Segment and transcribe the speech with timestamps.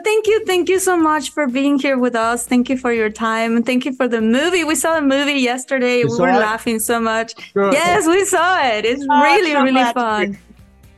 [0.00, 0.44] Well, thank you.
[0.46, 2.46] Thank you so much for being here with us.
[2.46, 3.62] Thank you for your time.
[3.62, 4.64] Thank you for the movie.
[4.64, 5.98] We saw the movie yesterday.
[5.98, 6.38] You we were it?
[6.38, 7.34] laughing so much.
[7.52, 7.74] Good.
[7.74, 8.86] Yes, we saw it.
[8.86, 10.38] It's Oh, really, so really glad to fun.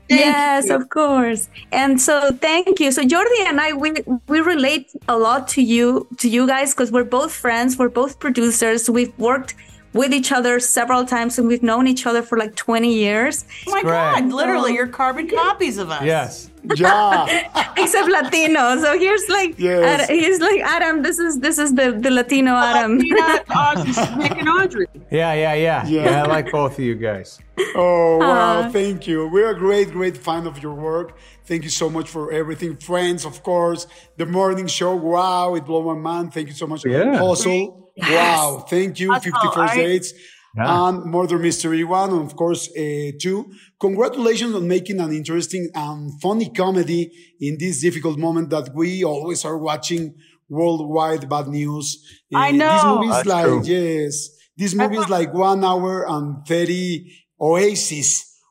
[0.08, 0.76] Thank yes, you.
[0.76, 1.48] of course.
[1.72, 2.92] And so thank you.
[2.92, 3.92] So Jordi and I we
[4.28, 8.20] we relate a lot to you to you guys because we're both friends, we're both
[8.20, 8.88] producers.
[8.88, 9.56] We've worked
[9.94, 13.44] with each other several times and we've known each other for like 20 years.
[13.66, 13.92] Oh my Great.
[13.92, 14.24] God!
[14.32, 16.04] Literally, you're carbon copies of us.
[16.04, 16.50] Yes.
[16.76, 17.72] Yeah.
[17.76, 18.78] Except Latino.
[18.80, 20.08] So here's like Yes.
[20.08, 22.98] Ad- he's like Adam, this is this is the, the Latino Adam.
[24.18, 24.86] Nick and Audrey.
[25.10, 25.86] Yeah, yeah, yeah.
[25.86, 26.04] Yeah.
[26.04, 27.38] Yeah, I like both of you guys.
[27.74, 28.62] Oh, wow.
[28.62, 28.68] Aw.
[28.70, 29.28] Thank you.
[29.28, 31.18] We're a great, great fan of your work.
[31.44, 32.76] Thank you so much for everything.
[32.76, 33.86] Friends, of course.
[34.16, 34.94] The morning show.
[34.94, 35.54] Wow.
[35.54, 36.32] It blew my mind.
[36.32, 36.84] Thank you so much.
[36.84, 37.16] Yeah.
[37.18, 37.90] Hustle.
[37.98, 38.64] Wow.
[38.68, 39.12] Thank you.
[39.12, 40.12] Hustle, 50 Dates.
[40.56, 40.88] Yeah.
[40.88, 43.50] And Murder Mystery One, and of course, uh, two.
[43.82, 47.02] Congratulations on making an interesting and funny comedy
[47.40, 50.14] in this difficult moment that we always are watching
[50.48, 51.86] worldwide bad news.
[52.32, 53.62] I Uh, This movie is That's like, true.
[53.64, 54.14] yes,
[54.56, 57.10] this movie is like one hour and 30
[57.40, 58.08] oasis.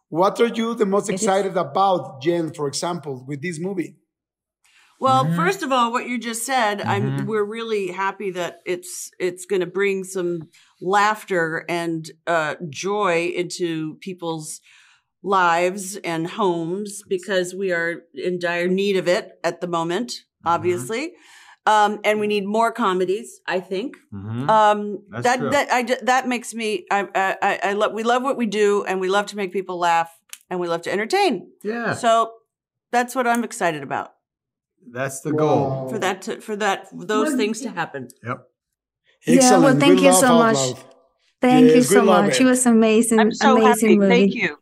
[0.10, 3.92] What are you the most excited about, Jen, for example, with this movie?
[5.00, 5.36] Well, Mm-hmm.
[5.42, 8.94] first of all, what you just said, I'm we're really happy that it's
[9.28, 10.32] it's going to bring some
[10.82, 14.60] laughter and uh, joy into people's
[15.24, 20.48] lives and homes because we are in dire need of it at the moment, Mm-hmm.
[20.56, 21.14] obviously.
[21.68, 23.96] Um, and we need more comedies, I think.
[24.12, 24.50] Mhm.
[24.50, 25.50] Um, That's that true.
[25.52, 28.84] that I that makes me I I I, I love we love what we do
[28.88, 30.10] and we love to make people laugh
[30.50, 31.52] and we love to entertain.
[31.64, 31.94] Yeah.
[31.94, 32.32] So
[32.92, 34.14] that's what I'm excited about
[34.92, 35.90] That's the goal.
[35.90, 38.08] for that to for that those things to happen.
[38.26, 38.40] Yep.
[39.28, 40.56] Yeah, well, thank Good you laugh so much.
[40.56, 40.78] loud.
[41.42, 42.36] Thank you so much.
[42.36, 42.42] it.
[42.42, 43.20] It was amazing.
[43.20, 44.00] I'm so amazing happy.
[44.00, 44.10] movie.
[44.16, 44.58] Thank you.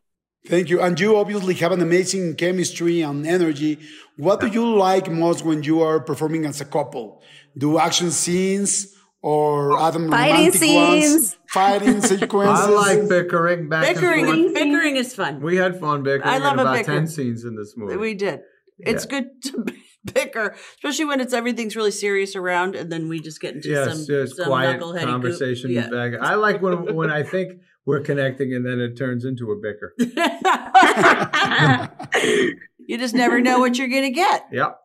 [0.50, 0.82] Thank you.
[0.82, 3.80] And you obviously have an amazing chemistry and energy.
[4.18, 7.22] What do you like most when you are performing as a couple?
[7.58, 11.06] Do action scenes or Adam Fighting romantic ones?
[11.12, 11.38] scenes.
[11.50, 12.66] Fighting sequences?
[12.66, 14.54] I like bickering back and forth.
[14.56, 15.40] bickering is fun.
[15.42, 16.28] We had fun bickering.
[16.34, 16.92] I love in a about bicker.
[16.94, 17.96] ten scenes in this movie.
[17.98, 18.42] We did.
[18.80, 19.20] It's Yeah.
[19.22, 19.66] good to
[20.14, 23.88] bicker, especially when it's everything's really serious around, and then we just get into yes,
[24.06, 25.10] some yes, some quiet knuckleheady goop.
[25.10, 25.90] conversation Yeah.
[25.90, 26.14] back.
[26.22, 29.94] I like when when I think we're connecting and then it turns into a bicker.
[32.88, 34.46] you just never know what you're gonna get.
[34.52, 34.78] Yep.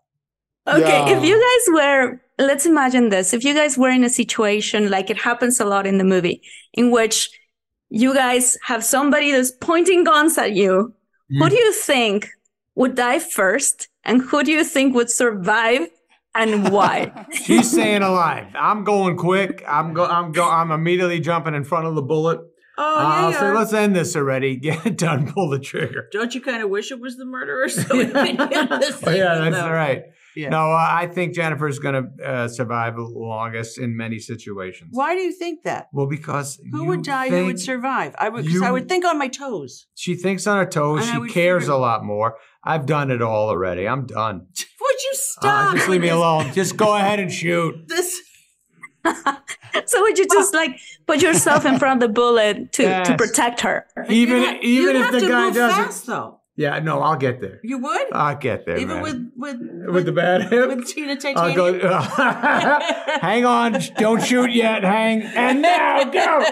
[0.67, 1.19] Okay, Yeah.
[1.19, 3.35] if you guys were, let's imagine this.
[3.35, 6.43] If you guys were in a situation like it happens a lot in the movie,
[6.73, 7.31] in which
[7.91, 10.95] you guys have somebody that's pointing guns at you,
[11.29, 11.51] who mm.
[11.51, 12.29] do you think
[12.75, 13.89] would die first?
[14.05, 15.89] And who do you think would survive
[16.35, 17.27] and why?
[17.33, 18.49] She's staying alive.
[18.55, 19.65] I'm going quick.
[19.67, 20.05] I'm go.
[20.05, 20.49] I'm go.
[20.49, 22.41] I'm immediately jumping in front of the bullet.
[22.77, 24.57] Oh I'll yeah, say, let's end this already.
[24.57, 25.31] Get it done.
[25.33, 26.09] Pull the trigger.
[26.13, 27.69] Don't you kind of wish it was the murderer?
[27.69, 29.71] So we could get this oh, yeah, that's out?
[29.73, 30.03] right.
[30.37, 30.49] Yeah.
[30.49, 34.89] No, uh, I think Jennifer's going to uh, survive the longest in many situations.
[34.93, 35.87] Why do you think that?
[35.93, 37.29] Well, because Who you would die?
[37.29, 38.17] Who would survive?
[38.19, 38.45] I would.
[38.45, 39.87] 'cause I would think on my toes.
[39.95, 41.09] She thinks on her toes.
[41.09, 42.37] And She cares figure- a lot more.
[42.65, 43.87] I've done it all already.
[43.87, 44.39] I'm done.
[44.81, 45.77] Would you Uh, stop?
[45.77, 46.53] just leave me alone.
[46.53, 47.75] Just go ahead and shoot.
[47.89, 48.21] This.
[49.87, 53.61] so would you just like put yourself in front of the bullet to, to protect
[53.61, 53.87] her?
[54.09, 55.85] Even You'd even if the to guy move doesn't.
[55.85, 56.41] fast, though.
[56.57, 57.59] Yeah, no, I'll get there.
[57.65, 58.77] You would, I'll get there.
[58.77, 59.03] even man.
[59.03, 59.57] with with
[59.93, 60.69] with the bad hip.
[60.69, 61.81] with Tina I'll Titanium.
[61.81, 61.99] go.
[63.21, 64.85] hang on, don't shoot yet.
[64.85, 66.45] Hang and now go.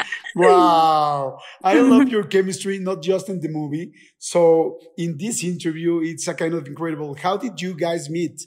[0.34, 1.38] Wow.
[1.64, 3.92] I love your chemistry, not just in the movie.
[4.18, 7.14] So in this interview, it's a kind of incredible.
[7.14, 8.42] How did you guys meet?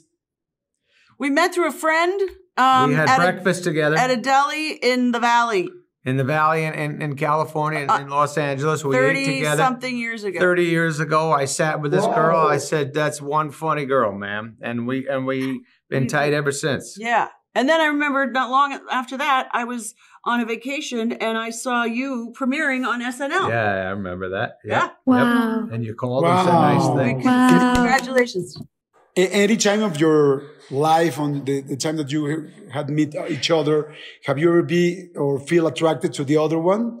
[1.22, 2.20] We met through a friend
[2.56, 5.68] Um, we had at a- breakfast together at a deli in the valley
[6.04, 8.84] in the valley in, in, in California, in, in Los Angeles.
[8.84, 9.62] We ate 30 together.
[9.62, 10.40] something years ago.
[10.40, 12.38] 30 years ago, I sat with this girl.
[12.56, 15.60] I said, "That's one funny girl, ma'am," and we and we
[15.90, 16.96] been tight ever since.
[16.98, 17.28] Yeah.
[17.54, 21.50] And then I remember not long after that, I was on a vacation and I
[21.50, 23.48] saw you premiering on SNL.
[23.50, 24.50] Yeah, I remember that.
[24.64, 24.82] Yeah.
[24.84, 24.92] Yep.
[25.06, 25.68] Wow.
[25.70, 26.96] And you called and said nice Wow.
[26.96, 27.24] things.
[27.24, 27.74] Wow.
[27.74, 28.56] Congratulations.
[29.16, 33.50] A- Any time of your life, on the, the time that you had meet each
[33.50, 33.94] other,
[34.24, 37.00] have you ever be or feel attracted to the other one?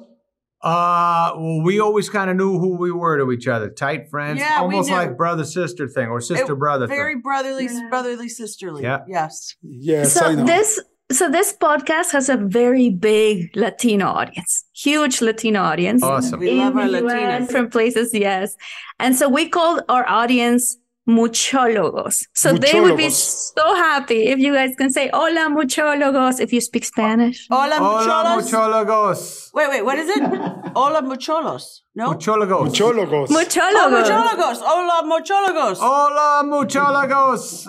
[0.62, 4.38] Uh, well, we always kind of knew who we were to each other, tight friends,
[4.38, 4.94] Yeah, we almost knew.
[4.96, 7.22] like brother sister thing or sister It- brother Very thing.
[7.22, 8.82] brotherly, brotherly, sisterly.
[8.84, 9.00] Yeah.
[9.08, 9.56] Yes.
[9.62, 10.44] Yes, I So know.
[10.44, 10.80] this
[11.10, 16.02] so this podcast has a very big Latino audience, huge Latino audience.
[16.02, 16.40] Awesome.
[16.40, 17.46] We love our in the US, Latinas.
[17.46, 18.56] different places, yes.
[18.98, 20.76] And so we called our audience
[21.08, 22.26] muchologos.
[22.32, 26.60] So they would be so happy if you guys can say hola muchologos if you
[26.60, 27.46] speak Spanish.
[27.50, 28.50] Hola, Hola, mucholos.
[28.52, 29.50] muchologos.
[29.54, 30.22] Wait, wait, what is it?
[30.76, 31.80] Hola, mucholos.
[31.94, 32.12] No?
[32.14, 32.68] Muchologos.
[32.68, 33.28] Muchologos.
[33.28, 34.08] Oh, Muchologos.
[34.08, 34.58] muchologos.
[34.62, 35.78] Hola, muchologos.
[35.80, 37.66] Hola, muchologos.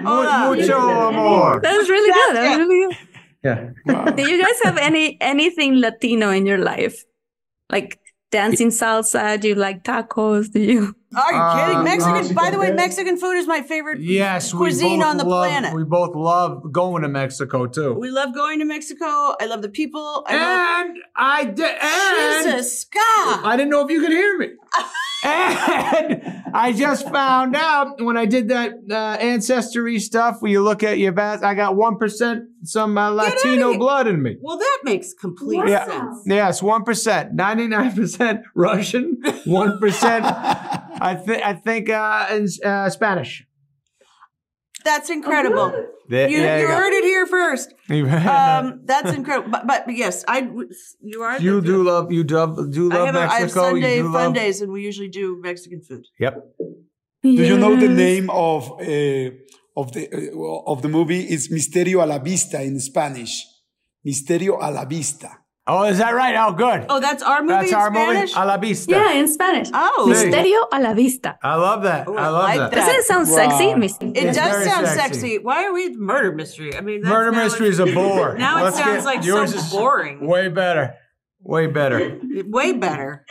[0.00, 0.54] Mu- Hola.
[0.54, 0.78] mucho
[1.08, 1.60] amor.
[1.60, 2.36] that was really good.
[2.36, 2.96] That was really good.
[3.44, 4.10] Yeah.
[4.16, 7.04] Do you guys have any anything Latino in your life?
[7.70, 7.98] Like
[8.30, 9.40] dancing salsa?
[9.40, 10.50] Do you like tacos?
[10.52, 10.94] Do you?
[11.16, 11.84] Are you Uh, kidding?
[11.84, 15.74] Mexican, by the way, Mexican food is my favorite Yes, cuisine on the love, planet.
[15.74, 17.94] We both love going to Mexico too.
[17.94, 19.06] We love going to Mexico.
[19.40, 20.24] I love the people.
[20.26, 22.52] I love and I did.
[22.52, 23.40] Jesus God!
[23.44, 24.48] I didn't know if you could hear me.
[25.24, 26.22] and
[26.54, 30.98] I just found out when I did that uh, ancestry stuff where you look at
[30.98, 34.36] your bath, I got 1% some uh, Latino blood in me.
[34.40, 36.22] Well, that makes complete sense.
[36.26, 37.34] Yes, 1%.
[37.34, 43.44] 99% Russian, 1% I, th- I think uh, in uh, Spanish.
[44.84, 45.70] That's incredible.
[46.08, 46.74] There- You, there you go.
[46.74, 47.74] heard it here first.
[47.90, 49.50] Um, that's incredible.
[49.50, 50.48] But, but yes, I
[51.00, 51.38] you are.
[51.40, 53.60] you do love you do, do I love have, a, I have Mexico.
[53.70, 56.04] Sunday you do fun love days, and we usually do Mexican food.
[56.18, 56.34] Yep.
[57.22, 59.30] Do you know the name of uh,
[59.80, 61.22] of the uh, of the movie?
[61.34, 63.44] It's Misterio a la Vista in Spanish.
[64.06, 65.37] Misterio a la Vista.
[65.70, 66.34] Oh, is that right?
[66.34, 66.86] Oh, good.
[66.88, 68.30] Oh, that's our movie That's in our Spanish.
[68.34, 68.42] movie.
[68.42, 68.90] A la vista.
[68.92, 69.68] Yeah, in Spanish.
[69.74, 71.38] Oh, Misterio a la vista.
[71.42, 72.08] I love that.
[72.08, 72.70] Oh, I I love like that.
[72.70, 72.76] that.
[72.76, 73.36] Doesn't it sound Wow.
[73.36, 73.74] sexy?
[73.74, 75.00] Mis- it It's does sound sexy.
[75.20, 75.38] sexy.
[75.38, 76.74] Why are we murder mystery?
[76.74, 78.36] I mean, that's Murder now mystery is a bore.
[78.46, 80.26] Now it Let's sounds get- like yours so is boring.
[80.26, 80.94] Way better.
[81.42, 82.18] Way better.
[82.46, 83.24] Way better.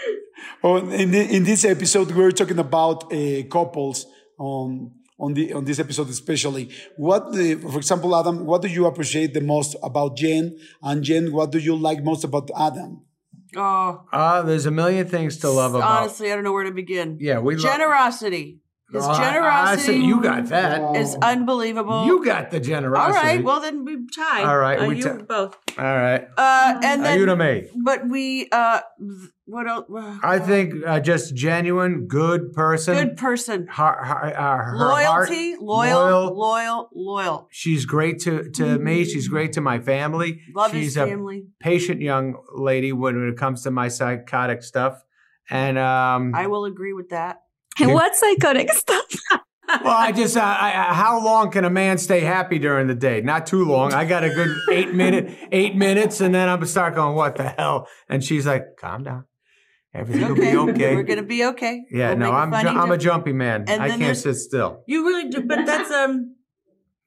[0.63, 4.05] Oh, in, the, in this episode, we're talking about uh, couples.
[4.39, 8.85] On on the on this episode especially, what the, for example, Adam, what do you
[8.85, 10.57] appreciate the most about Jen?
[10.81, 13.01] And Jen, what do you like most about Adam?
[13.55, 16.01] Oh, Uh, there's a million things to love about.
[16.01, 17.17] honestly, I don't know where to begin.
[17.19, 18.61] Yeah, we love- generosity.
[18.93, 20.95] His Oh, I- I generosity said you got that.
[20.95, 22.05] is unbelievable.
[22.05, 23.25] You got the generosity.
[23.27, 23.43] right.
[23.43, 24.43] Well, then we tie.
[24.43, 25.57] All right, Uh, we you ti- both.
[25.77, 26.23] All right.
[26.37, 27.67] Uh, and then, you to me.
[27.83, 28.47] but we.
[28.51, 28.79] Uh,
[29.47, 29.85] what else?
[30.23, 32.95] I think uh, just genuine, good person.
[32.95, 33.65] Good person.
[33.67, 37.47] Heart, heart, uh, her Loyalty, heart, loyal, loyal, loyal.
[37.49, 39.05] She's great to, to me.
[39.05, 40.41] She's great to my family.
[40.53, 41.45] Love She's his a family.
[41.61, 45.01] patient young lady when it comes to my psychotic stuff.
[45.49, 47.37] And um, I will agree with that.
[47.79, 49.05] And what psychotic stuff?
[49.81, 52.95] well, I just uh, I, I, how long can a man stay happy during the
[52.95, 53.21] day?
[53.21, 53.93] Not too long.
[53.93, 57.35] I got a good eight minute eight minutes, and then I'm gonna start going, "What
[57.35, 59.25] the hell?" And she's like, "Calm down,
[59.97, 61.81] everything will Okay, be okay." we're gonna be okay.
[61.91, 63.65] yeah, We'll no, I'm ju- I'm a jumpy man.
[63.67, 64.83] And I can't sit still.
[64.87, 66.33] You really do, but that's um.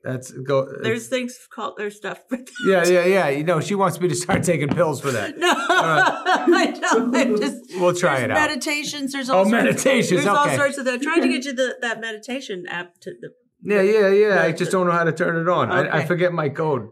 [0.02, 0.66] That's go.
[0.82, 2.20] There's things called there's stuff.
[2.66, 3.28] yeah, yeah, yeah.
[3.28, 5.36] You know, she wants me to start taking pills for that.
[5.36, 7.14] No, I don't.
[7.14, 8.48] I just We'll try there's it out.
[8.48, 9.12] meditations.
[9.12, 10.56] There's all Oh, sorts, meditations, There's all okay.
[10.56, 11.02] sorts of that.
[11.02, 13.28] Trying to get you the that meditation app to the
[13.62, 14.42] Yeah, yeah, yeah.
[14.42, 15.70] I just don't know how to turn it on.
[15.70, 16.88] I, I forget my code.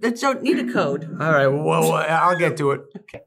[0.00, 1.04] That don't need a code.
[1.20, 1.46] All right.
[1.48, 2.82] Well, well, I'll get to it.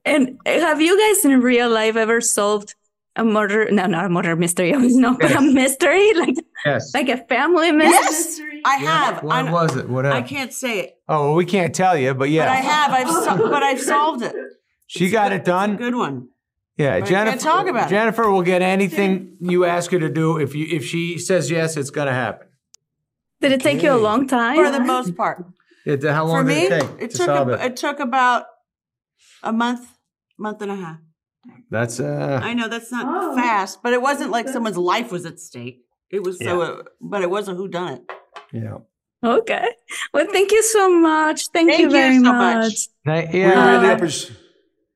[0.06, 2.76] And have you guys in real life ever solved
[3.16, 3.70] a murder?
[3.72, 4.72] No, not a murder mystery.
[4.78, 6.36] No, but a mystery, like
[6.66, 6.94] Yes.
[6.94, 8.62] like a family mystery.
[8.64, 9.24] Yes, I have.
[9.24, 9.90] What I, was it?
[9.90, 12.46] What I can't say it, Oh, well, we can't tell you, but yeah.
[12.46, 12.92] but I have.
[12.92, 14.36] I've so, but I've solved it.
[14.88, 15.76] She got it done.
[15.78, 16.30] Good one.
[16.78, 17.32] Yeah, I Jennifer.
[17.32, 17.90] can't talk about it.
[17.90, 20.38] Jennifer will get anything you ask her to do.
[20.38, 22.48] If you if she says yes, it's gonna happen.
[23.42, 24.56] Did it take you a long time?
[24.56, 25.44] For the most part.
[25.86, 27.62] It, how long For me, did it take it to took solve a, it?
[27.72, 28.46] it took about
[29.44, 29.88] a month,
[30.38, 30.98] month and a half.
[31.72, 32.40] That's uh.
[32.44, 35.80] I know that's not fast, but it wasn't like someone's life was at stake.
[36.12, 38.02] It was so, uh, but it was a who done it.
[38.54, 38.78] Yeah.
[39.24, 39.68] Okay.
[40.14, 41.48] Well, thank you so much.
[41.54, 42.64] Thank, Thank you you very so much.
[42.66, 42.74] much.
[43.06, 43.72] Thank- We yeah.
[43.76, 44.38] really Uh, appreciate.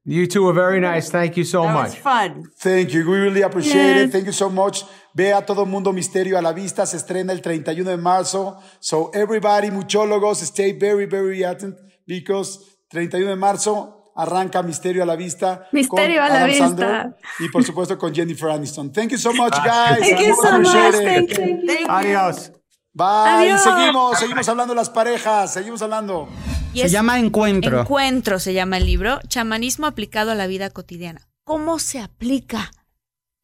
[0.04, 1.10] you two are very nice.
[1.10, 1.86] Thank you so That much.
[1.92, 2.44] was fun.
[2.60, 3.10] Thank you.
[3.10, 4.10] We really appreciate Yes.
[4.10, 4.12] it.
[4.12, 4.84] Thank you so much.
[5.16, 6.86] Ve a todo mundo Misterio a la vista.
[6.86, 8.60] Se estrena el 31 de marzo.
[8.82, 15.16] So everybody, muchólogos, stay very, very attentive because 31 de marzo arranca Misterio a la
[15.16, 15.68] Vista.
[15.72, 17.16] Misterio a la vista.
[17.40, 18.92] y por supuesto con Jennifer Aniston.
[18.92, 20.00] Thank you so much, guys.
[20.00, 20.96] Thank you so much.
[20.96, 21.88] Thank you.
[21.88, 22.52] Adiós.
[22.94, 23.58] Bye.
[23.58, 25.54] Seguimos, seguimos hablando de las parejas.
[25.54, 26.28] Seguimos hablando.
[26.74, 27.82] se llama Encuentro.
[27.82, 29.20] Encuentro se llama el libro.
[29.30, 31.28] Chamanismo aplicado a la vida cotidiana.
[31.46, 32.72] ¿Cómo se aplica?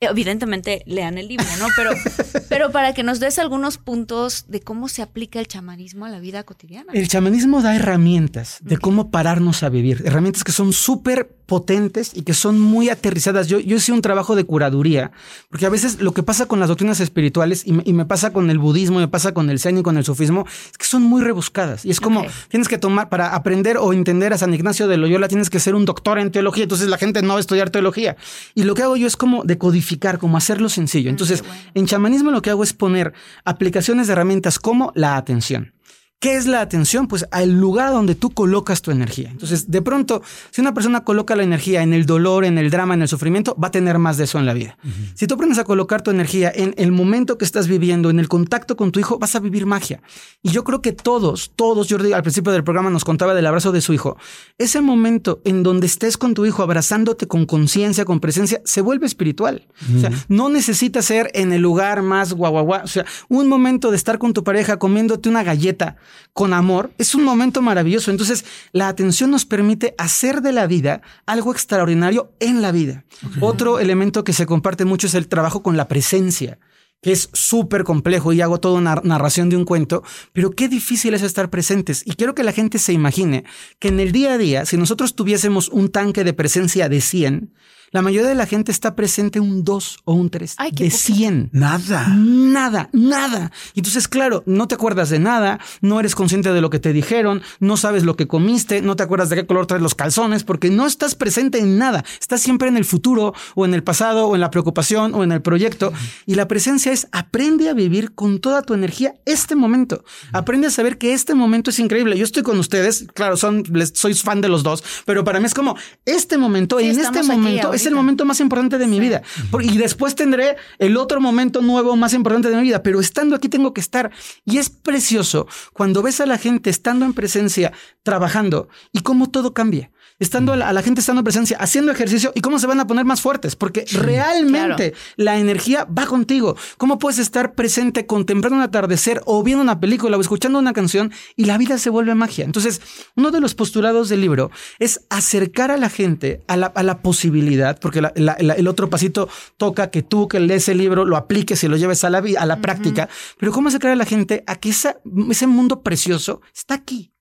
[0.03, 1.67] Evidentemente lean el libro, ¿no?
[1.75, 1.91] Pero,
[2.49, 6.19] pero para que nos des algunos puntos de cómo se aplica el chamanismo a la
[6.19, 6.91] vida cotidiana.
[6.93, 12.21] El chamanismo da herramientas de cómo pararnos a vivir, herramientas que son súper potentes y
[12.21, 13.49] que son muy aterrizadas.
[13.49, 15.11] Yo, yo hice un trabajo de curaduría,
[15.49, 18.57] porque a veces lo que pasa con las doctrinas espirituales y me, pasa con el
[18.57, 21.83] budismo, me pasa con el zen y con el sufismo, es que son muy rebuscadas.
[21.83, 25.27] Y es como, tienes que tomar, para aprender o entender a San Ignacio de Loyola,
[25.27, 28.15] tienes que ser un doctor en teología, entonces la gente no va a estudiar teología.
[28.55, 31.09] Y lo que hago yo es como decodificar, como hacerlo sencillo.
[31.09, 31.43] Mm, entonces,
[31.73, 33.11] en chamanismo lo que hago es poner
[33.43, 35.73] aplicaciones de herramientas como la atención.
[36.21, 37.07] ¿Qué es la atención?
[37.07, 39.29] Pues al lugar donde tú colocas tu energía.
[39.31, 42.93] Entonces, de pronto, si una persona coloca la energía en el dolor, en el drama,
[42.93, 44.77] en el sufrimiento, va a tener más de eso en la vida.
[45.15, 48.27] Si tú aprendes a colocar tu energía en el momento que estás viviendo, en el
[48.27, 50.03] contacto con tu hijo, vas a vivir magia.
[50.43, 53.71] Y yo creo que todos, todos, Jordi al principio del programa nos contaba del abrazo
[53.71, 54.15] de su hijo.
[54.59, 59.07] Ese momento en donde estés con tu hijo abrazándote con conciencia, con presencia, se vuelve
[59.07, 59.65] espiritual.
[59.97, 62.83] O sea, no necesita ser en el lugar más guau, guau, guau.
[62.83, 65.97] O sea, un momento de estar con tu pareja comiéndote una galleta
[66.33, 68.11] con amor, es un momento maravilloso.
[68.11, 73.05] Entonces, la atención nos permite hacer de la vida algo extraordinario en la vida.
[73.39, 76.59] Otro elemento que se comparte mucho es el trabajo con la presencia
[77.01, 80.03] que es súper complejo y hago toda una narración de un cuento,
[80.33, 82.03] pero qué difícil es estar presentes.
[82.05, 83.43] Y quiero que la gente se imagine
[83.79, 87.53] que en el día a día, si nosotros tuviésemos un tanque de presencia de 100,
[87.91, 91.49] la mayoría de la gente está presente un 2 o un 3 de 100.
[91.51, 92.07] Nada.
[92.07, 93.51] Nada, nada.
[93.75, 97.41] Entonces, claro, no te acuerdas de nada, no eres consciente de lo que te dijeron,
[97.59, 100.69] no sabes lo que comiste, no te acuerdas de qué color traes los calzones, porque
[100.69, 102.05] no estás presente en nada.
[102.19, 105.33] Estás siempre en el futuro o en el pasado o en la preocupación o en
[105.33, 105.91] el proyecto.
[106.25, 110.05] Y la presencia es aprende a vivir con toda tu energía este momento.
[110.31, 112.17] Aprende a saber que este momento es increíble.
[112.17, 115.53] Yo estoy con ustedes, claro, son, sois fan de los dos, pero para mí es
[115.53, 119.21] como este momento, en este momento, es el momento más importante de mi vida.
[119.61, 123.49] Y después tendré el otro momento nuevo más importante de mi vida, pero estando aquí
[123.49, 124.11] tengo que estar.
[124.45, 127.73] Y es precioso cuando ves a la gente estando en presencia,
[128.03, 132.41] trabajando y cómo todo cambia estando a la, gente estando en presencia, haciendo ejercicio y
[132.41, 136.55] cómo se van a poner más fuertes, porque realmente la energía va contigo.
[136.77, 141.11] ¿Cómo puedes estar presente contemplando un atardecer o viendo una película o escuchando una canción
[141.35, 142.45] y la vida se vuelve magia?
[142.45, 142.81] Entonces,
[143.15, 147.99] uno de los postulados del libro es acercar a la gente a la, posibilidad, porque
[148.15, 152.03] el otro pasito toca que tú que lees el libro lo apliques y lo lleves
[152.03, 153.09] a la, a la práctica,
[153.39, 157.11] pero cómo acercar a la gente a que ese mundo precioso está aquí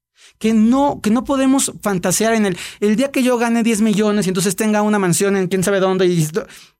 [0.40, 4.24] que no, que no podemos fantasear en el, el día que yo gane 10 millones
[4.24, 6.06] y entonces tenga una mansión en quién sabe dónde.
[6.06, 6.26] Y,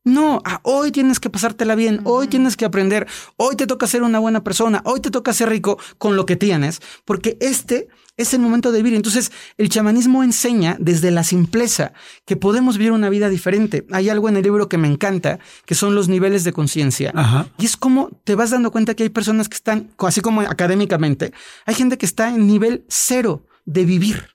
[0.03, 4.19] no, hoy tienes que pasártela bien, hoy tienes que aprender, hoy te toca ser una
[4.19, 8.41] buena persona, hoy te toca ser rico con lo que tienes, porque este es el
[8.41, 8.97] momento de vivir.
[8.97, 11.93] Entonces, el chamanismo enseña desde la simpleza
[12.25, 13.87] que podemos vivir una vida diferente.
[13.93, 17.13] Hay algo en el libro que me encanta, que son los niveles de conciencia.
[17.59, 21.35] Y es como te vas dando cuenta que hay personas que están, así como académicamente,
[21.67, 24.27] hay gente que está en nivel cero de vivir.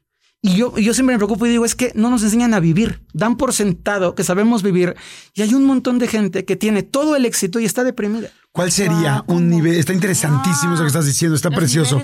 [0.42, 3.02] Y yo, yo siempre me preocupo y digo, es que no nos enseñan a vivir.
[3.14, 4.96] Dan por sentado que sabemos vivir
[5.34, 8.30] y hay un montón de gente que tiene todo el éxito y está deprimida.
[8.52, 9.76] ¿Cuál sería un nivel?
[9.76, 12.02] Está interesantísimo eso que estás diciendo, está precioso.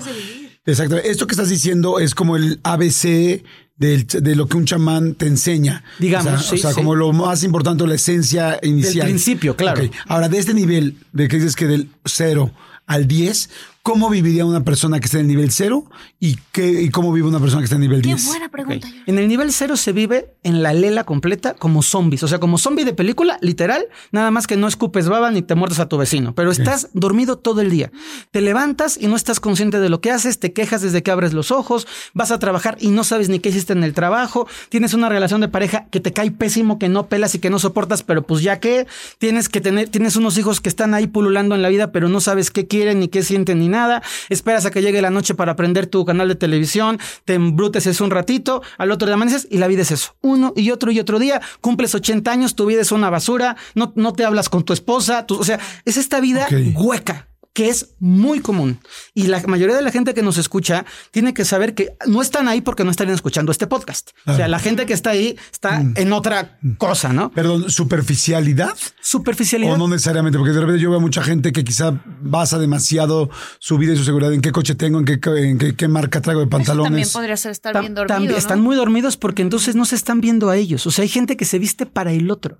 [0.66, 0.96] Exacto.
[0.96, 3.42] Esto que estás diciendo es como el ABC
[3.76, 5.84] de lo que un chamán te enseña.
[5.98, 9.06] Digamos, o sea, como lo más importante, la esencia inicial.
[9.06, 9.82] Del principio, claro.
[10.06, 12.52] Ahora, de este nivel, de que dices que del cero
[12.86, 13.50] al 10,
[13.82, 15.84] ¿Cómo viviría una persona que está en el nivel 0
[16.20, 18.22] y, qué, y cómo vive una persona que está en el nivel 10?
[18.22, 18.86] Qué buena pregunta.
[19.06, 22.58] En el nivel 0 se vive en la lela completa como zombies, o sea, como
[22.58, 25.98] zombie de película, literal, nada más que no escupes baba ni te muerdes a tu
[25.98, 27.90] vecino, pero estás dormido todo el día.
[28.30, 31.32] Te levantas y no estás consciente de lo que haces, te quejas desde que abres
[31.32, 34.94] los ojos, vas a trabajar y no sabes ni qué hiciste en el trabajo, tienes
[34.94, 38.04] una relación de pareja que te cae pésimo, que no pelas y que no soportas,
[38.04, 38.86] pero pues ya que
[39.18, 42.20] tienes que tener, tienes unos hijos que están ahí pululando en la vida, pero no
[42.20, 45.52] sabes qué quieren ni qué sienten ni nada, esperas a que llegue la noche para
[45.52, 49.66] aprender tu canal de televisión, te embrutes un ratito, al otro día amaneces y la
[49.66, 50.16] vida es eso.
[50.20, 53.92] Uno y otro y otro día, cumples 80 años, tu vida es una basura, no,
[53.96, 58.40] no te hablas con tu esposa, o sea, es esta vida hueca que es muy
[58.40, 58.78] común.
[59.14, 62.48] Y la mayoría de la gente que nos escucha tiene que saber que no están
[62.48, 64.10] ahí porque no están escuchando este podcast.
[64.26, 65.94] O sea, la gente que está ahí está Mm.
[65.96, 67.30] en otra cosa, ¿no?
[67.30, 68.70] Perdón, superficialidad.
[69.00, 69.74] Superficialidad.
[69.74, 73.78] O no necesariamente, porque de repente yo veo mucha gente que quizá basa demasiado su
[73.78, 76.40] vida y su seguridad en qué coche tengo, en qué, en qué, qué marca traigo
[76.40, 77.10] de Eso también pantalones.
[77.12, 78.14] podría ser estar Tam- bien dormido.
[78.14, 78.38] también ¿no?
[78.38, 80.86] Están muy dormidos porque entonces no se están viendo a ellos.
[80.86, 82.58] O sea, hay gente que se viste para el otro,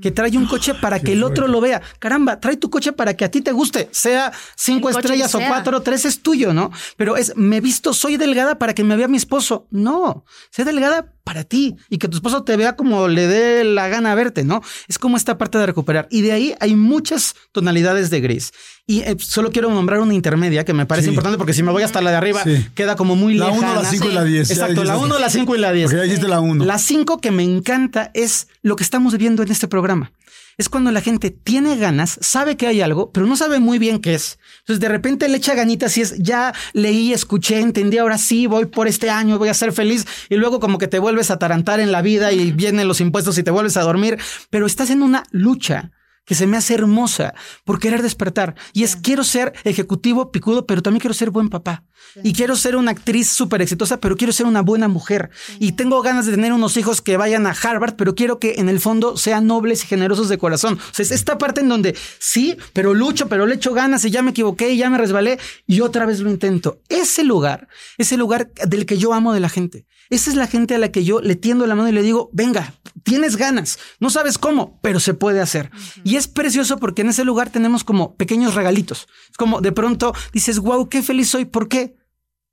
[0.00, 1.82] que trae un coche para que el otro lo vea.
[1.98, 5.38] Caramba, trae tu coche para que a ti te guste, sea cinco El estrellas o
[5.38, 5.48] sea.
[5.48, 6.70] cuatro, tres es tuyo, ¿no?
[6.96, 9.66] Pero es, me visto, soy delgada para que me vea mi esposo.
[9.70, 13.88] No, sé delgada para ti y que tu esposo te vea como le dé la
[13.88, 14.60] gana verte, ¿no?
[14.88, 16.08] Es como esta parte de recuperar.
[16.10, 18.52] Y de ahí hay muchas tonalidades de gris.
[18.86, 21.10] Y eh, solo quiero nombrar una intermedia que me parece Sí.
[21.10, 22.66] importante porque si me voy hasta la de arriba Sí.
[22.74, 23.72] queda como muy La lejana.
[23.72, 24.50] 1, la 5 y la 10.
[24.50, 25.84] Exacto, la 1, la 5 y la 10.
[25.86, 26.64] Porque ya dijiste la 1.
[26.64, 30.10] La 5 que me encanta es lo que estamos viendo en este programa.
[30.58, 34.00] Es cuando la gente tiene ganas, sabe que hay algo, pero no sabe muy bien
[34.00, 34.38] qué es.
[34.60, 38.66] Entonces de repente le echa ganitas y es, ya leí, escuché, entendí, ahora sí, voy
[38.66, 40.06] por este año, voy a ser feliz.
[40.28, 43.38] Y luego como que te vuelves a tarantar en la vida y vienen los impuestos
[43.38, 44.18] y te vuelves a dormir,
[44.50, 45.92] pero estás en una lucha
[46.24, 48.54] que se me hace hermosa por querer despertar.
[48.72, 51.84] Y es, quiero ser ejecutivo picudo, pero también quiero ser buen papá.
[52.22, 55.30] Y quiero ser una actriz súper exitosa, pero quiero ser una buena mujer.
[55.58, 58.68] Y tengo ganas de tener unos hijos que vayan a Harvard, pero quiero que en
[58.68, 60.74] el fondo sean nobles y generosos de corazón.
[60.74, 64.10] O sea, es esta parte en donde sí, pero lucho, pero le echo ganas y
[64.10, 66.80] ya me equivoqué y ya me resbalé y otra vez lo intento.
[66.88, 69.86] Ese lugar es el lugar del que yo amo de la gente.
[70.10, 72.28] Esa es la gente a la que yo le tiendo la mano y le digo,
[72.32, 75.70] venga, tienes ganas, no sabes cómo, pero se puede hacer.
[76.04, 79.08] Y es precioso porque en ese lugar tenemos como pequeños regalitos.
[79.30, 81.44] Es como de pronto dices, wow, qué feliz soy.
[81.44, 81.96] ¿Por qué?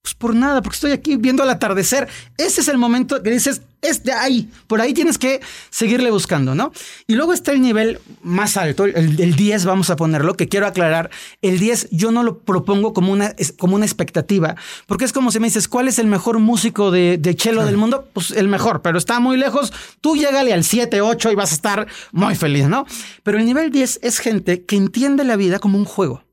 [0.01, 2.08] Pues por nada, porque estoy aquí viendo el atardecer.
[2.38, 6.56] Ese es el momento que dices, es de ahí, por ahí tienes que seguirle buscando,
[6.56, 6.72] ¿no?
[7.06, 10.68] Y luego está el nivel más alto, el, el 10, vamos a ponerlo, que quiero
[10.68, 11.10] aclarar.
[11.41, 14.56] El 10 yo no lo propongo como una, como una expectativa,
[14.88, 17.77] porque es como si me dices, ¿cuál es el mejor músico de, de cello del
[17.77, 18.08] mundo?
[18.13, 19.74] Pues el mejor, pero está muy lejos.
[20.00, 22.86] Tú llégale al 7, 8 y vas a estar muy feliz, ¿no?
[23.24, 26.24] Pero el nivel 10 es gente que entiende la vida como un juego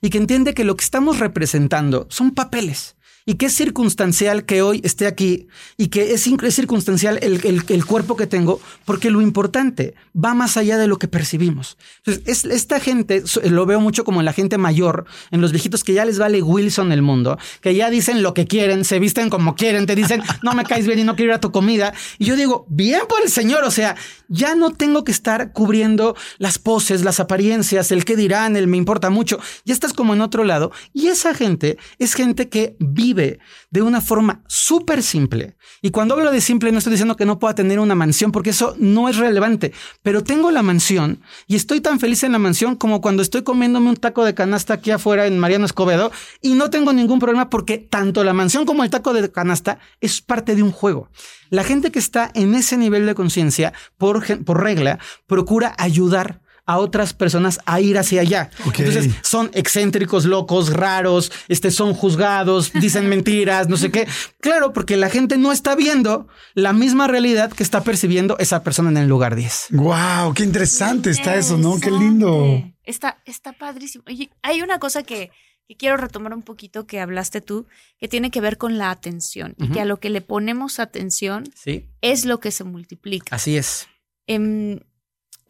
[0.00, 2.91] y que entiende que lo que estamos representando son papeles
[3.26, 7.62] y que es circunstancial que hoy esté aquí y que es, es circunstancial el, el-
[7.68, 11.76] el cuerpo que tengo, porque lo importante va más allá de lo que percibimos.
[12.04, 15.84] Entonces, es, esta gente, lo veo mucho como en la gente mayor, en los viejitos
[15.84, 19.30] que ya les vale Wilson el mundo, que ya dicen lo que quieren, se visten
[19.30, 21.92] como quieren, te dicen, no me caes bien y no quiero ir a tu comida.
[22.18, 23.96] Y yo digo, bien por el Señor, o sea,
[24.28, 28.76] ya no tengo que estar cubriendo las poses, las apariencias, el qué dirán, el me
[28.76, 29.38] importa mucho.
[29.64, 30.72] Ya estás como en otro lado.
[30.92, 32.76] Y esa gente es gente que
[33.12, 33.38] vive
[33.70, 35.56] de una forma súper simple.
[35.80, 38.50] Y cuando hablo de simple, no estoy diciendo que no pueda tener una mansión, porque
[38.50, 39.72] eso no es relevante.
[40.02, 43.90] Pero tengo la mansión y estoy tan feliz en la mansión como cuando estoy comiéndome
[43.90, 47.78] un taco de canasta aquí afuera en Mariano Escobedo y no tengo ningún problema porque
[47.78, 51.08] tanto la mansión como el taco de canasta es parte de un juego.
[51.50, 56.78] La gente que está en ese nivel de conciencia, por, por regla, procura ayudar a
[56.78, 58.50] otras personas a ir hacia allá.
[58.66, 58.80] Ok.
[58.80, 64.06] Entonces son excéntricos, locos, raros, este, son juzgados, dicen mentiras, no sé qué.
[64.40, 68.90] Claro, porque la gente no está viendo la misma realidad que está percibiendo esa persona
[68.90, 69.68] en el lugar 10.
[69.70, 71.80] Wow, qué interesante está eso, ¿no?
[71.80, 72.62] Qué lindo.
[72.84, 74.04] Está, está padrísimo.
[74.06, 75.30] Oye, hay una cosa que,
[75.68, 77.66] que quiero retomar un poquito que hablaste tú,
[77.98, 81.44] que tiene que ver con la atención y que a lo que le ponemos atención
[81.54, 83.34] Sí, es lo que se multiplica.
[83.34, 83.88] así es.
[84.26, 84.80] Em,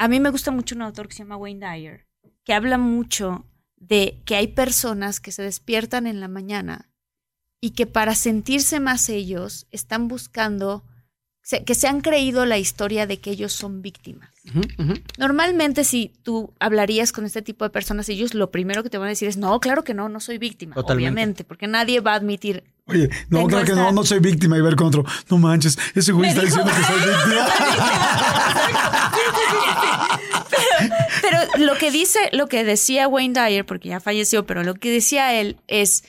[0.03, 2.09] a mí me gusta mucho un autor que se llama Wayne Dyer,
[2.43, 6.91] que habla mucho de que hay personas que se despiertan en la mañana
[7.61, 10.83] y que para sentirse más ellos están buscando,
[11.65, 14.29] que se han creído la historia de que ellos son víctimas.
[15.19, 19.07] Normalmente si tú hablarías con este tipo de personas, ellos lo primero que te van
[19.07, 21.12] a decir es, no, claro que no, no soy víctima, Totalmente.
[21.12, 22.65] obviamente, porque nadie va a admitir.
[22.87, 25.05] Oye, no, claro que no, esta- no soy víctima y ver con otro.
[25.31, 28.53] No manches, ese güey Me está dijo- diciendo que soy víctima.
[31.23, 34.90] Pero lo que dice, lo que decía Wayne Dyer, porque ya falleció, pero lo que
[34.90, 36.05] decía él es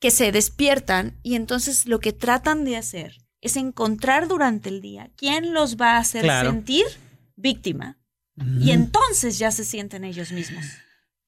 [0.00, 5.10] que se despiertan y entonces lo que tratan de hacer es encontrar durante el día
[5.16, 6.50] quién los va a hacer Claro.
[6.50, 6.84] sentir
[7.36, 7.96] víctima.
[8.58, 10.64] Y entonces ya se sienten ellos mismos.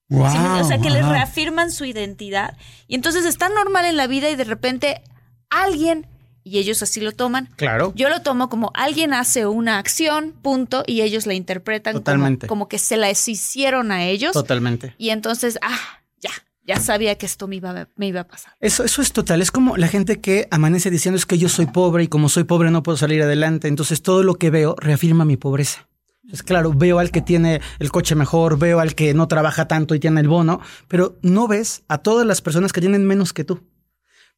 [0.09, 2.57] Wow, ¿Sí me- o sea, que les reafirman su identidad.
[2.87, 5.01] Y entonces están normal en la vida y de repente
[5.49, 6.07] alguien,
[6.43, 7.93] y ellos así lo toman, Claro.
[7.95, 12.47] yo lo tomo como alguien hace una acción, punto, y ellos la interpretan como- Totalmente.
[12.47, 14.33] Como, que se las hicieron a ellos.
[14.33, 14.93] Totalmente.
[14.97, 15.79] Y entonces, ah,
[16.19, 16.31] ya,
[16.67, 18.53] ya sabía que esto me iba, me iba a pasar.
[18.59, 19.41] Eso, eso es total.
[19.41, 22.43] Es como la gente que amanece diciendo es que yo soy pobre y como soy
[22.43, 23.67] pobre no puedo salir adelante.
[23.67, 25.87] Entonces todo lo que veo reafirma mi pobreza.
[26.31, 29.93] Es claro, veo al que tiene el coche mejor, veo al que no trabaja tanto
[29.93, 33.43] y tiene el bono, pero no ves a todas las personas que tienen menos que
[33.43, 33.59] tú.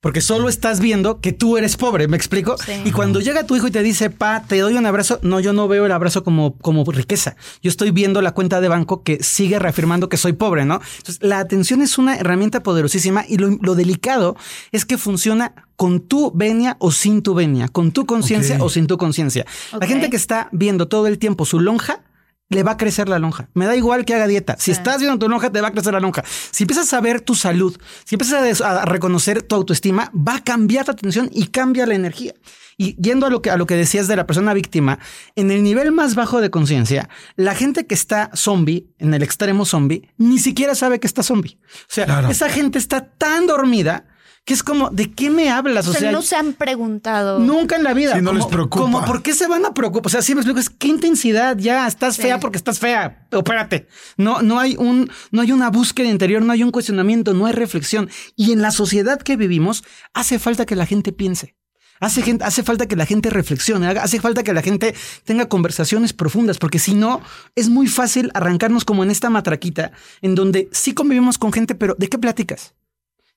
[0.01, 2.57] Porque solo estás viendo que tú eres pobre, ¿me explico?
[2.63, 2.73] Sí.
[2.85, 5.51] Y cuando llega tu hijo y te dice, pa, te doy un abrazo, no, yo
[5.51, 7.35] no veo el abrazo como, como riqueza.
[7.63, 10.79] Yo estoy viendo la cuenta de banco que sigue reafirmando que soy pobre, ¿no?
[10.97, 14.35] Entonces, la atención es una herramienta poderosísima y lo, lo delicado
[14.71, 18.87] es que funciona con tu venia o sin tu venia, con tu conciencia o sin
[18.87, 19.45] tu conciencia.
[19.79, 22.03] La gente que está viendo todo el tiempo su lonja,
[22.49, 23.49] le va a crecer la lonja.
[23.53, 24.55] Me da igual que haga dieta.
[24.57, 24.71] Si Sí.
[24.71, 26.23] estás viendo tu lonja, te va a crecer la lonja.
[26.51, 30.85] Si empiezas a ver tu salud, si empiezas a reconocer tu autoestima, va a cambiar
[30.85, 32.33] tu atención y cambia la energía.
[32.77, 34.99] Y yendo a lo que, a lo que decías de la persona víctima,
[35.35, 39.65] en el nivel más bajo de conciencia, la gente que está zombie, en el extremo
[39.65, 41.57] zombie, ni siquiera sabe que está zombie.
[41.63, 42.29] O sea, Claro.
[42.29, 44.05] esa gente está tan dormida
[44.45, 45.87] que es como, ¿de qué me hablas?
[45.87, 47.39] O O sea, sea, no se han preguntado.
[47.39, 48.13] Nunca en la vida.
[48.15, 48.83] Sí, no les preocupa.
[48.83, 50.05] Como, ¿por qué se van a preocupar?
[50.05, 52.21] O sea, sí me explico, es qué intensidad, ya estás Sí.
[52.21, 53.27] fea porque estás fea.
[53.33, 53.87] Opérate.
[54.17, 57.53] No, no hay un, no hay una búsqueda interior, no hay un cuestionamiento, no hay
[57.53, 58.09] reflexión.
[58.35, 61.55] Y en la sociedad que vivimos, hace falta que la gente piense.
[61.99, 66.13] Hace, gente, hace falta que la gente reflexione, hace falta que la gente tenga conversaciones
[66.13, 67.21] profundas, porque si no,
[67.55, 71.95] es muy fácil arrancarnos como en esta matraquita, en donde sí convivimos con gente, pero
[71.97, 72.73] ¿de qué platicas?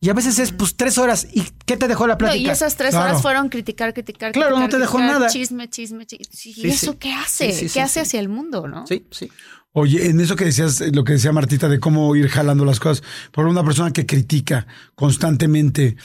[0.01, 1.27] Y a veces es, pues, tres horas.
[1.33, 2.39] ¿Y qué te dejó la No, plática?
[2.41, 3.07] y esas tres Claro.
[3.11, 5.31] horas fueron criticar, criticar, Claro, criticar, no te dejó criticar, nada.
[5.31, 6.27] Chisme, chisme, chisme.
[6.33, 6.99] ¿Y Sí, eso sí.
[6.99, 7.53] qué hace?
[7.53, 8.01] Sí, sí, sí, ¿Qué hace sí.
[8.01, 8.87] hacia el mundo, no?
[8.87, 9.29] Sí, sí.
[9.73, 12.79] Oye, en eso que decías, eh, lo que decía Martita de cómo ir jalando las
[12.81, 15.97] cosas, por una persona que critica constantemente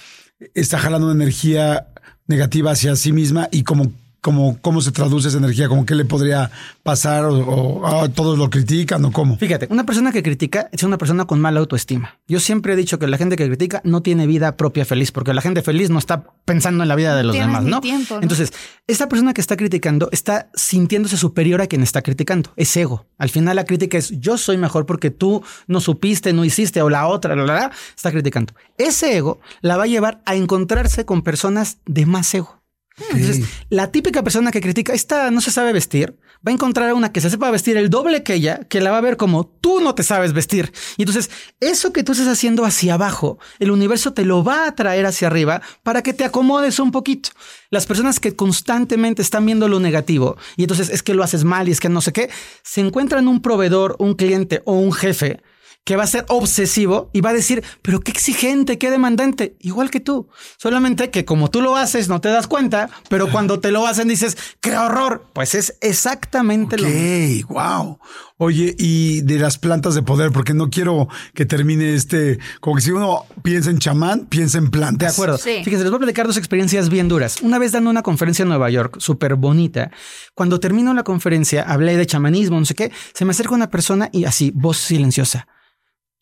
[0.54, 1.88] está jalando una energía
[2.28, 3.92] negativa hacia sí misma y como,
[4.24, 6.50] como cómo se traduce esa energía, como qué le podría
[6.82, 9.38] pasar o, o, ah, todos lo critican o cómo.
[9.38, 12.20] Fíjate, una persona que critica es una persona con mala autoestima.
[12.26, 15.34] Yo siempre he dicho que la gente que critica no tiene vida propia feliz, porque
[15.34, 17.82] la gente feliz no está pensando en la vida de los Tienes demás, ¿no?
[17.82, 18.22] tiempo, ¿no?
[18.22, 18.54] Entonces,
[18.88, 22.54] esta persona que está criticando está sintiéndose superior a quien está criticando.
[22.56, 23.06] Es ego.
[23.18, 26.90] Al final la crítica es yo soy mejor porque tú no supiste, no hiciste o
[26.90, 28.54] la otra, la, la, la, está criticando.
[28.78, 32.63] Ese ego la va a llevar a encontrarse con personas de más ego.
[32.98, 36.94] Entonces, la típica persona que critica, esta no se sabe vestir, va a encontrar a
[36.94, 39.48] una que se sepa vestir el doble que ella, que la va a ver como
[39.48, 40.72] tú no te sabes vestir.
[40.98, 44.76] Y entonces, eso que tú estás haciendo hacia abajo, el universo te lo va a
[44.76, 47.30] traer hacia arriba para que te acomodes un poquito.
[47.72, 51.68] Las personas que constantemente están viendo lo negativo y entonces es que lo haces mal
[51.68, 52.30] y es que no sé qué,
[52.62, 55.42] se encuentran un proveedor, un cliente o un jefe
[55.86, 59.90] que va a ser obsesivo y va a decir, pero qué exigente, qué demandante, igual
[59.92, 60.30] que tú.
[60.58, 64.08] Solamente que como tú lo haces, no te das cuenta, pero cuando te lo hacen
[64.08, 65.26] dices, qué horror.
[65.34, 67.50] Pues es exactamente lo mismo.
[67.50, 68.00] Wow.
[68.38, 72.82] Oye, y de las plantas de poder, porque no quiero que termine este, como que
[72.82, 75.14] si uno piensa en chamán, piensa en De plantas.
[75.14, 75.38] acuerdo.
[75.38, 75.62] Sí.
[75.64, 77.42] Fíjense, les voy a platicar dos experiencias bien duras.
[77.42, 79.92] Una vez dando una conferencia en Nueva York, súper bonita.
[80.34, 82.92] Cuando terminó la conferencia, hablé de chamanismo, no sé qué.
[83.14, 85.48] Se me acerca una persona y así, voz silenciosa.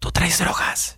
[0.02, 0.98] Tú traes drogas.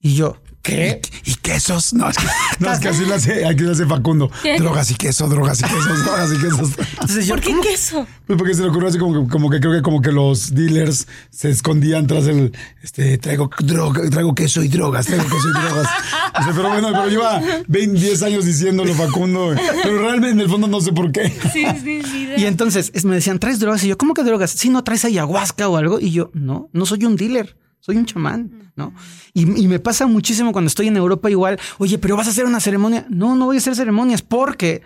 [0.00, 1.00] Y yo, ¿qué?
[1.24, 1.94] ¿Y quesos?
[1.94, 2.26] No, es que,
[2.58, 4.30] no, es que así lo hace, aquí lo hace Facundo.
[4.58, 6.70] Drogas y queso, drogas y quesos, drogas y quesos.
[6.92, 7.62] Entonces yo, ¿Por qué ¿cómo?
[7.62, 8.06] queso?
[8.26, 10.54] Pues porque se le ocurrió así como que, como que creo que como que los
[10.54, 15.52] dealers se escondían tras el este traigo droga, traigo queso y drogas, traigo queso y
[15.52, 15.88] drogas.
[16.38, 19.54] O sea, pero bueno, pero lleva 20, 10 años diciéndolo Facundo,
[19.84, 21.30] pero realmente en el fondo no sé por qué.
[21.52, 22.28] Sí, sí, sí.
[22.36, 23.84] Y entonces es- me decían, ¿traes drogas?
[23.84, 24.50] Y yo, ¿cómo que drogas?
[24.50, 26.00] Si no traes ayahuasca o algo.
[26.00, 27.56] Y yo, no, no soy un dealer.
[27.84, 28.94] Soy un chamán, ¿no?
[29.34, 32.46] Y, y me pasa muchísimo cuando estoy en Europa igual, oye, pero vas a hacer
[32.46, 33.04] una ceremonia.
[33.10, 34.80] No, no voy a hacer ceremonias porque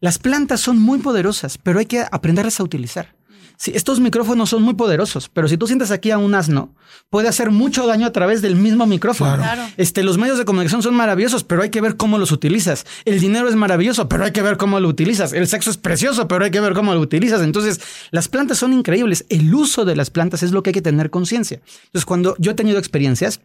[0.00, 3.17] las plantas son muy poderosas, pero hay que aprenderlas a utilizar.
[3.60, 6.76] Sí, estos micrófonos son muy poderosos, pero si tú sientas aquí a un asno,
[7.10, 9.34] puede hacer mucho daño a través del mismo micrófono.
[9.34, 9.62] Claro.
[9.76, 12.86] Este, los medios de comunicación son maravillosos, pero hay que ver cómo los utilizas.
[13.04, 15.32] El dinero es maravilloso, pero hay que ver cómo lo utilizas.
[15.32, 17.42] El sexo es precioso, pero hay que ver cómo lo utilizas.
[17.42, 17.80] Entonces,
[18.12, 19.26] las plantas son increíbles.
[19.28, 21.60] El uso de las plantas es lo que hay que tener conciencia.
[21.86, 23.40] Entonces, cuando yo he tenido experiencias,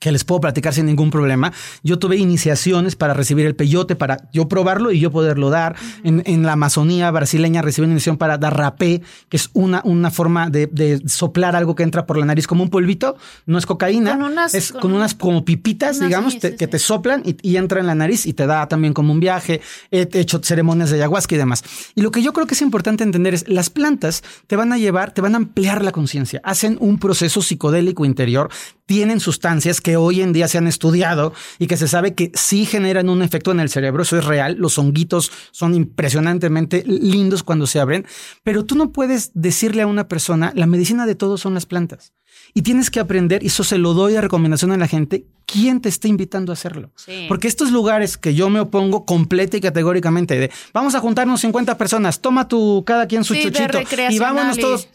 [0.00, 1.52] que les puedo platicar sin ningún problema.
[1.84, 5.76] Yo tuve iniciaciones para recibir el peyote, para yo probarlo y yo poderlo dar.
[6.02, 10.10] en, en la Amazonía brasileña recibí una iniciación para dar rapé, que es una, una
[10.10, 13.16] forma de, de soplar algo que entra por la nariz como un polvito.
[13.46, 14.12] No es cocaína.
[14.16, 16.70] Con unas- es con, con unas como pipitas, unas- digamos, sí, te- sí, que sí.
[16.72, 19.60] te soplan y, y entra en la nariz y te da también como un viaje.
[19.90, 21.62] He hecho ceremonias de ayahuasca y demás.
[21.94, 24.78] Y lo que yo creo que es importante entender es las plantas te van a
[24.78, 28.48] llevar, te van a ampliar la conciencia, hacen un proceso psicodélico interior,
[28.86, 32.30] tienen sustancias que que hoy en día se han estudiado y que se sabe que
[32.34, 37.42] sí generan un efecto en el cerebro, eso es real, los honguitos son impresionantemente lindos
[37.42, 38.06] cuando se abren,
[38.44, 42.12] pero tú no puedes decirle a una persona, la medicina de todos son las plantas.
[42.54, 45.80] Y tienes que aprender, y eso se lo doy a recomendación a la gente, quién
[45.80, 46.92] te está invitando a hacerlo.
[47.26, 51.76] Porque estos lugares que yo me opongo completa y categóricamente de vamos a juntarnos 50
[51.76, 54.88] personas, toma tu cada quien su chuchito y vámonos todos.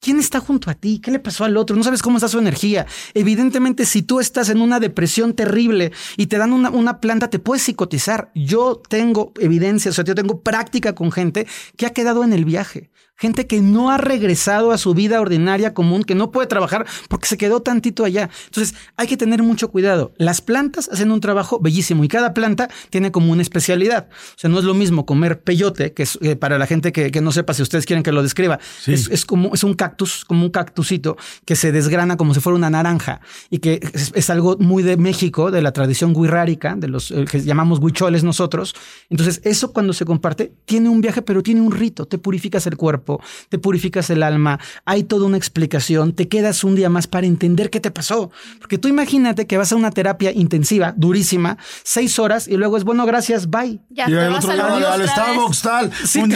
[0.00, 0.98] ¿Quién está junto a ti?
[0.98, 1.76] ¿Qué le pasó al otro?
[1.76, 2.86] No sabes cómo está su energía.
[3.12, 7.64] Evidentemente, si tú estás en una depresión terrible y te dan una, planta, te puedes
[7.64, 8.30] psicotizar.
[8.34, 12.46] Yo tengo evidencia, o sea, yo tengo práctica con gente que ha quedado en el
[12.46, 16.86] viaje gente que no ha regresado a su vida ordinaria común, que no puede trabajar
[17.08, 18.30] porque se quedó tantito allá.
[18.46, 20.12] Entonces hay que tener mucho cuidado.
[20.16, 24.08] Las plantas hacen un trabajo bellísimo y cada planta tiene como una especialidad.
[24.10, 27.20] O sea, no es lo mismo comer peyote, que es eh, para la gente que,
[27.20, 28.58] no sepa si ustedes quieren que lo describa.
[28.86, 32.70] Es, como es un cactus, como un cactusito que se desgrana como si fuera una
[32.70, 37.26] naranja y que es, algo muy de México, de la tradición guirrárica, de los eh,
[37.30, 38.74] que llamamos huicholes nosotros.
[39.10, 42.06] Entonces eso cuando se comparte tiene un viaje, pero tiene un rito.
[42.06, 43.09] Te purificas el cuerpo
[43.48, 47.70] te purificas el alma, hay toda una explicación, te quedas un día más para entender
[47.70, 48.30] qué te pasó.
[48.58, 52.84] Porque tú imagínate que vas a una terapia intensiva, durísima, seis horas y luego es
[52.84, 53.80] bueno, gracias, bye.
[53.90, 56.34] Ya y el otro lado al Starbucks tal, un,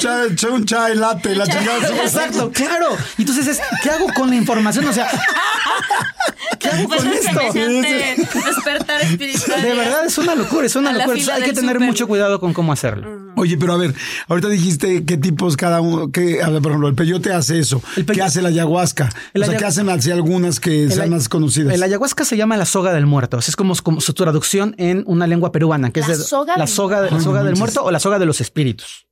[0.00, 1.88] chai, un chai latte, la chingada.
[2.02, 2.96] Exacto, claro.
[3.18, 4.86] Y entonces es, ¿qué hago con la información?
[4.86, 5.08] O sea,
[6.58, 7.40] ¿qué hago con esto?
[7.52, 9.62] Despertar espiritual.
[9.62, 11.34] De verdad es una locura, es una locura.
[11.34, 13.26] hay que tener mucho cuidado con cómo hacerlo.
[13.36, 13.94] Oye, pero a ver,
[14.28, 17.82] ahorita dijiste qué tipos cada uno, que, por ejemplo, el peyote hace eso.
[18.12, 19.10] ¿Qué hace la ayahuasca?
[19.34, 21.74] o sea, ¿qué hacen así algunas que sean más conocidas?
[21.74, 23.38] El ayahuasca se llama la soga del muerto.
[23.38, 27.02] Es como, como su traducción en una lengua peruana, que es de, soga la soga,
[27.10, 29.06] la soga del muerto o la soga de los espíritus.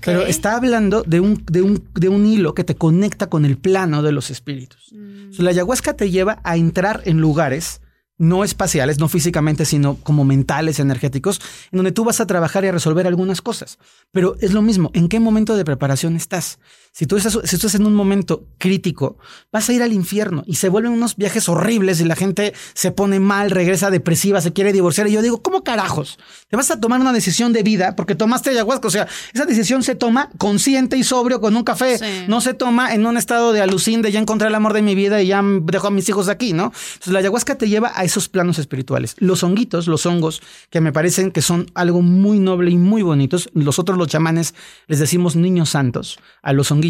[0.00, 3.58] Pero está hablando de un, de, un, de un hilo que te conecta con el
[3.58, 4.92] plano de los espíritus.
[4.92, 5.42] Mm.
[5.42, 7.81] la ayahuasca te lleva a entrar en lugares
[8.22, 11.40] no espaciales, no físicamente, sino como mentales, energéticos,
[11.72, 13.78] en donde tú vas a trabajar y a resolver algunas cosas.
[14.12, 16.60] Pero es lo mismo, ¿en qué momento de preparación estás?
[16.94, 19.16] Si tú, estás, si estás en un momento crítico,
[19.50, 22.92] vas a ir al infierno y se vuelven unos viajes horribles y la gente se
[22.92, 25.08] pone mal, regresa depresiva, se quiere divorciar.
[25.08, 26.18] Y yo digo, ¿cómo carajos?
[26.50, 28.88] Te vas a tomar una decisión de vida porque tomaste ayahuasca.
[28.88, 31.98] O sea, esa decisión se toma consciente y sobrio con un café.
[32.28, 34.94] No se toma en un estado de alucín de ya encontré el amor de mi
[34.94, 36.64] vida y ya dejo a mis hijos aquí, ¿no?
[36.74, 39.16] Entonces la ayahuasca te lleva a esos planos espirituales.
[39.16, 43.48] Los honguitos, los hongos, que me parecen que son algo muy noble y muy bonitos.
[43.54, 44.54] Nosotros los chamanes
[44.88, 46.81] les decimos niños santos a los honguitos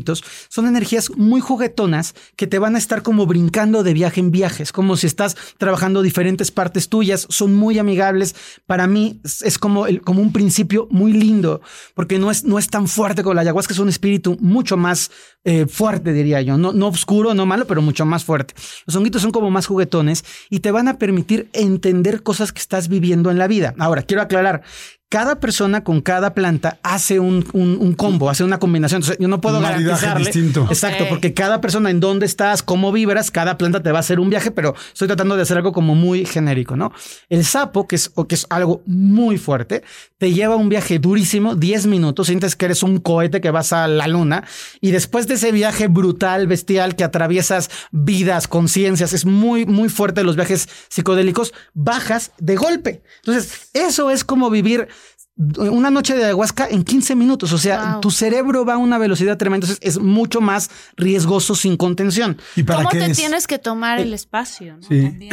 [0.48, 4.72] son energías muy juguetonas que te van a estar como brincando de viaje en viajes,
[4.72, 8.35] como si estás trabajando diferentes partes tuyas, son muy amigables.
[8.66, 11.61] Para mí es como, el, como un principio muy lindo,
[11.94, 15.11] porque no es, no es tan fuerte como la ayahuasca, es un espíritu mucho más
[15.44, 18.55] eh, fuerte, diría yo, no, no oscuro, no malo, pero mucho más fuerte.
[18.87, 22.88] Los honguitos son como más juguetones y te van a permitir entender cosas que estás
[22.88, 23.74] viviendo en la vida.
[23.78, 24.62] Ahora, quiero aclarar
[25.12, 29.03] cada persona con cada planta hace un, un, combo, hace una combinación.
[29.03, 30.25] Entonces, yo no puedo garantizarle.
[30.25, 30.66] Distinto.
[30.70, 34.18] Exacto, porque cada persona en dónde estás, cómo vibras, cada planta te va a hacer
[34.18, 36.92] un viaje, pero estoy tratando de hacer algo como muy genérico, ¿no?
[37.29, 39.83] El sapo, que es, que es algo muy fuerte,
[40.16, 43.88] te lleva un viaje durísimo, 10 minutos, sientes que eres un cohete que vas a
[43.88, 44.44] la luna
[44.81, 50.25] y después de ese viaje brutal, bestial, que atraviesas vidas, conciencias, es muy, muy fuerte
[50.25, 53.03] los viajes psicodélicos, bajas de golpe.
[53.27, 54.88] Entonces, eso es como vivir
[55.37, 57.53] una noche de ayahuasca en 15 minutos.
[57.53, 59.66] O sea, tu cerebro va a una velocidad tremenda.
[59.66, 62.38] Entonces es mucho más riesgoso sin contención.
[62.57, 64.79] ¿Y para ¿Cómo te tienes que tomar el espacio?
[64.88, 65.29] Sí.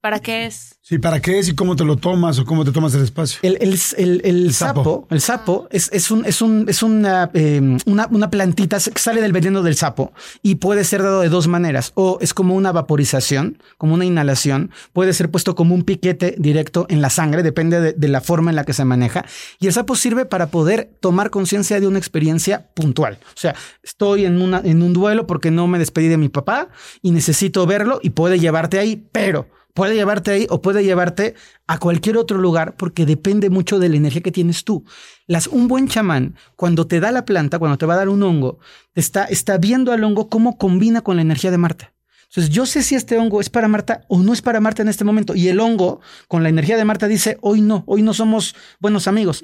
[0.00, 0.76] ¿Para qué es?
[0.80, 3.38] Sí, ¿para qué es y cómo te lo tomas o cómo te tomas el espacio?
[3.42, 3.78] El,
[4.52, 8.98] sapo, el sapo es, es, un, es, un, es una, em, una, una, plantita que
[8.98, 11.92] sale del veneno del sapo y puede ser dado de dos maneras.
[11.96, 14.70] O es como una vaporización, como una inhalación.
[14.94, 18.50] Puede ser puesto como un piquete directo en la sangre, depende de, de la forma
[18.50, 19.26] en la que se maneja.
[19.58, 23.18] Y el sapo sirve para poder tomar conciencia de una experiencia puntual.
[23.26, 26.68] O sea, estoy en, una, en un duelo porque no me despedí de mi papá
[27.02, 31.34] y necesito verlo y puede llevarte ahí, pero Puede llevarte ahí o puede llevarte
[31.66, 34.84] a cualquier otro lugar porque depende mucho de la energía que tienes tú.
[35.50, 38.58] Un buen chamán, cuando te da la planta, cuando te va a dar un hongo,
[38.94, 41.92] está, está viendo al hongo cómo combina con la energía de Marta.
[42.30, 44.88] Entonces, yo sé si este hongo es para Marta o no es para Marta en
[44.88, 45.34] este momento.
[45.34, 49.08] Y el hongo, con la energía de Marta, dice, hoy no, hoy no somos buenos
[49.08, 49.42] amigos.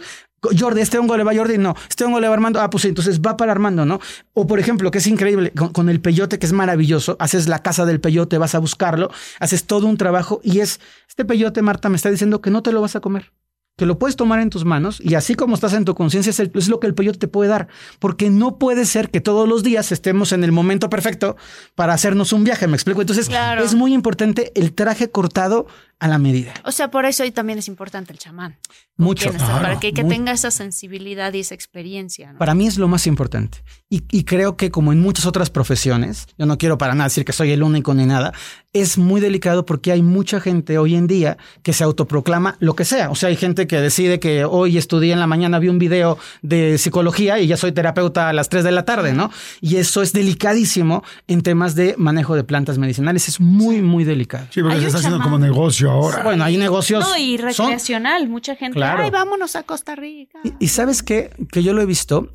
[0.56, 2.70] Jordi, este hongo le va a Jordi, no, este hongo le va a Armando, ah,
[2.70, 3.98] pues entonces va para Armando, ¿no?
[4.34, 7.84] O por ejemplo, que es increíble, con, el peyote, que es maravilloso, haces la casa
[7.86, 11.96] del peyote, vas a buscarlo, haces todo un trabajo y es, este peyote, Marta, me
[11.96, 13.32] está diciendo que no te lo vas a comer.
[13.76, 16.68] Que lo puedes tomar en tus manos y así como estás en tu conciencia es,
[16.68, 17.68] lo que el peyote te puede dar.
[17.98, 21.36] Porque no puede ser que todos los días estemos en el momento perfecto
[21.74, 23.02] para hacernos un viaje, ¿me explico?
[23.02, 23.62] Entonces Claro.
[23.62, 25.66] es muy importante el traje cortado
[25.98, 26.52] a la medida.
[26.64, 28.56] O sea, por eso hoy también es importante el chamán.
[28.98, 29.30] Mucho.
[29.30, 32.32] Claro, para que, que muy- tenga esa sensibilidad y esa experiencia.
[32.32, 32.38] ¿no?
[32.38, 33.58] Para mí es lo más importante.
[33.90, 37.24] Y, y creo que como en muchas otras profesiones, yo no quiero para nada decir
[37.24, 38.32] que soy el único ni nada,
[38.72, 42.84] es muy delicado porque hay mucha gente hoy en día que se autoproclama lo que
[42.84, 43.10] sea.
[43.10, 46.18] O sea, hay gente que decide que hoy estudié en la mañana, vi un video
[46.42, 49.30] de psicología y ya soy terapeuta a las 3 de la tarde, ¿no?
[49.60, 53.28] Y eso es delicadísimo en temas de manejo de plantas medicinales.
[53.28, 54.46] Es muy, muy delicado.
[54.50, 55.32] Sí, porque se está haciendo chamán.
[55.32, 56.22] como negocio ahora.
[56.22, 57.06] Bueno, hay negocios.
[57.08, 58.28] No, y son- recreacional.
[58.28, 59.02] Mucha gente, Claro.
[59.02, 60.38] ay, vámonos a Costa Rica.
[60.44, 61.30] Y, y sabes qué?
[61.52, 62.30] Que yo lo he visto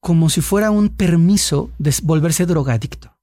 [0.00, 3.13] como si fuera un permiso de volverse drogadicto.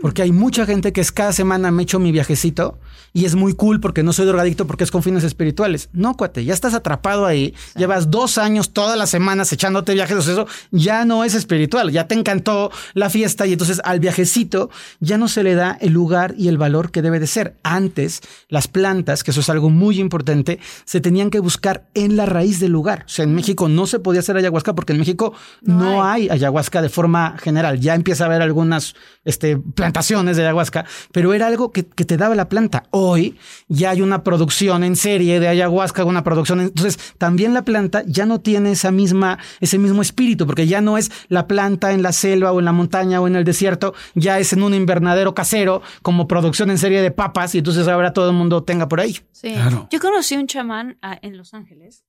[0.00, 2.78] Porque hay mucha gente que es cada semana me echo mi viajecito
[3.12, 5.88] y es muy cool porque no soy drogadicto porque es con fines espirituales.
[5.92, 7.54] No, cuate, ya estás atrapado ahí.
[7.76, 10.16] Llevas dos años todas las semanas echándote viajes.
[10.16, 11.90] o sea, Eso ya no es espiritual.
[11.90, 15.92] Ya te encantó la fiesta y entonces al viajecito ya no se le da el
[15.92, 17.56] lugar y el valor que debe de ser.
[17.62, 22.26] Antes, las plantas, que eso es algo muy importante, se tenían que buscar en la
[22.26, 23.04] raíz del lugar.
[23.06, 26.28] O sea, en México no se podía hacer ayahuasca porque en México no, hay.
[26.28, 27.80] ayahuasca de forma general.
[27.80, 32.16] Ya empieza a haber algunas este, plantaciones de ayahuasca, pero era algo que, que te
[32.16, 32.84] daba la planta.
[32.90, 33.36] Hoy
[33.68, 36.60] ya hay una producción en serie de ayahuasca, una producción.
[36.60, 40.80] en- Entonces, también la planta ya no tiene esa misma, ese mismo espíritu, porque ya
[40.80, 43.94] no es la planta en la selva o en la montaña o en el desierto,
[44.14, 48.12] ya es en un invernadero casero como producción en serie de papas y entonces ahora
[48.12, 49.18] todo el mundo tenga por ahí.
[49.32, 49.52] Sí.
[49.54, 49.88] Claro.
[49.90, 52.04] Yo conocí un chamán ah, en Los Ángeles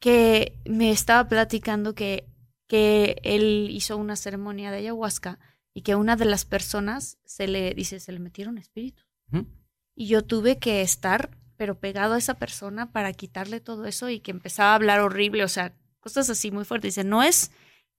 [0.00, 2.26] que me estaba platicando que,
[2.68, 5.38] que él hizo una ceremonia de ayahuasca
[5.74, 9.04] y que una de las personas se le dice, se le metieron espíritus.
[9.96, 14.20] Y yo tuve que estar, pero pegado a esa persona para quitarle todo eso y
[14.20, 16.94] que empezaba a hablar horrible, o sea, cosas así muy fuertes.
[16.94, 17.50] Dice, no es,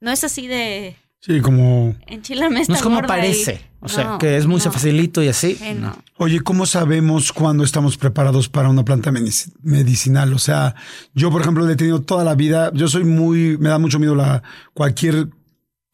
[0.02, 1.96] no es así de Sí, como...
[2.06, 3.22] enchilame esta No es como gorda y-".
[3.22, 4.72] parece, o sea, No, que es muy no.
[4.72, 5.58] facilito y así.
[5.62, 5.98] Eh, no.
[6.18, 10.34] Oye, ¿cómo sabemos cuándo estamos preparados para una planta medici- medicinal?
[10.34, 10.76] O sea,
[11.14, 14.14] yo, por ejemplo, he tenido toda la vida, yo soy muy, me da mucho miedo
[14.16, 15.30] la cualquier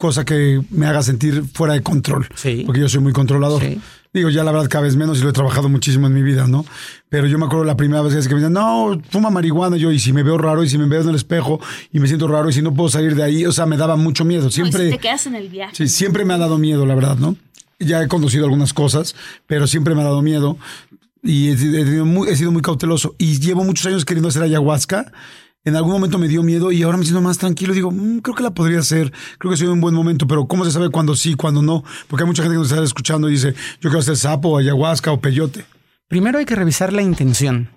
[0.01, 2.27] cosa que me haga sentir fuera de control.
[2.35, 2.63] Sí.
[2.65, 3.61] Porque yo soy muy controlador.
[3.61, 3.79] Sí.
[4.13, 6.45] Digo, ya la verdad cada vez menos y lo he trabajado muchísimo en mi vida,
[6.47, 6.65] ¿no?
[7.07, 9.99] Pero yo me acuerdo la primera vez que me decían, no, fuma marihuana yo, y
[9.99, 11.61] si me veo raro, y si me veo en el espejo,
[11.93, 13.95] y me siento raro, y si no puedo salir de ahí, o sea, me daba
[13.95, 14.41] mucho miedo.
[14.43, 14.85] No, y Siempre...
[14.87, 15.73] si te quedas en el viaje.
[15.75, 17.37] Sí, siempre me ha dado miedo, la verdad, ¿no?
[17.79, 19.15] Ya he conocido algunas cosas,
[19.47, 20.57] pero siempre me ha dado miedo
[21.23, 23.15] y he, he tenido muy- he sido muy cauteloso.
[23.17, 25.11] Y llevo muchos años queriendo hacer ayahuasca.
[25.63, 27.75] En algún momento me dio miedo y ahora me siento más tranquilo.
[27.75, 29.13] Digo, "Mm, creo que la podría hacer.
[29.37, 31.83] Creo que soy un buen momento, pero ¿cómo se sabe cuándo sí, cuándo no?
[32.07, 35.11] Porque hay mucha gente que nos está escuchando y dice, yo quiero hacer sapo, ayahuasca
[35.11, 35.65] o peyote.
[36.07, 37.69] Primero hay que revisar la intención.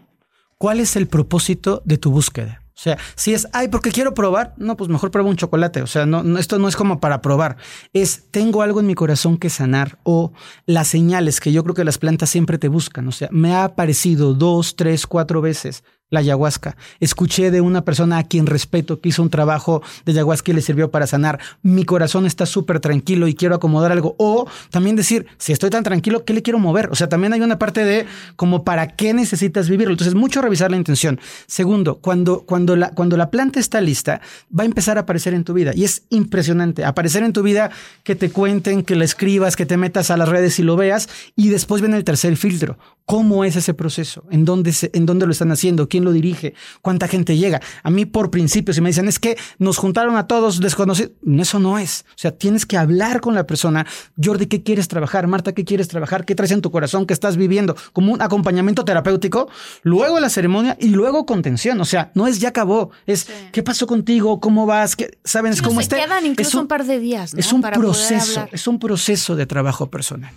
[0.56, 2.62] ¿Cuál es el propósito de tu búsqueda?
[2.76, 5.82] O sea, si es, ay, porque quiero probar, no, pues mejor prueba un chocolate.
[5.82, 7.56] O sea, no, no, esto no es como para probar.
[7.92, 10.32] Es, tengo algo en mi corazón que sanar o
[10.66, 13.06] las señales que yo creo que las plantas siempre te buscan.
[13.06, 16.76] O sea, me ha aparecido dos, tres, cuatro veces la ayahuasca.
[17.00, 20.60] Escuché de una persona a quien respeto que hizo un trabajo de ayahuasca y le
[20.60, 21.40] sirvió para sanar.
[21.62, 24.14] Mi corazón está súper tranquilo y quiero acomodar algo.
[24.18, 26.88] O también decir, si estoy tan tranquilo, ¿qué le quiero mover?
[26.92, 29.92] O sea, también hay una parte de como para qué necesitas vivirlo.
[29.92, 31.18] Entonces, mucho revisar la intención.
[31.46, 34.20] Segundo, cuando, cuando, la, cuando la planta está lista,
[34.56, 35.72] va a empezar a aparecer en tu vida.
[35.74, 36.84] Y es impresionante.
[36.84, 37.70] Aparecer en tu vida,
[38.04, 41.08] que te cuenten, que la escribas, que te metas a las redes y lo veas.
[41.34, 42.78] Y después viene el tercer filtro.
[43.06, 44.24] ¿Cómo es ese proceso?
[44.30, 45.88] ¿En dónde, se- en dónde lo están haciendo?
[45.88, 46.54] ¿Quién lo dirige?
[46.82, 47.60] ¿Cuánta gente llega?
[47.82, 51.58] A mí, por principio, si me dicen, es que nos juntaron a todos desconocidos, eso
[51.58, 52.04] no es.
[52.10, 53.86] O sea, tienes que hablar con la persona.
[54.22, 55.26] Jordi, ¿qué quieres trabajar?
[55.26, 56.24] Marta, ¿qué quieres trabajar?
[56.24, 57.06] ¿Qué traes en tu corazón?
[57.06, 57.74] ¿Qué estás viviendo?
[57.92, 59.48] Como un acompañamiento terapéutico,
[59.82, 61.80] luego la ceremonia y luego contención.
[61.80, 64.38] O sea, no es ya acabó, es ¿qué pasó contigo?
[64.40, 64.94] ¿Cómo vas?
[64.96, 65.96] ¿Qué, ¿Sabes Sí, cómo se está?
[65.96, 67.40] quedan incluso Es un, par de días, ¿no?
[67.40, 70.30] es un Para proceso, es un proceso de trabajo personal.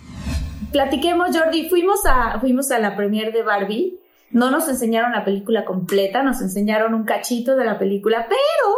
[0.72, 1.68] Platiquemos, Jordi.
[1.68, 3.98] Fuimos a, fuimos a la premiere de Barbie.
[4.30, 8.74] No nos enseñaron la película completa, nos enseñaron un cachito de la película, pero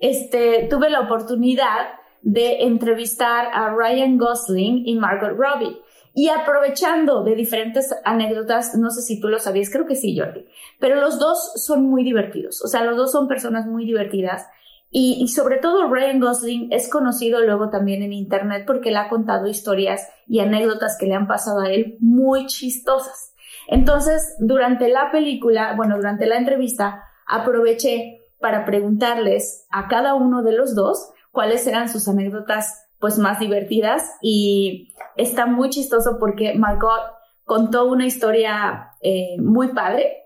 [0.00, 1.86] este, tuve la oportunidad
[2.22, 5.80] de entrevistar a Ryan Gosling y Margot Robbie.
[6.14, 10.46] Y aprovechando de diferentes anécdotas, no sé si tú lo sabías, creo que sí, Jordi,
[10.80, 12.60] pero los dos son muy divertidos.
[12.64, 14.46] O sea, los dos son personas muy divertidas.
[14.90, 19.08] Y, y sobre todo Ryan Gosling es conocido luego también en internet porque le ha
[19.08, 23.34] contado historias y anécdotas que le han pasado a él muy chistosas.
[23.68, 30.52] Entonces, durante la película, bueno, durante la entrevista, aproveché para preguntarles a cada uno de
[30.52, 34.02] los dos cuáles eran sus anécdotas pues más divertidas.
[34.22, 37.12] Y está muy chistoso porque Margot
[37.44, 40.24] contó una historia eh, muy padre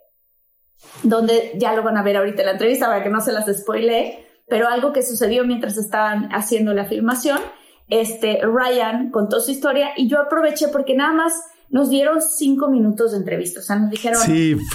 [1.02, 3.46] donde ya lo van a ver ahorita en la entrevista para que no se las
[3.46, 7.38] spoile, pero algo que sucedió mientras estaban haciendo la filmación,
[7.88, 11.35] este, Ryan contó su historia y yo aproveché porque nada más
[11.72, 13.61] nos dieron cinco minutos de entrevista.
[13.61, 14.20] O sea, nos dijeron,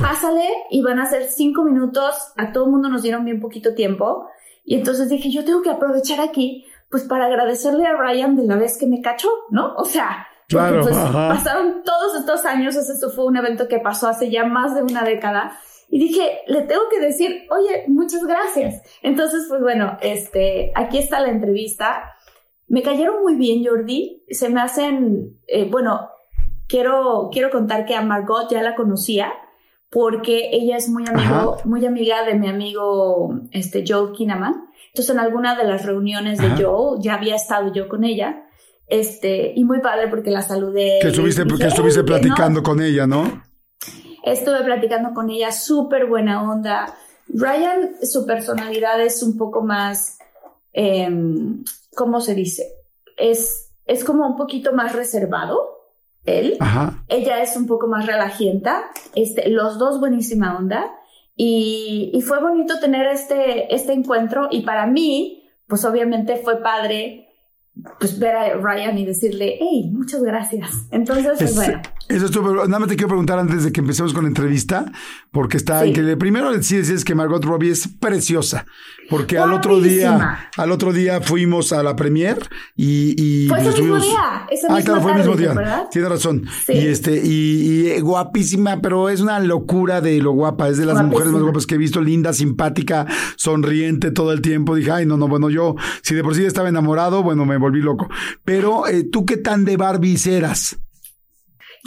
[0.02, 2.16] pásale y van a hacer cinco minutos.
[2.36, 4.28] A todo el mundo nos dieron bien poquito tiempo.
[4.66, 8.56] Y entonces dije, yo tengo que aprovechar aquí, pues para agradecerle a Ryan de la
[8.56, 9.76] vez que me cachó, ¿no?
[9.76, 12.76] O sea, claro, pues, pasaron todos estos años.
[12.76, 15.56] O sea, esto fue un evento que pasó hace ya más de una década.
[15.90, 18.82] Y dije, le tengo que decir, oye, muchas gracias.
[19.04, 22.12] Entonces, pues bueno, este, aquí está la entrevista.
[22.68, 24.24] Me cayeron muy bien, Jordi.
[24.32, 26.10] Se me hacen, eh, bueno,
[26.68, 29.34] quiero, quiero contar que a Margot ya la conocía
[29.90, 34.70] porque ella es muy amigo, muy amiga de mi amigo este, Joel Kinnaman.
[34.88, 38.44] Entonces, en alguna de las reuniones de Joel ya había estado yo con ella.
[38.88, 41.00] Este, y muy padre porque la saludé.
[41.02, 43.44] Que estuviste, que estuviste platicando con ella, ¿no?
[44.24, 46.94] Estuve platicando con ella, súper buena onda.
[47.30, 50.18] Ryan, su personalidad es un poco más,
[50.74, 51.64] em,
[51.96, 52.66] ¿cómo se dice?
[53.18, 55.77] Es, es como un poquito más reservado
[56.28, 56.58] él.
[57.08, 58.86] Ella es un poco más relajienta.
[59.16, 60.92] Este, los dos buenísima onda.
[61.36, 64.48] Y, y, fue bonito tener este, este encuentro.
[64.52, 67.28] Y para mí, pues obviamente fue padre
[68.00, 70.88] pues ver a Ryan y decirle, hey, muchas gracias.
[70.92, 71.82] Entonces, pues bueno.
[72.10, 74.90] Eso estuvo, nada más te quiero preguntar antes de que empecemos con la entrevista,
[75.32, 78.66] porque está en que primero sí decís que Margot Robbie es preciosa,
[79.10, 82.38] porque al otro día, al otro día fuimos a la premier
[82.78, 86.46] y, y fue ese mismo día, ese ah, claro, fue el mismo día, tiene razón.
[86.70, 91.34] Y este, y, guapísima, pero es una locura de lo guapa, es de las mujeres
[91.34, 93.06] más guapas que he visto, linda, simpática,
[93.36, 94.76] sonriente todo el tiempo.
[94.76, 97.82] Dije, ay, no, no, bueno, yo, si de por sí estaba enamorado, bueno, me volví
[97.82, 98.08] loco.
[98.46, 100.80] Pero, eh, ¿tú qué tan de Barbies eras?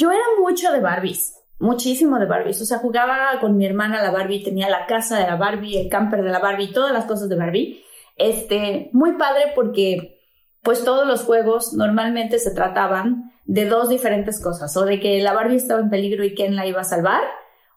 [0.01, 2.63] Yo era mucho de Barbies, muchísimo de Barbies.
[2.63, 5.91] O sea, jugaba con mi hermana la Barbie, tenía la casa de la Barbie, el
[5.91, 7.85] camper de la Barbie, todas las cosas de Barbie.
[8.17, 10.19] Este, muy padre porque
[10.63, 15.35] pues todos los juegos normalmente se trataban de dos diferentes cosas, o de que la
[15.35, 17.23] Barbie estaba en peligro y Ken la iba a salvar,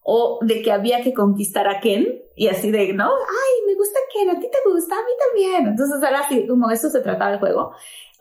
[0.01, 3.05] o de que había que conquistar a Ken y así de, ¿no?
[3.05, 5.67] Ay, me gusta Ken, a ti te gusta, a mí también.
[5.67, 7.71] Entonces era así, como eso se trataba el juego.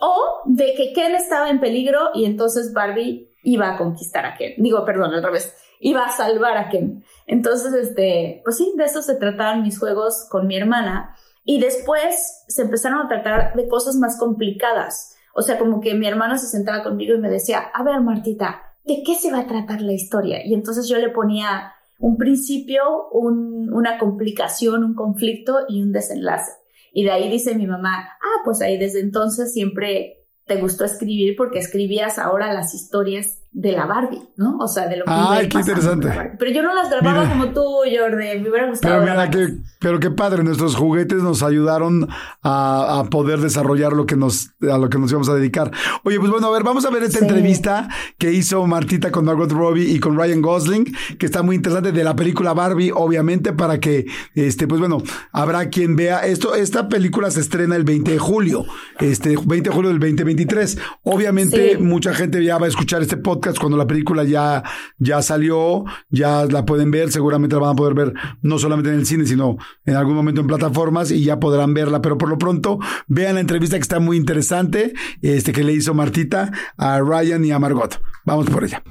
[0.00, 4.54] O de que Ken estaba en peligro y entonces Barbie iba a conquistar a Ken.
[4.58, 7.04] Digo, perdón, al revés, iba a salvar a Ken.
[7.26, 11.16] Entonces, este, pues sí, de eso se trataban mis juegos con mi hermana.
[11.44, 15.16] Y después se empezaron a tratar de cosas más complicadas.
[15.34, 18.62] O sea, como que mi hermana se sentaba conmigo y me decía, a ver, Martita,
[18.84, 20.44] ¿de qué se va a tratar la historia?
[20.44, 26.52] Y entonces yo le ponía un principio, una complicación, un conflicto y un desenlace.
[26.92, 31.36] Y de ahí dice mi mamá, ah, pues ahí desde entonces siempre te gustó escribir
[31.36, 34.56] porque escribías ahora las historias de la Barbie, ¿no?
[34.58, 36.08] O sea, de lo que Ay, qué interesante.
[36.38, 38.40] Pero yo no las grababa como tú, Jordi.
[38.40, 39.00] Me hubiera gustado.
[39.00, 40.42] Pero mira, que, pero qué padre.
[40.42, 42.08] Nuestros juguetes nos ayudaron
[42.42, 45.70] a, poder desarrollar lo que nos, a lo que nos íbamos a dedicar.
[46.02, 49.52] Oye, pues bueno, a ver, vamos a ver esta entrevista que hizo Martita con Margot
[49.52, 53.80] Robbie y con Ryan Gosling, que está muy interesante de la película Barbie, obviamente, para
[53.80, 56.54] que, este, pues bueno, habrá quien vea esto.
[56.54, 58.64] Esta película se estrena el 20 de julio,
[58.98, 60.78] este, 20 de julio del 2023.
[61.02, 64.62] Obviamente, mucha gente ya va a escuchar este podcast cuando la película ya,
[64.98, 68.96] ya salió, ya la pueden ver, seguramente la van a poder ver no solamente en
[68.96, 72.38] el cine, sino en algún momento en plataformas y ya podrán verla, pero por lo
[72.38, 77.44] pronto vean la entrevista que está muy interesante, este que le hizo Martita a Ryan
[77.44, 78.00] y a Margot.
[78.24, 78.82] Vamos por ella.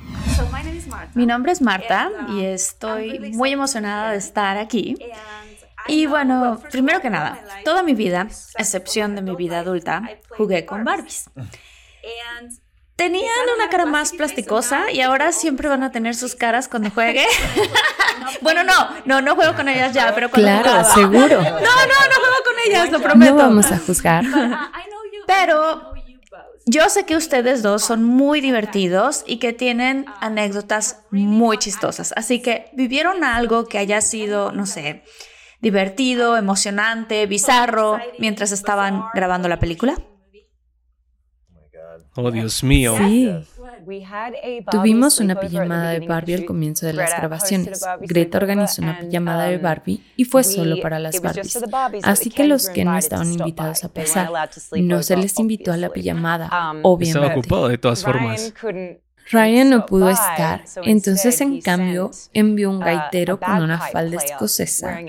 [1.15, 4.95] Mi nombre es Marta y estoy muy emocionada de estar aquí.
[5.87, 8.27] Y bueno, primero que nada, toda mi vida,
[8.57, 11.29] excepción de mi vida adulta, jugué con Barbies.
[13.01, 17.25] Tenían una cara más plasticosa y ahora siempre van a tener sus caras cuando juegue.
[18.41, 18.73] bueno, no,
[19.05, 21.41] no, no juego con ellas ya, pero cuando Claro, seguro.
[21.41, 23.31] No, no, no juego con ellas, lo prometo.
[23.31, 24.23] No vamos a juzgar.
[25.25, 25.95] Pero
[26.67, 32.13] yo sé que ustedes dos son muy divertidos y que tienen anécdotas muy chistosas.
[32.15, 35.03] Así que, ¿vivieron algo que haya sido, no sé,
[35.59, 39.95] divertido, emocionante, bizarro mientras estaban grabando la película?
[42.15, 42.95] Oh, Dios mío.
[42.97, 43.31] Sí.
[44.69, 47.81] Tuvimos una pijamada de Barbie al comienzo de las grabaciones.
[48.01, 51.57] Greta organizó una pijamada de Barbie y fue solo para las Barbies.
[52.03, 54.29] Así que los que no estaban invitados a pasar,
[54.77, 56.47] no se les invitó a la pijamada,
[56.83, 57.19] obviamente.
[57.19, 58.53] Estaba ocupado de todas formas.
[59.31, 64.99] Ryan no pudo estar, entonces en cambio envió un gaitero con una falda escocesa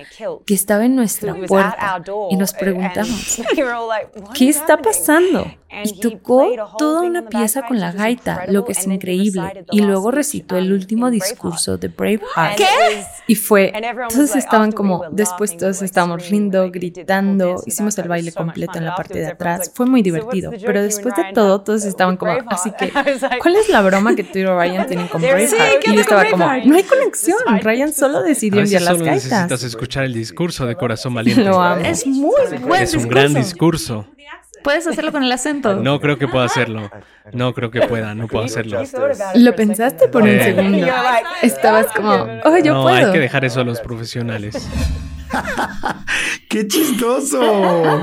[0.46, 3.42] que estaba en nuestra puerta y nos preguntamos,
[4.34, 5.46] ¿qué está pasando?
[5.84, 6.48] y tocó
[6.78, 11.10] toda una pieza con la gaita, lo que es increíble, y luego recitó el último
[11.10, 12.56] discurso de Braveheart.
[12.56, 13.04] ¿Qué?
[13.26, 13.72] Y fue,
[14.10, 19.18] todos estaban como, después todos estábamos riendo, gritando, hicimos el baile completo en la parte
[19.18, 22.92] de atrás, fue muy divertido, pero después de todo todos estaban como, así que,
[23.40, 25.86] ¿cuál es la broma que tú y Ryan tienen con Braveheart?
[25.86, 29.24] Y yo estaba como, no hay conexión, Ryan solo decidió enviar las solo gaitas.
[29.30, 31.44] necesitas escuchar el discurso de Corazón Valiente.
[31.44, 31.84] Lo amo.
[31.84, 34.06] Es muy buen es un gran discurso.
[34.62, 35.74] Puedes hacerlo con el acento.
[35.74, 36.88] No creo que pueda hacerlo.
[37.32, 38.80] No creo que pueda, no puedo hacerlo.
[39.34, 40.44] Lo pensaste por un Eh.
[40.44, 40.86] segundo.
[41.42, 42.12] Estabas como,
[42.44, 42.94] oh, yo no, puedo.
[43.06, 44.54] hay que dejar eso a los profesionales.
[46.48, 47.40] ¡Qué chistoso!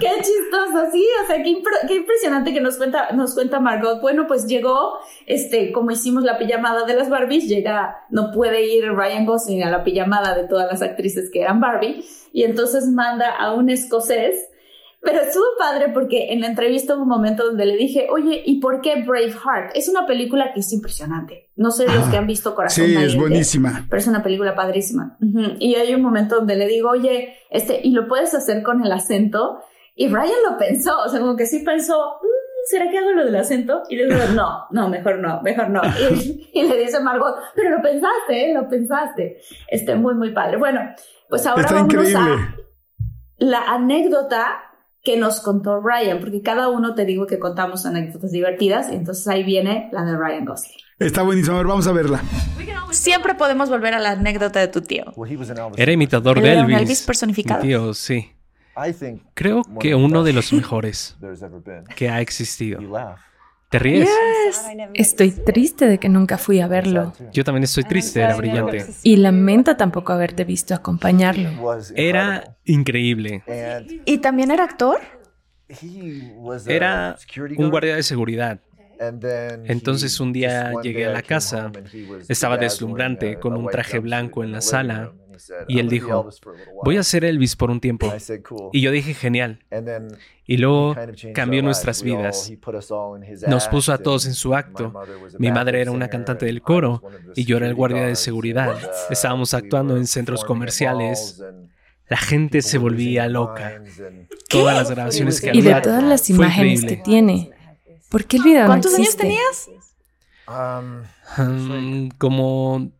[0.00, 4.00] Qué chistoso, sí, o sea, qué, impre- qué impresionante que nos cuenta, nos cuenta Margot.
[4.00, 8.90] Bueno, pues llegó, este, como hicimos la pijamada de las Barbies, llega, no puede ir
[8.92, 13.28] Ryan Gosling a la pijamada de todas las actrices que eran Barbie, y entonces manda
[13.30, 14.34] a un escocés,
[15.02, 18.60] pero estuvo padre porque en la entrevista hubo un momento donde le dije, oye, ¿y
[18.60, 19.74] por qué Braveheart?
[19.74, 21.48] Es una película que es impresionante.
[21.56, 23.86] No sé los que han visto Corazón Sí, es Valiente, buenísima.
[23.88, 25.16] pero es una película padrísima.
[25.22, 25.54] Ujú.
[25.58, 28.92] Y hay un momento donde le digo, oye, este, ¿y lo puedes hacer con el
[28.92, 29.60] acento?
[30.00, 31.92] Y Ryan lo pensó, o sea, como que sí pensó,
[32.22, 33.82] "Mm, ¿será que hago lo del acento?
[33.90, 35.82] Y le digo, no, no, mejor no, mejor no.
[35.84, 38.54] Y, y le dice Margot, pero lo pensaste, ¿eh?
[38.54, 39.42] Lo pensaste.
[39.68, 40.56] Este, muy, muy padre.
[40.56, 40.80] Bueno,
[41.28, 42.18] pues ahora Está vamos increíble.
[42.18, 42.54] a
[43.36, 44.62] la anécdota
[45.02, 49.28] que nos contó Ryan, porque cada uno te digo que contamos anécdotas divertidas, y entonces
[49.28, 50.78] ahí viene la de Ryan Gosling.
[50.98, 51.56] Está buenísimo.
[51.56, 52.22] A ver, vamos a verla.
[52.90, 55.04] Siempre podemos volver a la anécdota de tu tío.
[55.76, 56.80] Era imitador Él de era un Elvis.
[56.82, 57.62] Elvis personificado.
[57.62, 58.30] Mi tío, sí.
[59.34, 61.16] Creo que uno de los mejores
[61.96, 62.80] que ha existido.
[63.70, 64.10] ¿Te ríes?
[64.94, 67.12] Estoy triste de que nunca fui a verlo.
[67.32, 68.84] Yo también estoy triste, era brillante.
[69.04, 71.78] Y lamento tampoco haberte visto acompañarlo.
[71.94, 73.44] Era increíble.
[74.04, 75.00] ¿Y también era actor?
[76.66, 77.16] Era
[77.56, 78.58] un guardia de seguridad.
[79.64, 81.70] Entonces un día llegué a la casa,
[82.28, 85.12] estaba deslumbrante con un traje blanco en la sala
[85.68, 86.28] y él dijo,
[86.84, 88.12] voy a ser Elvis por un tiempo.
[88.72, 89.64] Y yo dije, genial.
[90.46, 90.96] Y luego
[91.34, 92.52] cambió nuestras vidas.
[93.46, 94.92] Nos puso a todos en su acto.
[95.38, 97.02] Mi madre era una cantante del coro
[97.36, 98.76] y yo era el guardia de seguridad.
[99.10, 101.42] Estábamos actuando en centros comerciales.
[102.08, 103.82] La gente se volvía loca.
[104.48, 105.82] Todas las grabaciones que Y de había.
[105.82, 107.52] todas las imágenes que tiene.
[108.08, 109.70] ¿Por qué el video ¿Cuántos años tenías?
[111.38, 112.90] Mm, como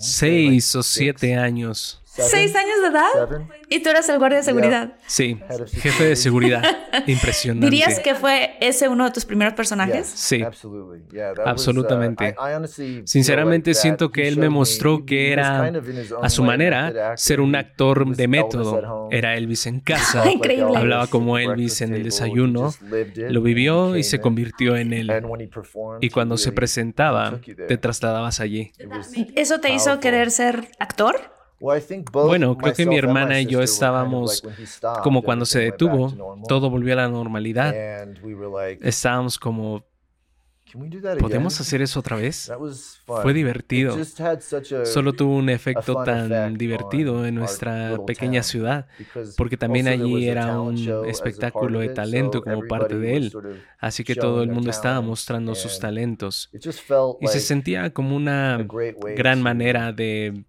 [0.00, 1.99] seis o siete años.
[2.12, 3.46] ¿Seis años de edad?
[3.68, 4.94] Y tú eras el guardia de seguridad.
[5.06, 5.38] Sí,
[5.72, 6.62] jefe de seguridad.
[7.06, 7.66] Impresionante.
[7.70, 10.08] ¿Dirías que fue ese uno de tus primeros personajes?
[10.08, 10.42] Sí,
[11.44, 12.34] absolutamente.
[13.04, 15.72] Sinceramente siento que él me mostró que era,
[16.20, 19.08] a su manera, ser un actor de método.
[19.10, 20.28] Era Elvis en casa.
[20.30, 20.76] Increíble.
[20.76, 22.74] Hablaba como Elvis en el desayuno.
[23.28, 25.12] Lo vivió y se convirtió en él.
[26.00, 28.72] Y cuando se presentaba, te trasladabas allí.
[29.36, 31.39] ¿Eso te hizo querer ser actor?
[31.60, 34.42] Bueno, creo que mi hermana y yo estábamos
[35.02, 37.74] como cuando se detuvo, todo volvió a la normalidad.
[38.80, 39.84] Estábamos como,
[41.18, 42.50] ¿podemos hacer eso otra vez?
[43.04, 43.98] Fue divertido.
[44.84, 48.86] Solo tuvo un efecto tan divertido en nuestra pequeña ciudad,
[49.36, 53.32] porque también allí era un espectáculo de talento como parte de él.
[53.78, 56.50] Así que todo el mundo estaba mostrando sus talentos.
[57.20, 58.66] Y se sentía como una
[59.14, 60.44] gran manera de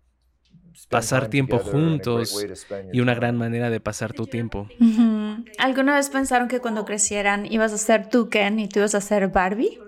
[0.89, 2.45] pasar tiempo juntos
[2.91, 4.67] y una gran manera de pasar tu tiempo.
[5.57, 9.01] ¿Alguna vez pensaron que cuando crecieran ibas a ser tú Ken y tú ibas a
[9.01, 9.79] ser Barbie?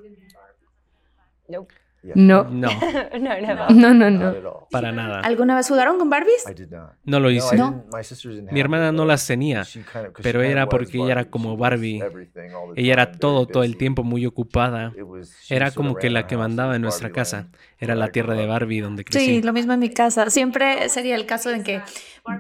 [2.16, 2.44] No.
[2.44, 2.70] No,
[3.70, 4.68] No, no, no.
[4.70, 5.22] para nada.
[5.22, 6.44] ¿Alguna vez jugaron con Barbies?
[7.06, 7.56] No lo hice.
[7.56, 7.86] No.
[8.52, 9.64] Mi hermana no las tenía,
[10.22, 12.04] pero era porque ella era como Barbie.
[12.76, 14.92] Ella era todo, todo el tiempo muy ocupada.
[15.50, 17.48] Era como que la que mandaba en nuestra casa.
[17.80, 19.26] Era la tierra de Barbie donde crecí.
[19.26, 20.30] Sí, lo mismo en mi casa.
[20.30, 21.82] Siempre sería el caso en que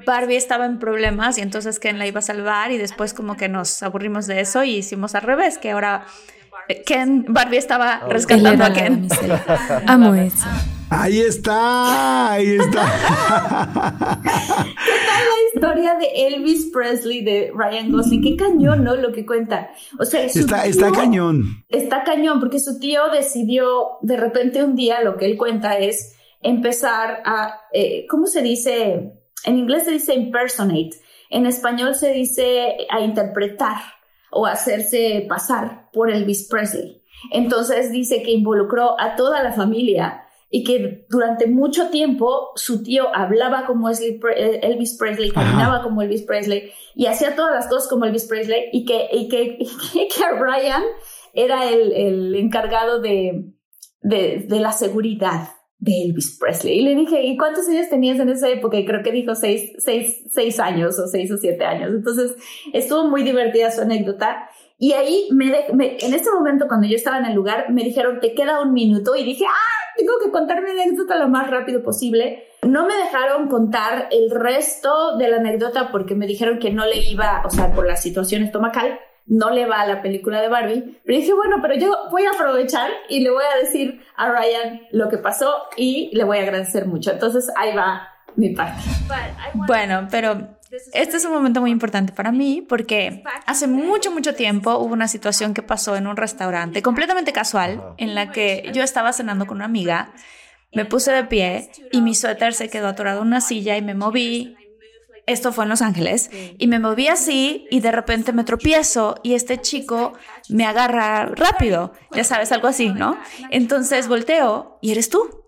[0.06, 3.50] Barbie estaba en problemas y entonces Ken la iba a salvar y después como que
[3.50, 6.06] nos aburrimos de eso y hicimos al revés, que ahora
[6.86, 9.08] Ken, Barbie estaba rescatando a Ken.
[9.88, 10.48] Amo eso.
[10.90, 12.84] Ahí está, ahí está.
[14.24, 18.22] la historia de Elvis Presley de Ryan Gosling.
[18.22, 18.96] Qué cañón, ¿no?
[18.96, 19.72] Lo que cuenta.
[20.00, 21.64] O sea, su Está, está cañón.
[21.70, 26.16] Está cañón, porque su tío decidió, de repente un día, lo que él cuenta es
[26.42, 29.14] empezar a, eh, ¿cómo se dice?
[29.46, 30.92] En inglés se dice impersonate.
[31.30, 33.78] En español se dice a interpretar
[34.34, 37.04] o hacerse pasar por Elvis Presley.
[37.32, 43.08] Entonces dice que involucró a toda la familia y que durante mucho tiempo su tío
[43.16, 44.20] hablaba como eh,
[44.62, 48.86] Elvis Presley, caminaba como Elvis Presley y hacía todas las cosas como Elvis Presley y
[48.86, 49.58] que, y que,
[49.94, 50.84] que Brian
[51.34, 53.52] era el, el encargado de,
[54.02, 55.50] de, de, la seguridad
[55.84, 56.80] de Elvis Presley.
[56.80, 58.78] Y le dije, ¿y cuántos años tenías en esa época?
[58.78, 61.92] Y creo que dijo seis, seis, seis años o seis o siete años.
[61.94, 62.36] Entonces
[62.72, 64.50] estuvo muy divertida su anécdota.
[64.78, 68.34] Y ahí, me, en ese momento, cuando yo estaba en el lugar, me dijeron, te
[68.34, 69.16] queda un minuto.
[69.16, 72.46] Y dije, ah, tengo que contar mi anécdota lo más rápido posible.
[72.62, 76.98] No me dejaron contar el resto de la anécdota porque me dijeron que no le
[77.10, 81.00] iba, o sea, por la situación estomacal, no le va a la película de Barbie.
[81.06, 84.82] Pero dije, bueno, pero yo voy a aprovechar y le voy a decir a Ryan
[84.92, 87.12] lo que pasó y le voy a agradecer mucho.
[87.12, 88.82] Entonces ahí va mi parte.
[89.68, 90.58] Bueno, pero
[90.94, 95.08] este es un momento muy importante para mí porque hace mucho, mucho tiempo hubo una
[95.08, 99.58] situación que pasó en un restaurante completamente casual en la que yo estaba cenando con
[99.58, 100.14] una amiga,
[100.74, 103.94] me puse de pie y mi suéter se quedó atorado en una silla y me
[103.94, 104.56] moví.
[105.26, 109.36] Esto fue en Los Ángeles y me moví así y de repente me tropiezo y
[109.36, 110.14] este chico
[110.50, 113.18] me agarra rápido, ya sabes, algo así, ¿no?
[113.50, 115.43] Entonces volteo y eres tú.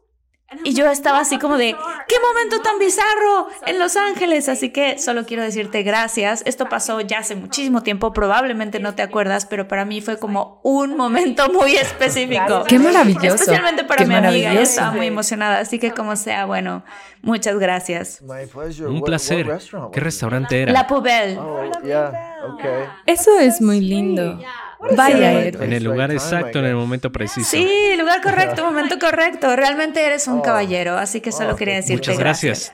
[0.63, 1.75] Y yo estaba así como de,
[2.07, 4.47] qué momento tan bizarro en Los Ángeles.
[4.47, 6.43] Así que solo quiero decirte gracias.
[6.45, 10.59] Esto pasó ya hace muchísimo tiempo, probablemente no te acuerdas, pero para mí fue como
[10.63, 12.63] un momento muy específico.
[12.67, 13.35] Qué maravilloso.
[13.35, 15.59] Especialmente para mi amiga, yo estaba muy emocionada.
[15.59, 16.83] Así que como sea, bueno,
[17.21, 18.21] muchas gracias.
[18.21, 19.47] Un placer.
[19.91, 20.71] ¿Qué restaurante era?
[20.71, 21.37] La Poubelle.
[21.37, 21.71] Oh,
[23.05, 24.39] Eso es muy lindo.
[24.95, 27.49] Vaya En el lugar exacto, en el momento preciso.
[27.49, 29.55] Sí, lugar correcto, momento correcto.
[29.55, 30.41] Realmente eres un oh.
[30.41, 32.73] caballero, así que solo oh, quería decirte Muchas gracias.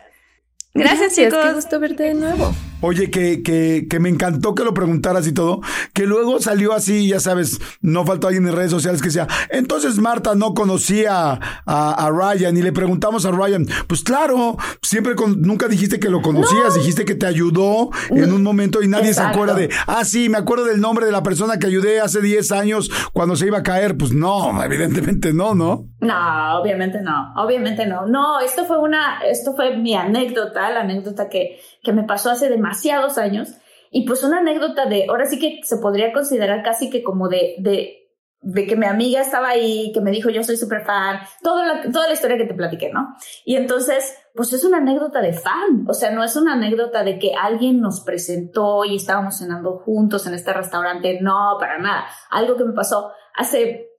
[0.73, 1.39] Gracias, chicos.
[1.43, 2.53] Qué gusto verte de nuevo.
[2.81, 5.61] Oye, que, que, que, me encantó que lo preguntaras y todo,
[5.93, 9.97] que luego salió así, ya sabes, no faltó alguien en redes sociales que decía, entonces
[9.97, 15.67] Marta no conocía a, Ryan y le preguntamos a Ryan, pues claro, siempre con, nunca
[15.67, 19.53] dijiste que lo conocías, dijiste que te ayudó en un momento y nadie se acuerda
[19.53, 22.91] de, ah, sí, me acuerdo del nombre de la persona que ayudé hace 10 años
[23.13, 23.97] cuando se iba a caer.
[23.97, 25.87] Pues no, evidentemente no, ¿no?
[25.99, 28.05] No, obviamente no, obviamente no.
[28.07, 32.49] No, esto fue una, esto fue mi anécdota, la anécdota que, que me pasó hace
[32.49, 33.49] demasiados años.
[33.91, 37.55] Y pues una anécdota de, ahora sí que se podría considerar casi que como de,
[37.59, 38.01] de,
[38.41, 41.91] de que mi amiga estaba ahí, que me dijo yo soy súper fan, toda la,
[41.91, 43.15] toda la historia que te platiqué, ¿no?
[43.43, 47.19] Y entonces, pues es una anécdota de fan, o sea, no es una anécdota de
[47.19, 52.05] que alguien nos presentó y estábamos cenando juntos en este restaurante, no, para nada.
[52.29, 53.89] Algo que me pasó hace,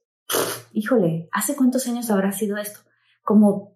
[0.72, 2.80] híjole, ¿hace cuántos años habrá sido esto?
[3.22, 3.71] Como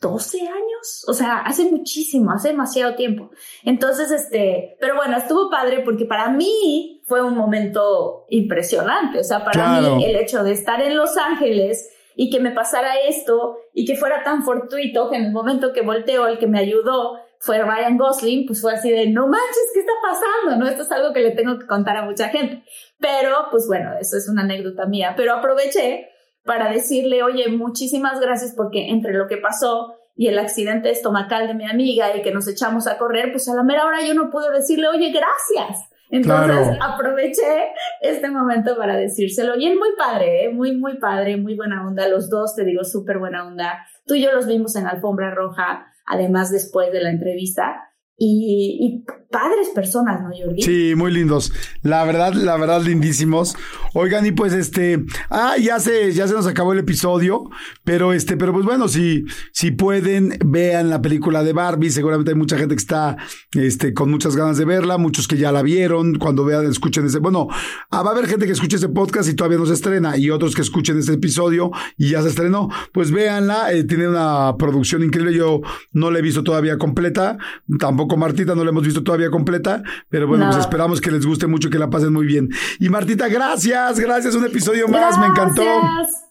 [0.00, 3.30] 12 años, o sea, hace muchísimo, hace demasiado tiempo.
[3.64, 9.44] Entonces, este, pero bueno, estuvo padre porque para mí fue un momento impresionante, o sea,
[9.44, 13.84] para mí el hecho de estar en Los Ángeles y que me pasara esto y
[13.84, 17.58] que fuera tan fortuito que en el momento que volteó el que me ayudó fue
[17.58, 20.56] Ryan Gosling, pues fue así de, no manches, ¿qué está pasando?
[20.58, 20.68] ¿No?
[20.68, 22.64] Esto es algo que le tengo que contar a mucha gente.
[22.98, 26.08] Pero, pues bueno, eso es una anécdota mía, pero aproveché
[26.46, 31.54] para decirle, oye, muchísimas gracias porque entre lo que pasó y el accidente estomacal de
[31.54, 34.30] mi amiga y que nos echamos a correr, pues a la mera hora yo no
[34.30, 35.90] puedo decirle, oye, gracias.
[36.08, 39.56] Entonces aproveché este momento para decírselo.
[39.58, 40.48] Y él muy padre, ¿eh?
[40.50, 42.08] muy, muy padre, muy buena onda.
[42.08, 43.84] Los dos, te digo, súper buena onda.
[44.06, 47.82] Tú y yo los vimos en Alfombra Roja, además después de la entrevista
[48.16, 50.62] y, padres personas, ¿no, Jordi?
[50.62, 51.52] Sí, muy lindos.
[51.82, 53.56] La verdad, la verdad, lindísimos.
[53.94, 57.48] Oigan, y pues este, ah, ya se, ya se nos acabó el episodio,
[57.84, 61.90] pero este, pero pues bueno, si, si pueden, vean la película de Barbie.
[61.90, 63.16] Seguramente hay mucha gente que está,
[63.52, 66.16] este, con muchas ganas de verla, muchos que ya la vieron.
[66.16, 67.48] Cuando vean, escuchen ese, bueno,
[67.90, 70.30] ah, va a haber gente que escuche ese podcast y todavía no se estrena, y
[70.30, 72.68] otros que escuchen ese episodio y ya se estrenó.
[72.92, 75.34] Pues véanla, eh, tiene una producción increíble.
[75.34, 75.60] Yo
[75.92, 77.38] no la he visto todavía completa,
[77.78, 81.46] tampoco Martita no la hemos visto todavía completa, pero bueno, pues esperamos que les guste
[81.46, 82.48] mucho, que la pasen muy bien.
[82.80, 85.62] Y Martita, gracias, gracias, un episodio más, me encantó.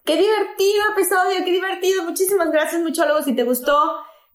[0.06, 2.04] Qué divertido episodio, qué divertido.
[2.04, 3.76] Muchísimas gracias, muchólogo, si te gustó.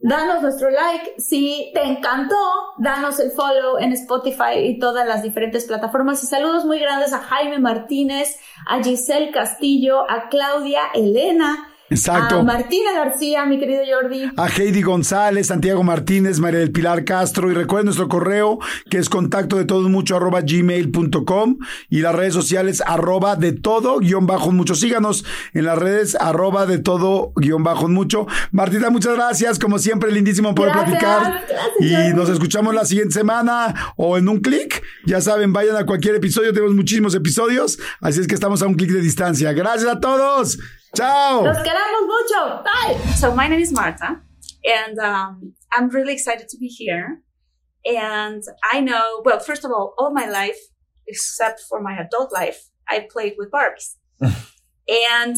[0.02, 1.14] Danos nuestro like.
[1.18, 2.36] Si te encantó,
[2.78, 6.24] danos el follow en Spotify y todas las diferentes plataformas.
[6.24, 12.36] Y saludos muy grandes a Jaime Martínez, a Giselle Castillo, a Claudia Elena, Exacto.
[12.38, 14.30] A Martina García, mi querido Jordi.
[14.36, 17.50] A Heidi González, Santiago Martínez, María del Pilar Castro.
[17.50, 22.32] Y recuerden nuestro correo, que es contacto de todos mucho arroba gmail.com y las redes
[22.32, 24.76] sociales arroba de todo guion bajo mucho.
[24.76, 28.26] Síganos en las redes arroba de todo guion bajo mucho.
[28.52, 29.58] Martina, muchas gracias.
[29.58, 31.44] Como siempre, lindísimo poder platicar.
[31.80, 34.82] y nos escuchamos la siguiente semana o en un clic.
[35.06, 36.52] Ya saben, vayan a cualquier episodio.
[36.52, 37.80] Tenemos muchísimos episodios.
[38.00, 39.52] Así es que estamos a un clic de distancia.
[39.52, 40.56] Gracias a todos.
[40.96, 41.42] Ciao.
[41.42, 42.62] Los queremos mucho.
[42.64, 42.98] Bye.
[43.14, 44.20] So my name is Marta,
[44.64, 47.22] and um, I'm really excited to be here.
[47.84, 50.58] And I know, well, first of all, all my life,
[51.06, 53.96] except for my adult life, I played with Barbies.
[54.88, 55.36] and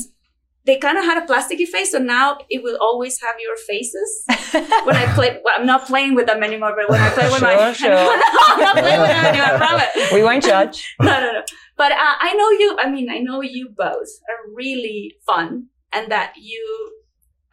[0.64, 4.24] they kind of had a plasticky face, so now it will always have your faces.
[4.84, 7.38] when I play, well, I'm not playing with them anymore, but when I play with
[7.38, 7.88] sure, my, sure.
[7.90, 9.46] no, I'm not playing with them anymore.
[9.46, 10.12] I promise.
[10.12, 10.94] We won't judge.
[11.00, 11.42] no, no, no.
[11.76, 12.76] But uh, I know you.
[12.80, 16.92] I mean, I know you both are really fun, and that you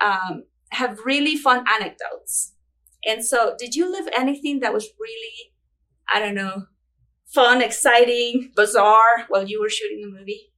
[0.02, 2.54] um, have really fun anecdotes.
[3.08, 5.54] And so, did you live anything that was really,
[6.10, 6.66] I don't know,
[7.34, 10.49] fun, exciting, bizarre while you were shooting the movie?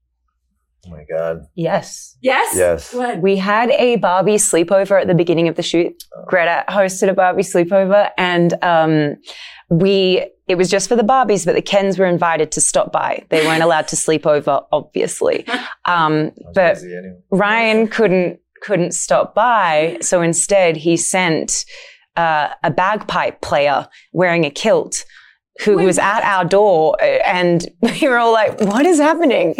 [0.88, 1.46] Oh my god.
[1.56, 2.18] Yes.
[2.22, 2.56] Yes.
[2.56, 2.94] Yes.
[2.94, 3.22] What?
[3.22, 6.04] We had a Barbie sleepover at the beginning of the shoot.
[6.28, 9.16] Greta hosted a Barbie sleepover and um,
[9.70, 13.24] we it was just for the Barbies, but the Kens were invited to stop by.
[13.30, 15.46] They weren't allowed to sleep over, obviously.
[15.86, 17.18] Um, but anyway.
[17.32, 21.66] Ryan couldn't couldn't stop by, so instead he sent
[22.16, 25.04] uh, a bagpipe player wearing a kilt
[25.66, 29.56] who was at our door uh, and we were all like what is happening?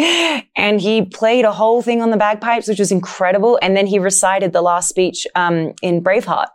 [0.56, 3.98] And he played a whole thing on the bagpipes which was incredible and then he
[3.98, 6.48] recited the last speech um, in braveheart.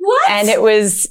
[0.00, 0.30] What?
[0.30, 1.08] and it was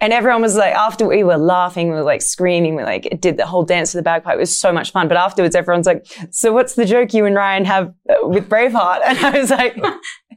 [0.00, 3.36] and everyone was like after we were laughing we were like screaming we like did
[3.36, 5.08] the whole dance to the bagpipe it was so much fun.
[5.08, 9.00] But afterwards everyone's like so what's the joke you and ryan have uh, with braveheart?
[9.04, 9.76] And i was like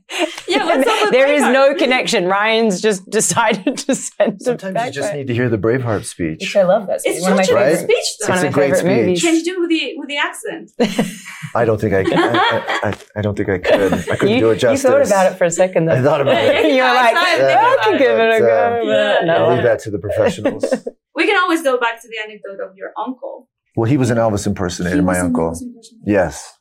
[0.48, 4.92] Yeah, what's up with there is no connection ryan's just decided to send Sometimes you
[4.92, 6.40] just need to hear the Braveheart speech.
[6.40, 7.16] which i love that Speech.
[7.16, 7.70] It's one of my such a Right?
[7.76, 8.28] good speech, though.
[8.30, 8.98] one of It's a great favorite speech.
[9.06, 10.72] movies Can you do it with the with the accent?
[11.56, 12.18] I don't think I can.
[12.18, 13.94] I, I, I don't think I could.
[13.94, 14.84] I couldn't you, do it justice.
[14.84, 16.66] you thought about it for a second though I thought about it.
[16.74, 19.34] you were like I "Oh, i thinking can give it a go but, uh, no
[19.46, 20.64] I'll leave that to the professionals.
[21.16, 23.50] We can always go back to the anecdote of your uncle.
[23.76, 25.50] well, he was an Elvis impersonator, He my was an uncle.
[25.50, 26.04] Elvis impersonator.
[26.06, 26.54] Yes.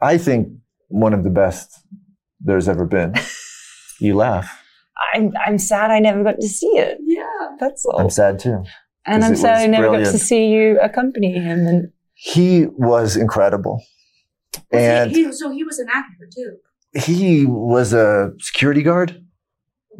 [0.00, 0.48] I think
[0.86, 1.68] one of the best
[2.44, 3.14] there's ever been.
[4.00, 4.50] You laugh.
[5.14, 7.22] I'm, I'm sad i never got to see it Yeah.
[7.60, 8.64] that's all I'm sad too.
[9.06, 13.16] And i'm it sad i never got to see you accompany him and He was
[13.16, 13.80] incredible.
[14.54, 16.56] Was he- And he, so he was an actor too.
[17.00, 19.22] he was a security guard.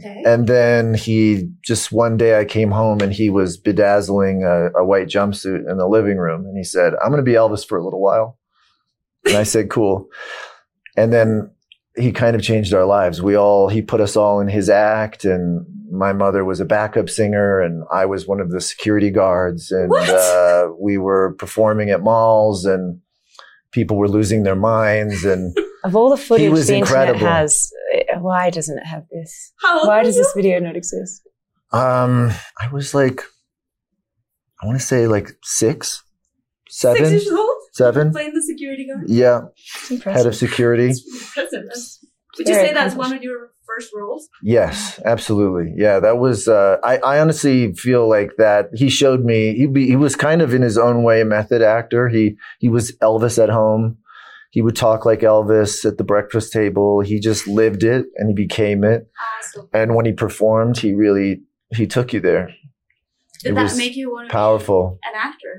[0.01, 0.23] Okay.
[0.27, 4.85] And then he just one day I came home and he was bedazzling a, a
[4.85, 6.45] white jumpsuit in the living room.
[6.47, 8.39] And he said, I'm going to be Elvis for a little while.
[9.27, 10.09] And I said, cool.
[10.97, 11.51] And then
[11.97, 13.21] he kind of changed our lives.
[13.23, 15.25] We all, he put us all in his act.
[15.25, 19.71] And my mother was a backup singer and I was one of the security guards.
[19.71, 23.01] And uh, we were performing at malls and
[23.73, 25.25] people were losing their minds.
[25.25, 27.15] And Of all the footage was the incredible.
[27.17, 29.53] internet has, eh, why doesn't it have this?
[29.61, 30.23] How Why does you?
[30.23, 31.27] this video not exist?
[31.73, 32.31] Um,
[32.61, 33.21] I was like,
[34.63, 36.02] I want to say like six,
[36.73, 37.57] seven, Six years old?
[37.73, 38.11] seven.
[38.13, 39.05] Playing the security guard?
[39.09, 39.41] Yeah,
[39.91, 40.89] It's head of security.
[40.89, 41.63] That's impressive.
[41.65, 41.99] That's-
[42.39, 42.97] Would you say that's accomplished.
[42.99, 44.29] one of your first roles?
[44.43, 45.75] Yes, absolutely.
[45.77, 46.49] Yeah, that was.
[46.49, 48.71] Uh, I I honestly feel like that.
[48.75, 49.55] He showed me.
[49.55, 52.09] He be, he was kind of in his own way a method actor.
[52.09, 53.99] He he was Elvis at home.
[54.51, 57.01] He would talk like Elvis at the breakfast table.
[57.01, 59.09] He just lived it and he became it.
[59.39, 59.69] Awesome.
[59.73, 62.47] And when he performed, he really he took you there.
[63.43, 64.99] Did It that was make you want to Powerful.
[65.03, 65.55] be an actor?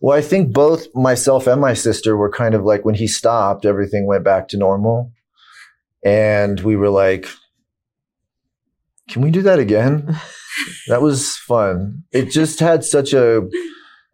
[0.00, 3.64] Well, I think both myself and my sister were kind of like when he stopped,
[3.64, 5.12] everything went back to normal.
[6.04, 7.26] And we were like,
[9.10, 10.16] can we do that again?
[10.88, 12.04] that was fun.
[12.12, 13.42] It just had such a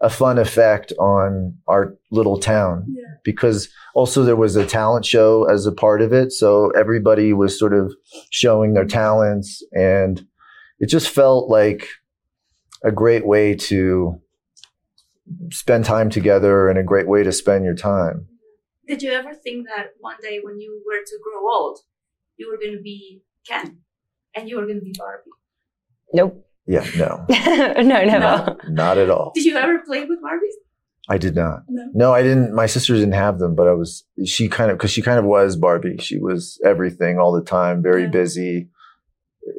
[0.01, 3.15] a fun effect on our little town Yeah.
[3.25, 6.31] because also there was a talent show as a part of it.
[6.33, 7.95] So everybody was sort of
[8.31, 10.27] showing their talents and
[10.79, 11.89] it just felt like
[12.85, 14.21] a great way to
[15.51, 18.27] spend time together and a great way to spend your time.
[18.87, 21.79] Did you ever think that one day when you were to grow old,
[22.37, 23.79] you were going to be Ken
[24.35, 25.31] and you were going to be Barbie?
[26.13, 26.47] Nope.
[26.67, 27.27] Yeah, no,
[27.83, 28.57] no, never.
[28.69, 29.33] not at all.
[29.35, 30.55] Did you ever play with Barbies?
[31.11, 31.61] I did not.
[31.69, 31.85] No.
[31.93, 32.55] No, I didn't.
[32.55, 35.27] My sister didn't have them, but I was, she kind of, because she kind of
[35.27, 35.99] was Barbie.
[35.99, 38.09] She was everything all the time, very Yeah.
[38.11, 38.69] busy.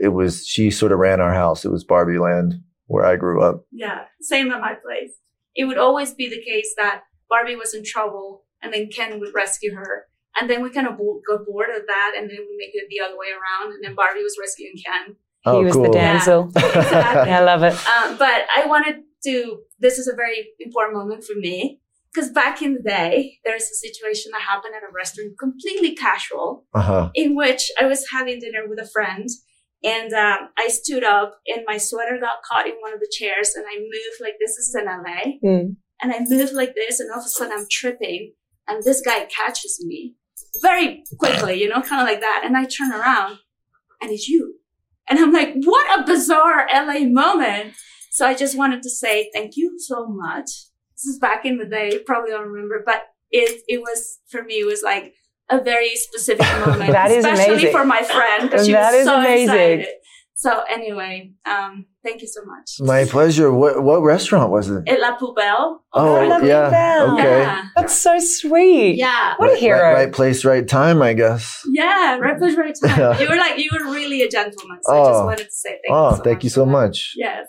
[0.01, 1.63] It was, she sort of ran our house.
[1.63, 2.55] It was Barbie land
[2.87, 3.65] where I grew up.
[3.71, 5.13] Yeah, same at my place.
[5.55, 9.33] It would always be the case that Barbie was in trouble and then Ken would
[9.33, 10.05] rescue her.
[10.39, 12.87] And then we kind of bo- got bored of that and then we make it
[12.89, 13.73] the other way around.
[13.73, 15.15] And then Barbie was rescuing Ken.
[15.45, 15.83] He Oh, was cool.
[15.83, 16.51] the damsel.
[16.55, 17.31] Exactly.
[17.31, 17.73] I love it.
[17.87, 21.79] Um, but I wanted to, this is a very important moment for me
[22.13, 26.65] because back in the day, there's a situation that happened at a restaurant, completely casual,
[26.73, 27.09] Uh huh.
[27.13, 29.27] in which I was having dinner with a friend
[29.83, 33.53] and um, I stood up and my sweater got caught in one of the chairs
[33.55, 34.55] and I moved like this.
[34.55, 35.37] This is in LA.
[35.43, 35.75] Mm.
[36.01, 38.33] And I moved like this and all of a sudden I'm tripping
[38.67, 40.15] and this guy catches me
[40.61, 42.41] very quickly, you know, kind of like that.
[42.43, 43.39] And I turn around
[44.01, 44.55] and it's you.
[45.07, 47.73] And I'm like, what a bizarre LA moment.
[48.11, 50.49] So I just wanted to say thank you so much.
[50.93, 54.43] This is back in the day, you probably don't remember, but it, it was, for
[54.43, 55.13] me, it was like
[55.49, 56.91] a very specific moment.
[56.91, 57.71] that is especially amazing.
[57.71, 59.79] for my friend because she That was is so amazing.
[59.79, 59.87] excited.
[60.37, 62.75] So anyway, um, thank you so much.
[62.81, 63.53] My pleasure.
[63.53, 64.83] What what restaurant was it?
[64.85, 65.79] Et La Poubelle.
[65.93, 66.69] Oh, La yeah.
[66.69, 67.13] Poubelle.
[67.13, 67.39] Okay.
[67.39, 67.63] Yeah.
[67.77, 68.97] That's so sweet.
[68.97, 69.35] Yeah.
[69.37, 69.79] What a Right, hero.
[69.81, 71.63] right, right place, right time, I guess.
[71.71, 73.17] Yeah, right place, right time.
[73.21, 74.79] You were like, you were really a gentleman.
[74.81, 75.25] So I just Oh.
[75.25, 76.43] wanted to say thank oh, you so thank much.
[76.43, 77.13] you so much.
[77.15, 77.47] Yes.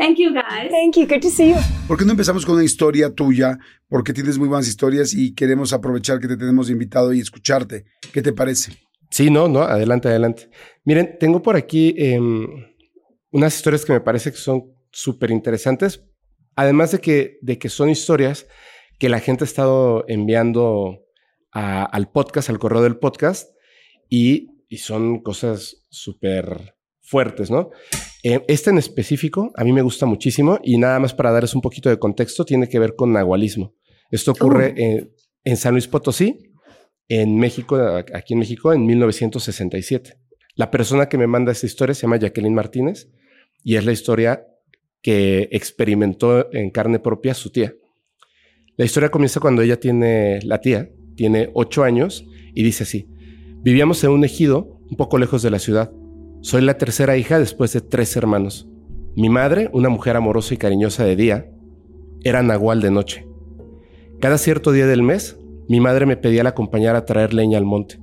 [0.00, 0.70] Thank you, guys.
[0.70, 1.06] Thank you.
[1.06, 1.56] Good to see you.
[1.86, 3.58] ¿Por qué no empezamos con una historia tuya?
[3.86, 7.84] Porque tienes muy buenas historias y queremos aprovechar que te tenemos invitado y escucharte.
[8.12, 8.72] ¿Qué te parece?
[9.10, 10.48] Sí, no, no, adelante, adelante.
[10.84, 12.46] Miren, tengo por aquí em,
[13.30, 16.02] unas historias que me parece que son súper interesantes,
[16.56, 18.46] además de que, de que son historias
[18.98, 21.00] que la gente ha estado enviando
[21.52, 23.50] a- al podcast, al correo del podcast,
[24.08, 27.70] y, y son cosas súper fuertes, ¿no?
[28.22, 31.62] Eh, este en específico a mí me gusta muchísimo y nada más para darles un
[31.62, 33.74] poquito de contexto, tiene que ver con nahualismo.
[34.10, 35.12] Esto ocurre en,
[35.44, 36.52] en San Luis Potosí,
[37.08, 37.76] en México,
[38.14, 40.18] aquí en México, en 1967.
[40.54, 43.08] La persona que me manda esta historia se llama Jacqueline Martínez
[43.64, 44.46] y es la historia
[45.02, 47.74] que experimentó en carne propia su tía.
[48.76, 53.08] La historia comienza cuando ella tiene, la tía, tiene ocho años y dice así,
[53.62, 55.92] vivíamos en un ejido un poco lejos de la ciudad.
[56.42, 58.66] Soy la tercera hija después de tres hermanos.
[59.14, 61.50] Mi madre, una mujer amorosa y cariñosa de día,
[62.24, 63.28] era nahual de noche.
[64.20, 65.38] Cada cierto día del mes,
[65.68, 68.00] mi madre me pedía la acompañar a traer leña al monte.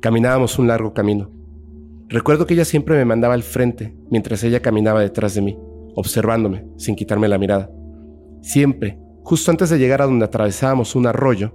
[0.00, 1.30] Caminábamos un largo camino.
[2.08, 5.58] Recuerdo que ella siempre me mandaba al frente mientras ella caminaba detrás de mí,
[5.96, 7.70] observándome, sin quitarme la mirada.
[8.40, 11.52] Siempre, justo antes de llegar a donde atravesábamos un arroyo,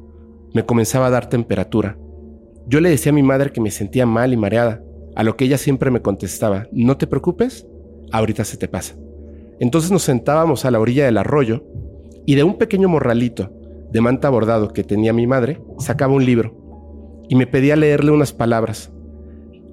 [0.54, 1.98] me comenzaba a dar temperatura.
[2.68, 4.84] Yo le decía a mi madre que me sentía mal y mareada,
[5.16, 7.68] a lo que ella siempre me contestaba, no te preocupes,
[8.12, 8.96] ahorita se te pasa.
[9.60, 11.64] Entonces nos sentábamos a la orilla del arroyo
[12.26, 13.52] y de un pequeño morralito
[13.92, 16.58] de manta bordado que tenía mi madre, sacaba un libro
[17.30, 18.92] y me pedía leerle unas palabras.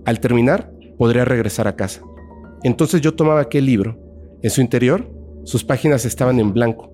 [0.05, 2.03] Al terminar, podría regresar a casa.
[2.63, 3.99] Entonces yo tomaba aquel libro.
[4.43, 5.11] En su interior,
[5.45, 6.93] sus páginas estaban en blanco.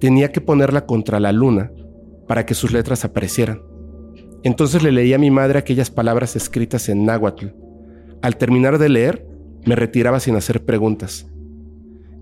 [0.00, 1.72] Tenía que ponerla contra la luna
[2.26, 3.62] para que sus letras aparecieran.
[4.42, 7.46] Entonces le leía a mi madre aquellas palabras escritas en náhuatl.
[8.22, 9.26] Al terminar de leer,
[9.64, 11.28] me retiraba sin hacer preguntas.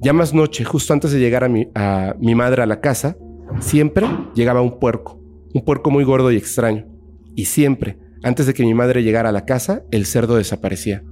[0.03, 3.17] Ya más noche, justo antes de llegar a mi, a mi madre a la casa,
[3.61, 5.21] siempre llegaba un puerco,
[5.55, 6.87] un puerco muy gordo y extraño.
[7.35, 11.03] Y siempre, antes de que mi madre llegara a la casa, el cerdo desaparecía.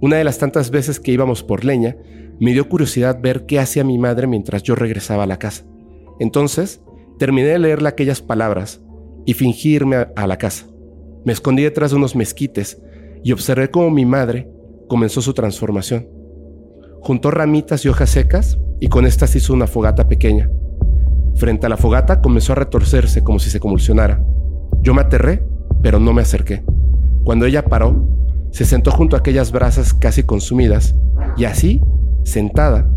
[0.00, 1.96] Una de las tantas veces que íbamos por leña,
[2.38, 5.64] me dio curiosidad ver qué hacía mi madre mientras yo regresaba a la casa.
[6.20, 6.82] Entonces,
[7.18, 8.82] terminé de leerle aquellas palabras
[9.24, 10.66] y fingí irme a, a la casa.
[11.24, 12.80] Me escondí detrás de unos mezquites
[13.26, 14.48] y observé cómo mi madre
[14.86, 16.06] comenzó su transformación.
[17.00, 20.48] Juntó ramitas y hojas secas y con estas hizo una fogata pequeña.
[21.34, 24.24] Frente a la fogata comenzó a retorcerse como si se convulsionara.
[24.80, 25.44] Yo me aterré,
[25.82, 26.62] pero no me acerqué.
[27.24, 28.06] Cuando ella paró,
[28.52, 30.94] se sentó junto a aquellas brasas casi consumidas
[31.36, 31.80] y así,
[32.22, 32.88] sentada,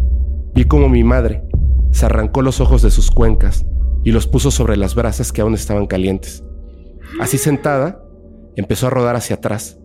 [0.54, 1.44] vi como mi madre
[1.90, 3.66] se arrancó los ojos de sus cuencas
[4.04, 6.44] y los puso sobre las brasas que aún estaban calientes.
[7.20, 8.04] Así sentada,
[8.56, 9.80] empezó a rodar hacia atrás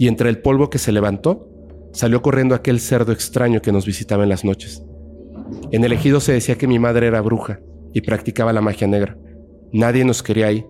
[0.00, 1.46] y entre el polvo que se levantó,
[1.92, 4.82] salió corriendo aquel cerdo extraño que nos visitaba en las noches.
[5.72, 7.60] En el ejido se decía que mi madre era bruja
[7.92, 9.18] y practicaba la magia negra.
[9.74, 10.64] Nadie nos quería ahí.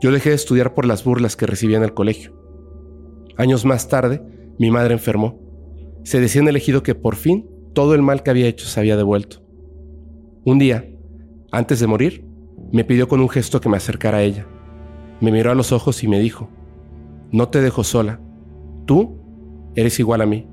[0.00, 2.32] Yo dejé de estudiar por las burlas que recibía en el colegio.
[3.36, 4.22] Años más tarde,
[4.56, 5.40] mi madre enfermó.
[6.04, 8.78] Se decía en el ejido que por fin todo el mal que había hecho se
[8.78, 9.42] había devuelto.
[10.44, 10.88] Un día,
[11.50, 12.24] antes de morir,
[12.70, 14.46] me pidió con un gesto que me acercara a ella.
[15.20, 16.48] Me miró a los ojos y me dijo,
[17.32, 18.20] no te dejo sola.
[18.86, 19.20] Tú
[19.74, 20.48] eres igual a mí.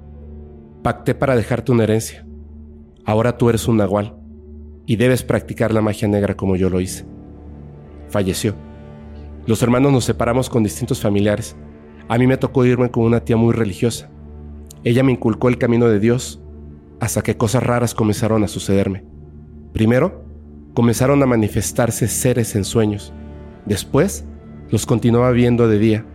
[0.83, 2.27] Pacté para dejarte una herencia.
[3.05, 4.15] Ahora tú eres un nahual
[4.85, 7.05] y debes practicar la magia negra como yo lo hice.
[8.09, 8.55] Falleció.
[9.45, 11.55] Los hermanos nos separamos con distintos familiares.
[12.09, 14.09] A mí me tocó irme con una tía muy religiosa.
[14.83, 16.41] Ella me inculcó el camino de Dios
[16.99, 19.05] hasta que cosas raras comenzaron a sucederme.
[19.73, 20.25] Primero,
[20.73, 23.13] comenzaron a manifestarse seres en sueños.
[23.65, 24.25] Después,
[24.69, 26.05] los continuaba viendo de día.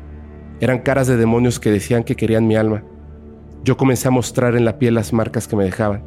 [0.62, 2.84] Eran caras de demonios que decían que querían mi alma.
[3.64, 6.04] Yo comencé a mostrar en la piel las marcas que me dejaban.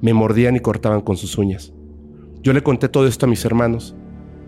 [0.00, 1.74] Me mordían y cortaban con sus uñas.
[2.40, 3.94] Yo le conté todo esto a mis hermanos,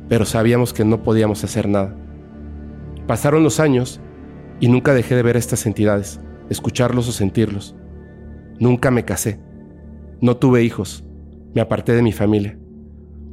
[0.09, 1.95] pero sabíamos que no podíamos hacer nada.
[3.07, 4.01] Pasaron los años
[4.61, 7.77] y nunca dejé de ver estas entidades, escucharlos o sentirlos.
[8.61, 9.41] Nunca me casé.
[10.23, 11.05] No tuve hijos.
[11.55, 12.59] Me aparté de mi familia.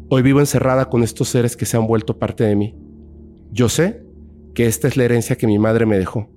[0.09, 2.75] Hoy vivo encerrada con estos seres que se han vuelto parte de mí.
[3.49, 4.05] Yo sé
[4.57, 6.31] que esta es la herencia que mi madre me dejó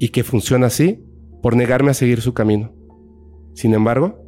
[0.00, 0.98] y que funciona así
[1.40, 2.74] por negarme a seguir su camino.
[3.54, 4.18] Sin embargo,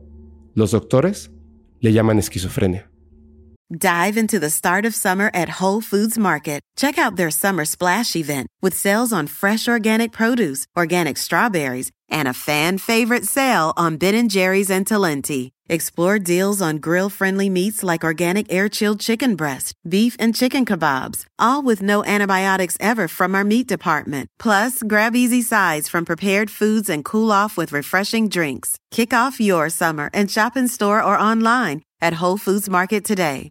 [0.55, 1.33] los doctores
[1.81, 2.89] le llaman esquizofrenia.
[3.69, 6.61] Dive into the start of summer at Whole Foods Market.
[6.77, 12.29] Check out their summer splash event with sales on fresh organic produce, organic strawberries, and
[12.29, 15.51] a fan favorite sale on Ben & Jerry's and Talenti.
[15.69, 21.63] Explore deals on grill-friendly meats like organic air-chilled chicken breast, beef and chicken kebabs, all
[21.63, 24.29] with no antibiotics ever from our meat department.
[24.39, 28.79] Plus, grab easy sides from prepared foods and cool off with refreshing drinks.
[28.91, 33.51] Kick off your summer and shop in store or online at Whole Foods Market today.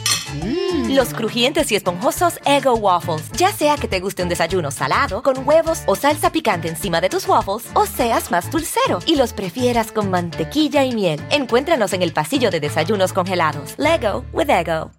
[0.33, 0.95] Mm.
[0.95, 3.31] Los crujientes y esponjosos Ego Waffles.
[3.37, 7.09] Ya sea que te guste un desayuno salado, con huevos o salsa picante encima de
[7.09, 11.21] tus waffles, o seas más dulcero y los prefieras con mantequilla y miel.
[11.29, 13.75] Encuéntranos en el pasillo de desayunos congelados.
[13.77, 14.91] Lego with Ego.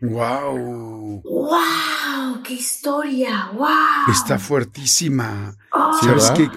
[0.00, 1.22] ¡Wow!
[1.24, 2.42] ¡Wow!
[2.44, 3.50] ¡Qué historia!
[3.54, 4.12] ¡Wow!
[4.12, 5.56] Está fuertísima.
[6.02, 6.50] ¿Sabes qué?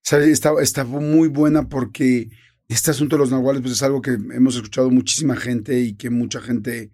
[0.00, 0.28] ¿Sabes?
[0.28, 2.30] Está, está muy buena porque
[2.68, 6.10] este asunto de los nahuales pues es algo que hemos escuchado muchísima gente y que
[6.10, 6.90] mucha gente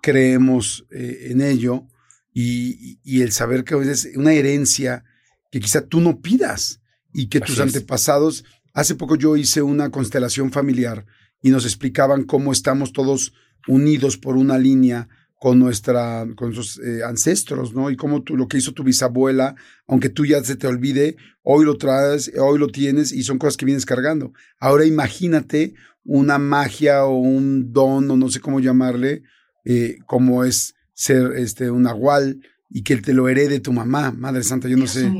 [0.00, 1.86] creemos eh, en ello.
[2.32, 5.04] Y, el saber que es una herencia
[5.50, 6.82] que quizá tú no pidas
[7.14, 11.06] y que tus antepasados, hace poco yo hice una constelación familiar
[11.40, 13.32] y nos explicaban cómo estamos todos
[13.66, 15.08] unidos por una línea
[15.38, 17.90] con nuestra, con nuestros eh, ancestros, ¿no?
[17.90, 19.54] Y cómo tú, lo que hizo tu bisabuela,
[19.86, 23.56] aunque tú ya se te olvide, hoy lo traes, hoy lo tienes y son cosas
[23.56, 24.32] que vienes cargando.
[24.58, 25.74] Ahora imagínate
[26.04, 29.22] una magia o un don, o no sé cómo llamarle,
[29.64, 34.42] eh, como es ser este, un nahual y que te lo herede tu mamá, Madre
[34.42, 35.12] Santa, yo no sé.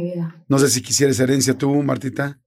[0.49, 2.41] No sé si quisieras herencia tú, Martita.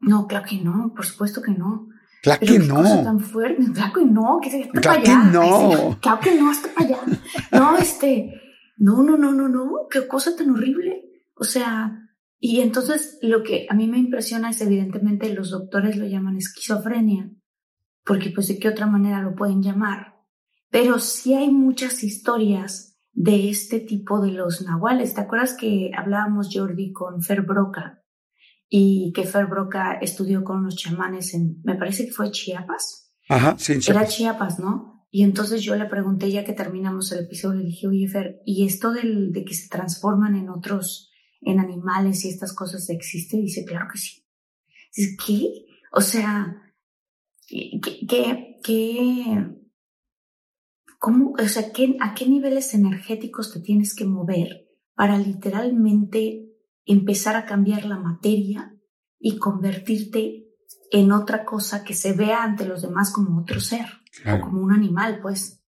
[0.00, 1.88] No, claro que no, por supuesto que no.
[2.24, 2.82] Claro que no.
[3.04, 3.62] tan fuerte.
[3.74, 5.98] Claro que no, que claro que no.
[6.00, 7.00] claro que no, hasta para allá.
[7.52, 8.40] No, este,
[8.78, 11.02] no, no, no, no, no, qué cosa tan horrible.
[11.34, 12.08] O sea,
[12.40, 17.30] y entonces lo que a mí me impresiona es evidentemente los doctores lo llaman esquizofrenia,
[18.06, 20.14] porque pues de qué otra manera lo pueden llamar.
[20.70, 25.12] Pero sí hay muchas historias de este tipo de los nahuales.
[25.12, 28.02] ¿Te acuerdas que hablábamos, Jordi, con Fer Broca?
[28.76, 33.14] Y que Fer Broca estudió con los chamanes en, me parece que fue Chiapas.
[33.28, 33.88] Ajá, sí, Chiapas.
[33.88, 35.06] Era Chiapas, ¿no?
[35.12, 38.66] Y entonces yo le pregunté, ya que terminamos el episodio, le dije, oye Fer, ¿y
[38.66, 43.36] esto del, de que se transforman en otros, en animales y estas cosas existe?
[43.36, 44.26] dice, claro que sí.
[44.92, 45.66] Dice, ¿qué?
[45.92, 46.60] O sea,
[47.46, 49.46] ¿qué, qué, qué,
[50.98, 54.66] cómo, o sea, ¿qué, a qué niveles energéticos te tienes que mover
[54.96, 56.53] para literalmente
[56.86, 58.74] empezar a cambiar la materia
[59.18, 60.44] y convertirte
[60.90, 63.86] en otra cosa que se vea ante los demás como otro ser,
[64.26, 65.60] o como un animal, pues.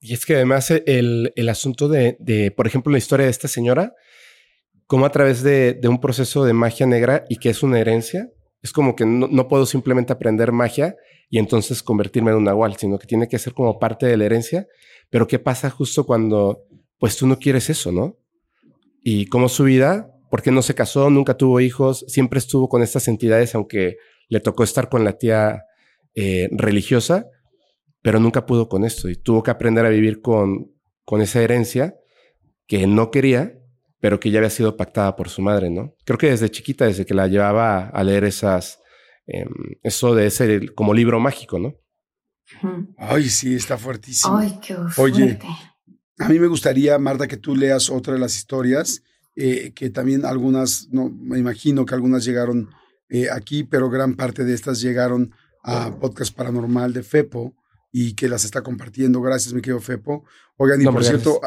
[0.00, 3.48] Y es que además el, el asunto de, de, por ejemplo, la historia de esta
[3.48, 3.94] señora,
[4.86, 8.30] como a través de, de, un proceso de magia negra y que es una herencia,
[8.62, 10.96] es como que no, no, puedo simplemente aprender magia
[11.28, 14.24] y entonces convertirme en un nahual, sino que tiene que ser como parte de la
[14.24, 14.66] herencia.
[15.10, 16.64] Pero ¿qué pasa justo cuando
[16.98, 18.18] pues tú no quieres eso, no?
[19.02, 23.08] Y como su vida porque no se casó, nunca tuvo hijos, siempre estuvo con estas
[23.08, 23.96] entidades, aunque
[24.28, 25.64] le tocó estar con la tía
[26.14, 27.26] eh, religiosa,
[28.00, 30.72] pero nunca pudo con esto y tuvo que aprender a vivir con,
[31.04, 31.96] con esa herencia
[32.66, 33.58] que no quería,
[33.98, 35.96] pero que ya había sido pactada por su madre, ¿no?
[36.04, 38.80] Creo que desde chiquita, desde que la llevaba a leer esas,
[39.26, 39.48] em,
[39.82, 41.74] eso de ese como libro mágico, ¿no?
[42.96, 44.36] Ay, sí, está fuertísimo.
[44.36, 45.02] Ay, qué fuerte.
[45.02, 45.38] Oye,
[46.18, 49.02] a mí me gustaría, Marta, que tú leas otra de las historias
[49.36, 52.70] eh, que también algunas, no, me imagino que algunas llegaron
[53.08, 57.54] eh, aquí, pero gran parte de estas llegaron a Podcast Paranormal de FEPO
[57.92, 59.20] y que las está compartiendo.
[59.20, 60.24] Gracias, mi querido FEPO.
[60.56, 61.40] Oigan, y por cierto,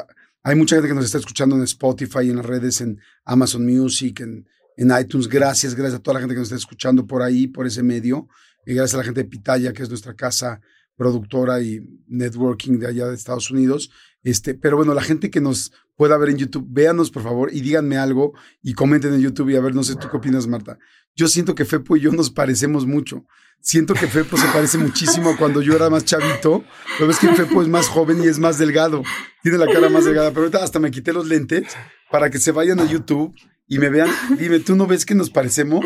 [0.44, 4.20] hay mucha gente que nos está escuchando en Spotify, en las redes, en Amazon Music,
[4.22, 5.28] en, en iTunes.
[5.28, 8.28] Gracias, gracias a toda la gente que nos está escuchando por ahí, por ese medio.
[8.66, 10.62] Y gracias a la gente de Pitaya, que es nuestra casa
[10.96, 13.90] productora y networking de allá de Estados Unidos.
[14.24, 17.62] Este, pero bueno, la gente que nos pueda ver en YouTube, véanos por favor y
[17.62, 20.78] díganme algo y comenten en YouTube y a ver, no sé tú qué opinas, Marta.
[21.16, 23.26] Yo siento que Fepo y yo nos parecemos mucho.
[23.60, 26.64] Siento que Fepo se parece muchísimo a cuando yo era más chavito.
[26.98, 29.04] Pero ves que Fepo es más joven y es más delgado.
[29.42, 30.32] Tiene la cara más delgada.
[30.32, 31.68] Pero ahorita hasta me quité los lentes
[32.12, 33.34] para que se vayan a YouTube
[33.68, 34.10] y me vean.
[34.38, 35.86] Dime, ¿tú no ves que nos parecemos?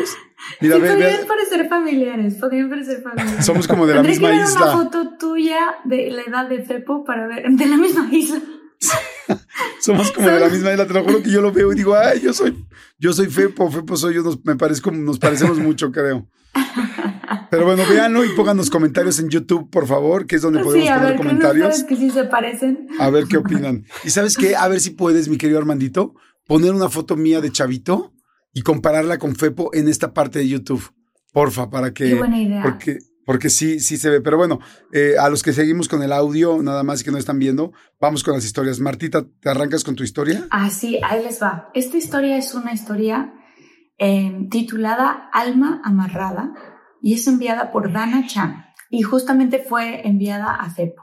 [0.60, 3.44] Mira, sí, ve, podrían parecer familiares, podrían parecer familiares.
[3.44, 4.74] Somos como de la misma que isla.
[4.74, 8.40] una foto tuya de la edad de Fepo para ver, de la misma isla.
[9.80, 11.94] Somos como de la misma isla, te lo juro que yo lo veo y digo,
[11.94, 12.66] ay, yo soy,
[12.98, 16.28] yo soy Fepo, Fepo soy yo, nos, me parezco, nos parecemos mucho, creo.
[17.50, 20.84] Pero bueno, véanlo y pongan los comentarios en YouTube, por favor, que es donde podemos
[20.84, 21.84] sí, a poner ver, comentarios.
[21.84, 22.88] que sí se parecen.
[22.98, 23.86] A ver qué opinan.
[24.04, 26.14] Y sabes qué, a ver si puedes, mi querido Armandito,
[26.46, 28.12] poner una foto mía de Chavito
[28.52, 30.92] y compararla con Fepo en esta parte de YouTube.
[31.32, 32.04] Porfa, para que.
[32.04, 32.62] Qué buena idea.
[32.62, 32.98] Porque,
[33.28, 34.22] porque sí, sí se ve.
[34.22, 34.58] Pero bueno,
[34.90, 38.24] eh, a los que seguimos con el audio, nada más que no están viendo, vamos
[38.24, 38.80] con las historias.
[38.80, 40.46] Martita, ¿te arrancas con tu historia?
[40.50, 41.68] Ah, sí, ahí les va.
[41.74, 43.34] Esta historia es una historia
[43.98, 46.54] eh, titulada Alma Amarrada
[47.02, 51.02] y es enviada por Dana Chan y justamente fue enviada a Fepo.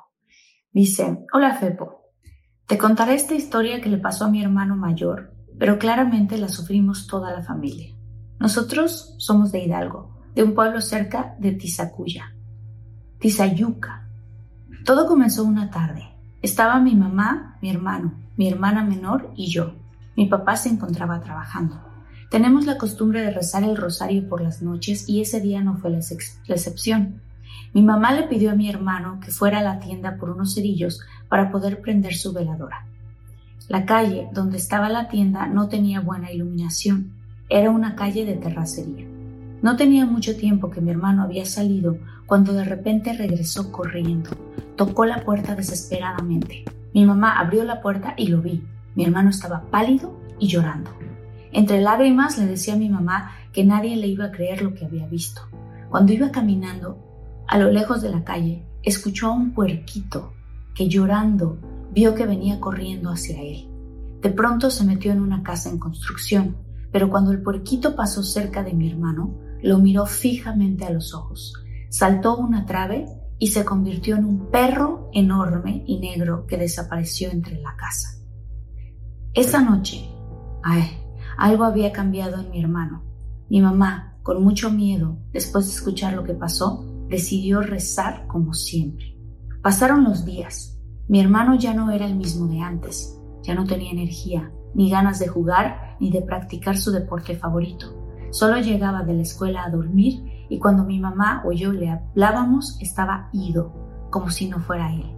[0.71, 2.09] Dice, hola Fepo,
[2.65, 7.05] te contaré esta historia que le pasó a mi hermano mayor, pero claramente la sufrimos
[7.05, 7.95] toda la familia.
[8.39, 12.35] Nosotros somos de Hidalgo, de un pueblo cerca de Tizacuya,
[13.19, 14.07] Tizayuca.
[14.83, 16.09] Todo comenzó una tarde.
[16.41, 19.73] Estaba mi mamá, mi hermano, mi hermana menor y yo.
[20.17, 21.81] Mi papá se encontraba trabajando.
[22.29, 25.89] Tenemos la costumbre de rezar el rosario por las noches y ese día no fue
[25.89, 25.99] la,
[26.47, 27.21] la, excepción.
[27.73, 30.99] Mi mamá le pidió a mi hermano que fuera a la tienda por unos cerillos
[31.29, 32.85] para poder prender su veladora.
[33.69, 37.13] La calle donde estaba la tienda no tenía buena iluminación.
[37.49, 39.14] Era una calle de terracería.
[39.65, 41.97] No tenía mucho tiempo que mi hermano había salido
[42.27, 44.29] cuando de repente regresó corriendo.
[44.75, 46.65] Tocó la puerta desesperadamente.
[46.93, 48.63] Mi mamá abrió la puerta y lo vi.
[48.93, 50.91] Mi hermano estaba pálido y llorando.
[51.51, 54.85] Entre lágrimas le decía a mi mamá que nadie le iba a creer lo que
[54.85, 55.41] había visto.
[55.89, 56.99] Cuando iba caminando,
[57.47, 60.33] a lo lejos de la calle, escuchó a un puerquito
[60.75, 61.57] que llorando
[61.91, 63.67] vio que venía corriendo hacia él.
[64.21, 66.55] De pronto se metió en una casa en construcción,
[66.91, 71.53] pero cuando el puerquito pasó cerca de mi hermano, lo miró fijamente a los ojos,
[71.89, 73.05] saltó una trave
[73.37, 78.19] y se convirtió en un perro enorme y negro que desapareció entre la casa.
[79.33, 80.09] Esa noche,
[80.63, 80.83] ay,
[81.37, 83.03] algo había cambiado en mi hermano.
[83.49, 89.17] Mi mamá, con mucho miedo, después de escuchar lo que pasó, decidió rezar como siempre.
[89.61, 90.79] Pasaron los días.
[91.07, 93.19] Mi hermano ya no era el mismo de antes.
[93.43, 98.04] Ya no tenía energía, ni ganas de jugar, ni de practicar su deporte favorito.
[98.31, 102.77] Solo llegaba de la escuela a dormir y cuando mi mamá o yo le hablábamos
[102.81, 103.73] estaba ido,
[104.09, 105.15] como si no fuera él.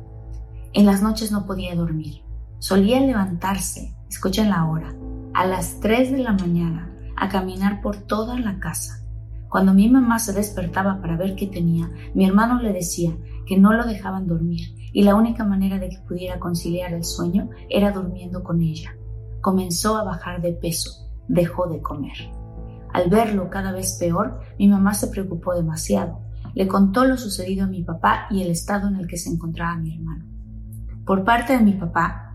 [0.74, 2.24] En las noches no podía dormir.
[2.60, 4.94] Solía levantarse, escuchen la hora,
[5.34, 9.04] a las 3 de la mañana a caminar por toda la casa.
[9.50, 13.74] Cuando mi mamá se despertaba para ver qué tenía, mi hermano le decía que no
[13.74, 18.44] lo dejaban dormir y la única manera de que pudiera conciliar el sueño era durmiendo
[18.44, 18.96] con ella.
[19.42, 22.37] Comenzó a bajar de peso, dejó de comer.
[22.98, 26.20] Al verlo cada vez peor, mi mamá se preocupó demasiado.
[26.56, 29.78] Le contó lo sucedido a mi papá y el estado en el que se encontraba
[29.78, 30.26] mi hermano.
[31.06, 32.34] Por parte de mi papá,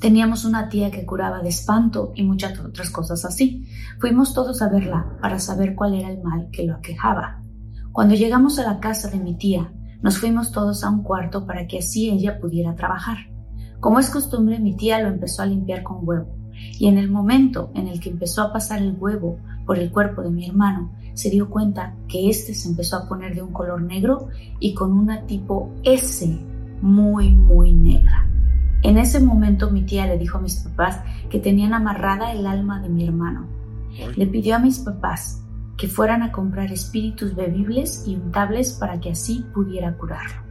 [0.00, 3.68] teníamos una tía que curaba de espanto y muchas otras cosas así.
[4.00, 7.40] Fuimos todos a verla para saber cuál era el mal que lo aquejaba.
[7.92, 9.72] Cuando llegamos a la casa de mi tía,
[10.02, 13.18] nos fuimos todos a un cuarto para que así ella pudiera trabajar.
[13.78, 16.34] Como es costumbre, mi tía lo empezó a limpiar con huevo,
[16.78, 20.22] y en el momento en el que empezó a pasar el huevo por el cuerpo
[20.22, 23.80] de mi hermano, se dio cuenta que éste se empezó a poner de un color
[23.82, 24.28] negro
[24.58, 26.38] y con una tipo S
[26.82, 28.28] muy, muy negra.
[28.82, 31.00] En ese momento mi tía le dijo a mis papás
[31.30, 33.46] que tenían amarrada el alma de mi hermano.
[34.16, 35.42] Le pidió a mis papás
[35.76, 40.42] que fueran a comprar espíritus bebibles y untables para que así pudiera curarlo.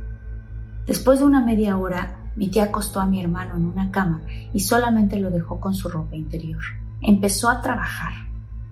[0.87, 4.21] Después de una media hora, mi tía acostó a mi hermano en una cama
[4.53, 6.61] y solamente lo dejó con su ropa interior.
[7.01, 8.13] Empezó a trabajar.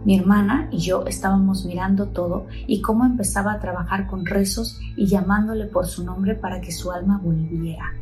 [0.04, 5.06] Mi hermana y yo estábamos mirando todo y cómo empezaba a trabajar con rezos y
[5.06, 7.94] llamándole por su nombre para que su alma volviera.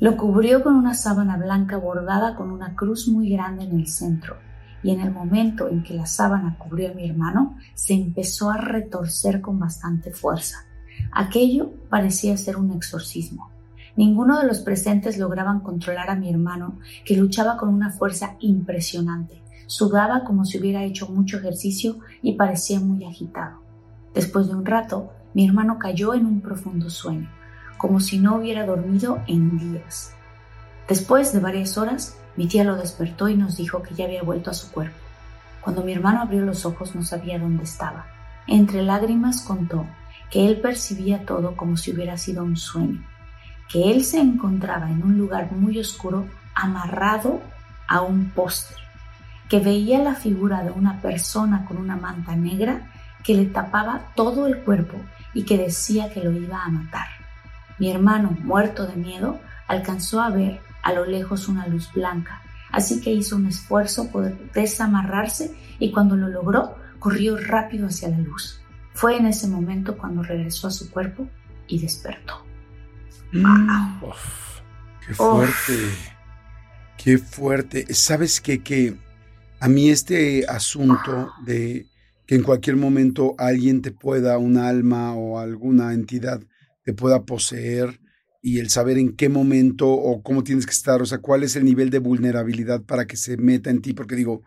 [0.00, 4.36] Lo cubrió con una sábana blanca bordada con una cruz muy grande en el centro
[4.82, 8.56] y en el momento en que la sábana cubrió a mi hermano se empezó a
[8.56, 10.58] retorcer con bastante fuerza.
[11.12, 13.50] Aquello parecía ser un exorcismo.
[13.96, 19.40] Ninguno de los presentes lograban controlar a mi hermano, que luchaba con una fuerza impresionante.
[19.66, 23.60] Sudaba como si hubiera hecho mucho ejercicio y parecía muy agitado.
[24.14, 27.30] Después de un rato, mi hermano cayó en un profundo sueño,
[27.78, 30.14] como si no hubiera dormido en días.
[30.88, 34.50] Después de varias horas, mi tía lo despertó y nos dijo que ya había vuelto
[34.50, 34.96] a su cuerpo.
[35.62, 38.06] Cuando mi hermano abrió los ojos no sabía dónde estaba.
[38.46, 39.84] Entre lágrimas contó
[40.30, 43.04] que él percibía todo como si hubiera sido un sueño,
[43.68, 47.40] que él se encontraba en un lugar muy oscuro amarrado
[47.88, 48.76] a un póster,
[49.48, 52.90] que veía la figura de una persona con una manta negra
[53.22, 54.96] que le tapaba todo el cuerpo
[55.34, 57.06] y que decía que lo iba a matar.
[57.78, 62.40] Mi hermano, muerto de miedo, alcanzó a ver a lo lejos una luz blanca,
[62.70, 68.18] así que hizo un esfuerzo por desamarrarse y cuando lo logró, corrió rápido hacia la
[68.18, 68.60] luz.
[68.96, 71.28] Fue en ese momento cuando regresó a su cuerpo
[71.68, 72.46] y despertó.
[73.30, 74.00] Mm.
[75.06, 75.72] ¡Qué fuerte!
[76.96, 77.94] ¡Qué fuerte!
[77.94, 78.62] ¿Sabes qué?
[78.62, 78.96] Que
[79.60, 81.86] a mí este asunto de
[82.26, 86.40] que en cualquier momento alguien te pueda, un alma o alguna entidad
[86.82, 88.00] te pueda poseer
[88.40, 91.54] y el saber en qué momento o cómo tienes que estar, o sea, cuál es
[91.54, 94.42] el nivel de vulnerabilidad para que se meta en ti, porque digo,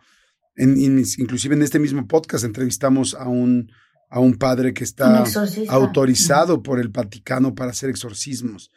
[0.56, 3.72] en, inclusive en este mismo podcast entrevistamos a un,
[4.10, 5.24] a un padre que está
[5.70, 8.72] autorizado por el Vaticano para hacer exorcismos.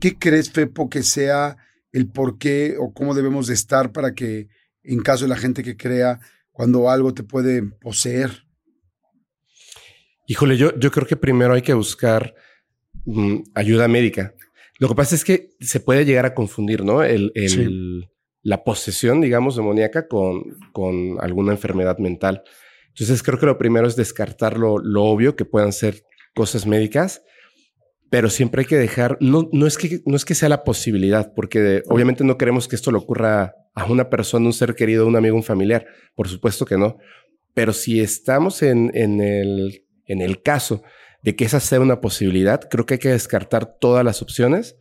[0.00, 1.56] ¿Qué crees, Fepo, que sea
[1.92, 4.48] el por qué o cómo debemos de estar para que,
[4.82, 6.20] en caso de la gente que crea,
[6.52, 8.44] cuando algo te puede poseer?
[10.26, 12.34] Híjole, yo, yo creo que primero hay que buscar
[13.06, 14.34] mm, ayuda médica.
[14.78, 17.02] Lo que pasa es que se puede llegar a confundir, ¿no?
[17.02, 17.32] El,
[18.42, 20.42] La posesión, digamos, demoníaca con,
[20.72, 22.42] con alguna enfermedad mental.
[23.00, 26.02] Entonces creo que lo primero es descartar lo, lo obvio que puedan ser
[26.34, 27.22] cosas médicas
[28.10, 31.32] pero siempre hay que dejar, no, no, es que, no es que sea la posibilidad,
[31.32, 35.14] porque obviamente no queremos que esto le ocurra a una persona, un ser querido, un
[35.14, 35.86] amigo, un familiar,
[36.16, 36.98] por supuesto que no,
[37.54, 40.82] pero si estamos en, en, el, en el caso
[41.22, 44.76] de que esa sea una posibilidad, creo que hay que descartar todas las opciones,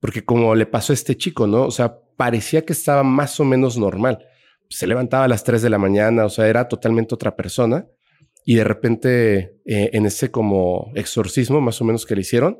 [0.00, 1.64] porque como le pasó a este chico, ¿no?
[1.64, 4.26] O sea, parecía que estaba más o menos normal.
[4.72, 7.86] Se levantaba a las 3 de la mañana, o sea, era totalmente otra persona
[8.44, 12.58] y de repente eh, en ese como exorcismo más o menos que le hicieron,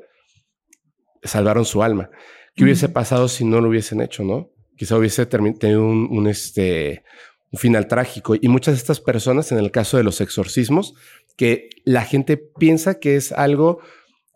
[1.23, 2.09] salvaron su alma.
[2.55, 4.51] ¿Qué hubiese pasado si no lo hubiesen hecho, no?
[4.77, 7.03] Quizá hubiese tenido un, este,
[7.51, 8.35] un final trágico.
[8.39, 10.93] Y muchas de estas personas, en el caso de los exorcismos,
[11.35, 13.79] que la gente piensa que es algo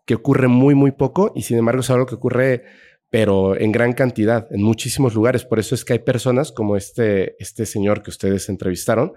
[0.04, 2.64] que ocurre muy, muy poco y sin embargo es algo que ocurre
[3.10, 5.44] pero en gran cantidad, en muchísimos lugares.
[5.44, 9.12] Por eso es que hay personas como este, este señor que ustedes entrevistaron,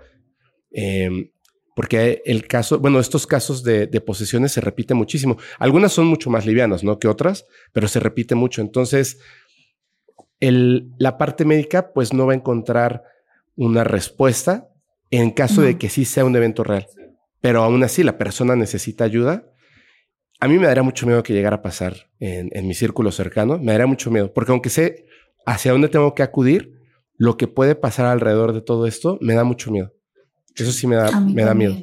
[0.71, 1.31] eh,
[1.75, 5.37] porque el caso, bueno, estos casos de, posesiones se repiten muchísimo.
[5.57, 6.99] Algunas son mucho más livianas, ¿no?
[6.99, 8.61] Que otras, pero se repite mucho.
[8.61, 9.19] Entonces,
[10.39, 13.03] el, la parte médica, pues no va a encontrar
[13.55, 14.69] una respuesta
[15.11, 16.87] en caso de que sí sea un evento real.
[17.39, 19.50] Pero aún así, la persona necesita ayuda.
[20.41, 23.57] A mí me daría mucho miedo que llegara a pasar en, en mi círculo cercano.
[23.57, 25.05] Me daría mucho miedo, porque aunque sé
[25.45, 26.81] hacia dónde tengo que acudir,
[27.15, 29.93] lo que puede pasar alrededor de todo esto me da mucho miedo.
[30.55, 31.75] Eso sí me da, me da miedo.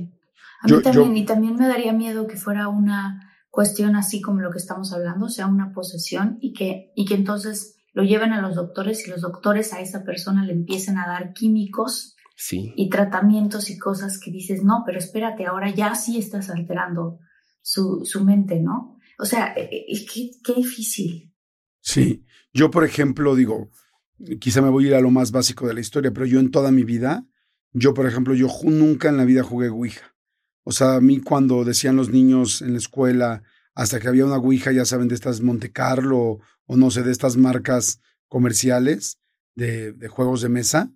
[0.60, 4.50] A mí también, y también me daría miedo que fuera una cuestión así como lo
[4.50, 8.42] que estamos hablando, o sea, una posesión y que, y que entonces lo lleven a
[8.42, 12.72] los doctores y los doctores a esa persona le empiecen a dar químicos sí.
[12.76, 17.20] y tratamientos y cosas que dices, no, pero espérate, ahora ya sí estás alterando
[17.68, 18.98] su, su mente, ¿no?
[19.18, 21.34] O sea, e, e, es qué difícil.
[21.80, 23.70] Sí, yo por ejemplo digo,
[24.40, 26.50] quizá me voy a ir a lo más básico de la historia, pero yo en
[26.50, 27.26] toda mi vida
[27.72, 30.14] yo, por ejemplo, yo nunca en la vida jugué Ouija.
[30.64, 33.42] O sea, a mí cuando decían los niños en la escuela,
[33.74, 37.12] hasta que había una Ouija, ya saben, de estas Monte Carlo o no sé, de
[37.12, 39.18] estas marcas comerciales
[39.54, 40.92] de, de juegos de mesa,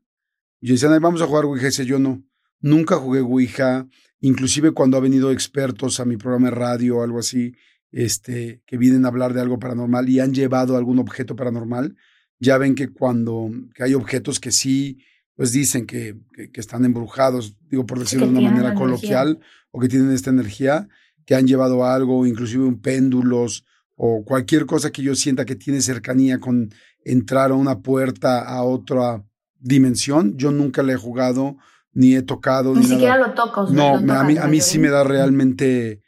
[0.61, 1.69] yo decían, vamos a jugar Ouija.
[1.69, 2.23] Y yo no,
[2.61, 3.87] nunca jugué Ouija.
[4.23, 7.55] Inclusive cuando ha venido expertos a mi programa de radio o algo así,
[7.91, 11.97] este, que vienen a hablar de algo paranormal y han llevado algún objeto paranormal,
[12.39, 14.99] ya ven que cuando que hay objetos que sí
[15.35, 19.41] pues dicen que, que, están embrujados, digo por decirlo de una manera coloquial,
[19.71, 20.89] o que tienen esta energía,
[21.25, 23.65] que han llevado algo, inclusive un péndulos
[23.97, 26.71] o cualquier cosa que yo sienta que tiene cercanía con
[27.05, 29.25] entrar a una puerta a otra
[29.59, 30.37] dimensión.
[30.37, 31.57] Yo nunca le he jugado,
[31.93, 32.75] ni he tocado.
[32.75, 33.69] Ni, siquiera lo toco.
[33.71, 36.03] No, a, mí, a mí sí me da realmente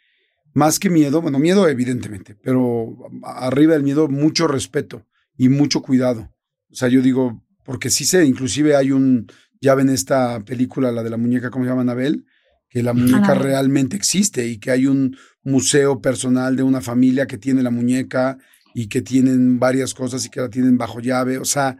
[0.54, 5.04] más que miedo, bueno, miedo evidentemente, pero arriba del miedo mucho respeto
[5.36, 6.30] y mucho cuidado.
[6.70, 9.26] O sea, yo digo, porque sí sé, inclusive hay un,
[9.60, 12.24] ya ven esta película, la de la muñeca, ¿cómo se llama Anabel?
[12.68, 17.38] Que la muñeca realmente existe y que hay un museo personal de una familia que
[17.38, 18.38] tiene la muñeca
[18.74, 21.38] y que tienen varias cosas y que la tienen bajo llave.
[21.38, 21.78] O sea,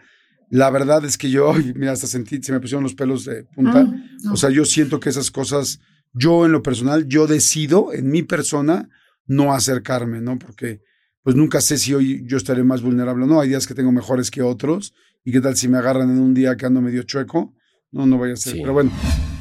[0.57, 3.87] la verdad es que yo, mira, hasta sentí, se me pusieron los pelos de punta.
[4.33, 5.81] O sea, yo siento que esas cosas,
[6.13, 8.89] yo en lo personal, yo decido en mi persona
[9.27, 10.39] no acercarme, ¿no?
[10.39, 10.83] Porque
[11.23, 13.41] pues nunca sé si hoy yo estaré más vulnerable o no.
[13.41, 14.93] Hay días que tengo mejores que otros
[15.25, 17.55] ¿Y qué tal si me agarran en un día que ando medio chueco?
[17.91, 18.59] No, no vaya a ser.
[18.61, 18.91] Pero bueno.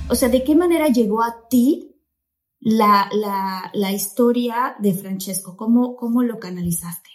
[0.08, 1.94] O sea, ¿de qué manera llegó a ti
[2.62, 5.58] la, la, la historia de Francesco?
[5.58, 7.10] ¿Cómo, ¿Cómo lo canalizaste?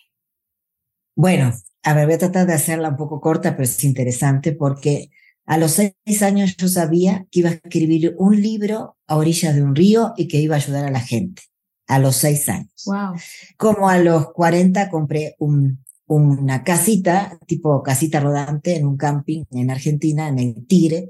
[1.19, 5.11] Bueno, a ver, voy a tratar de hacerla un poco corta, pero es interesante porque
[5.47, 9.61] a los seis años yo sabía que iba a escribir un libro a orilla de
[9.61, 11.43] un río y que iba a ayudar a la gente.
[11.89, 12.71] A los seis años.
[12.87, 13.17] Wow.
[13.57, 19.71] Como a los 40 compré un una casita, tipo casita rodante en un camping en
[19.71, 21.09] Argentina, en el Tigre,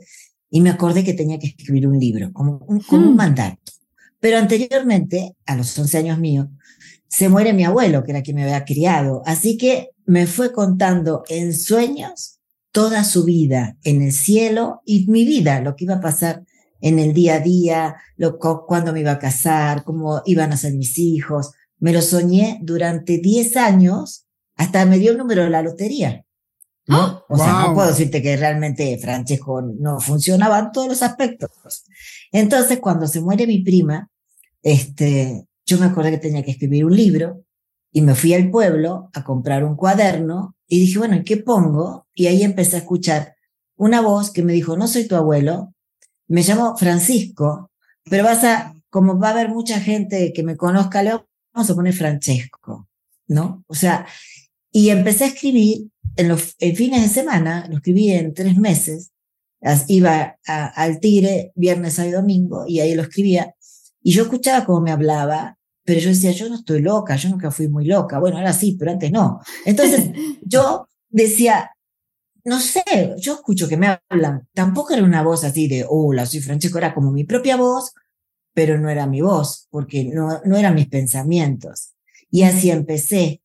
[0.50, 3.16] y me acordé que tenía que escribir un libro, como un, como un hmm.
[3.16, 3.72] mandato.
[4.20, 6.48] Pero anteriormente, a los 11 años míos,
[7.08, 9.22] se muere mi abuelo, que era quien me había criado.
[9.26, 12.38] Así que me fue contando en sueños
[12.70, 16.44] toda su vida en el cielo y mi vida, lo que iba a pasar
[16.80, 20.74] en el día a día, lo, cuándo me iba a casar, cómo iban a ser
[20.74, 21.52] mis hijos.
[21.78, 26.24] Me lo soñé durante 10 años, hasta me dio el número de la lotería.
[26.86, 27.24] ¿no?
[27.28, 27.36] ¡Ah!
[27.36, 31.50] Sea, no puedo decirte que realmente Francesco no funcionaba en todos los aspectos.
[32.32, 34.08] Entonces, cuando se muere mi prima,
[34.62, 37.44] este, yo me acordé que tenía que escribir un libro
[37.92, 42.06] y me fui al pueblo a comprar un cuaderno y dije, bueno, ¿en qué pongo?
[42.14, 43.34] Y ahí empecé a escuchar
[43.76, 45.74] una voz que me dijo, no soy tu abuelo,
[46.26, 47.70] me llamo Francisco,
[48.04, 51.12] pero vas a, como va a haber mucha gente que me conozca, le
[51.52, 52.88] vamos a poner Francesco,
[53.26, 53.62] ¿no?
[53.66, 54.06] O sea,
[54.72, 59.12] y empecé a escribir en los fines de semana, lo escribí en tres meses,
[59.88, 63.54] iba al Tigre viernes, sábado y domingo, y ahí lo escribía,
[64.02, 65.57] y yo escuchaba cómo me hablaba,
[65.88, 68.76] pero yo decía, yo no estoy loca, yo nunca fui muy loca, bueno, ahora sí,
[68.78, 69.40] pero antes no.
[69.64, 70.10] Entonces
[70.42, 71.70] yo decía,
[72.44, 72.82] no sé,
[73.16, 76.92] yo escucho que me hablan, tampoco era una voz así de, hola, soy Francesco, era
[76.92, 77.94] como mi propia voz,
[78.52, 81.94] pero no era mi voz, porque no, no eran mis pensamientos.
[82.30, 83.40] Y así empecé,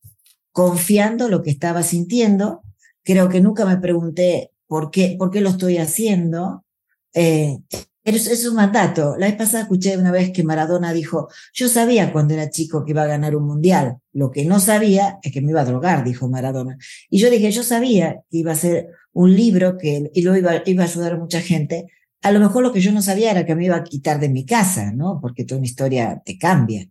[0.52, 2.62] confiando lo que estaba sintiendo.
[3.04, 6.66] Creo que nunca me pregunté por qué, por qué lo estoy haciendo.
[7.14, 7.58] Eh,
[8.04, 9.16] es, es un mandato.
[9.18, 12.92] La vez pasada escuché una vez que Maradona dijo, yo sabía cuando era chico que
[12.92, 13.98] iba a ganar un mundial.
[14.12, 16.78] Lo que no sabía es que me iba a drogar, dijo Maradona.
[17.10, 20.62] Y yo dije, yo sabía que iba a ser un libro que, y lo iba,
[20.66, 21.88] iba a ayudar a mucha gente.
[22.22, 24.30] A lo mejor lo que yo no sabía era que me iba a quitar de
[24.30, 25.20] mi casa, ¿no?
[25.22, 26.90] Porque toda una historia te cambia.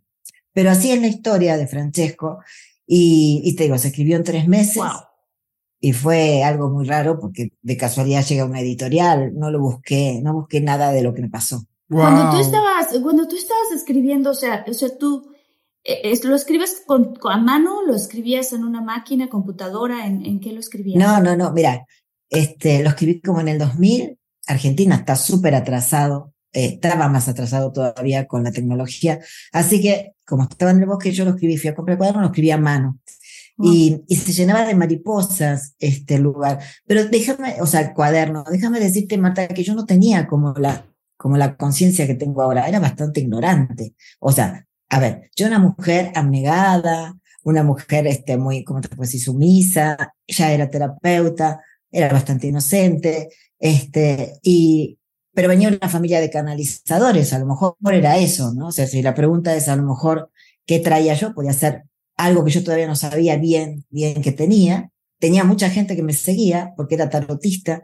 [0.53, 2.39] Pero así es la historia de Francesco.
[2.85, 4.83] Y, y te digo, se escribió en tres meses
[5.85, 10.33] y fue algo muy raro porque de casualidad llega una editorial, no lo busqué, no
[10.33, 11.65] busqué nada de lo que me pasó.
[11.89, 15.29] Cuando tú estabas, cuando tú estabas escribiendo, o sea, o sea, tú
[15.83, 20.53] eh, lo escribes con, a mano, lo escribías en una máquina, computadora, ¿en, en qué
[20.53, 20.97] lo escribías?
[20.97, 21.85] No, no, no, mira,
[22.29, 24.17] este, lo escribí como en el 2000.
[24.47, 29.19] Argentina está súper atrasado, eh, estaba más atrasado todavía con la tecnología.
[29.51, 32.27] Así que, como estaba en el bosque, yo lo escribí, fui a comprar cuaderno, lo
[32.27, 32.99] escribí a mano.
[33.57, 36.59] Y, y, se llenaba de mariposas este lugar.
[36.87, 40.87] Pero déjame, o sea, el cuaderno, déjame decirte, Marta, que yo no tenía como la,
[41.17, 43.93] como la conciencia que tengo ahora, era bastante ignorante.
[44.19, 49.03] O sea, a ver, yo una mujer abnegada, una mujer este, muy, como te puedo
[49.03, 51.61] decir, sumisa, ya era terapeuta,
[51.91, 54.99] era bastante inocente, este, y,
[55.33, 58.67] pero venía de una familia de canalizadores, a lo mejor era eso, ¿no?
[58.67, 60.31] O sea, si la pregunta es a lo mejor
[60.65, 61.83] qué traía yo, podía ser
[62.17, 64.91] algo que yo todavía no sabía bien, bien que tenía.
[65.19, 67.83] Tenía mucha gente que me seguía porque era tarotista.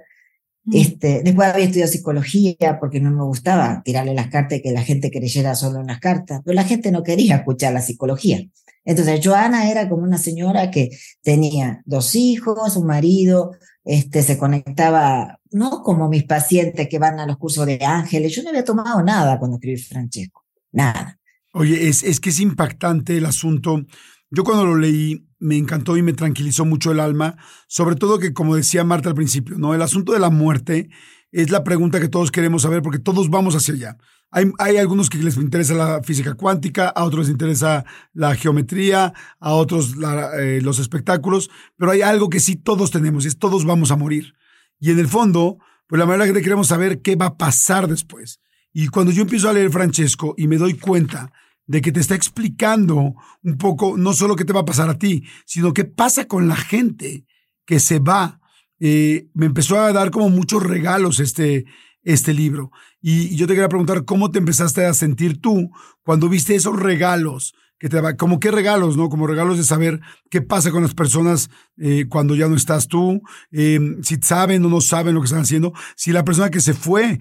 [0.65, 0.75] Mm.
[0.75, 4.83] Este, después había estudiado psicología porque no me gustaba tirarle las cartas y que la
[4.83, 8.45] gente creyera solo en las cartas, pero la gente no quería escuchar la psicología.
[8.85, 10.89] Entonces, Joana era como una señora que
[11.21, 13.51] tenía dos hijos, un marido,
[13.83, 18.35] este, se conectaba, no como mis pacientes que van a los cursos de ángeles.
[18.35, 21.19] Yo no había tomado nada cuando escribí Francesco, nada.
[21.53, 23.85] Oye, es, es que es impactante el asunto
[24.31, 27.37] yo cuando lo leí me encantó y me tranquilizó mucho el alma,
[27.67, 29.73] sobre todo que, como decía Marta al principio, ¿no?
[29.73, 30.89] El asunto de la muerte
[31.31, 33.97] es la pregunta que todos queremos saber porque todos vamos hacia allá.
[34.31, 39.13] Hay, hay algunos que les interesa la física cuántica, a otros les interesa la geometría,
[39.39, 39.95] a otros
[40.37, 43.95] eh, los espectáculos, pero hay algo que sí todos tenemos y es todos vamos a
[43.95, 44.35] morir.
[44.79, 45.57] Y en el fondo,
[45.87, 48.39] pues la manera que queremos saber qué va a pasar después.
[48.71, 51.31] Y cuando yo empiezo a leer Francesco y me doy cuenta
[51.69, 53.13] de que te está explicando
[53.43, 56.47] un poco no solo qué te va a pasar a ti, sino qué pasa con
[56.47, 57.25] la gente
[57.63, 58.41] que se va.
[58.79, 61.65] Eh, me empezó a dar como muchos regalos este,
[62.01, 62.71] este libro.
[63.03, 65.69] Y, yo te quería preguntar cómo te empezaste a sentir tú
[66.01, 67.53] cuando viste esos regalos.
[67.77, 69.07] Que te, como qué regalos, ¿no?
[69.07, 70.01] Como regalos de saber
[70.31, 73.21] qué pasa con las personas eh, cuando ya no estás tú,
[73.51, 76.73] eh, si saben o no saben lo que están haciendo, si la persona que se
[76.73, 77.19] fue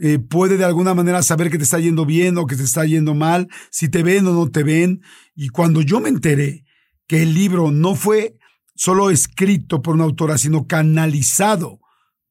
[0.00, 2.84] eh, puede de alguna manera saber que te está yendo bien o que te está
[2.84, 5.02] yendo mal, si te ven o no te ven.
[5.34, 6.64] Y cuando yo me enteré
[7.06, 8.38] que el libro no fue
[8.76, 11.80] solo escrito por una autora, sino canalizado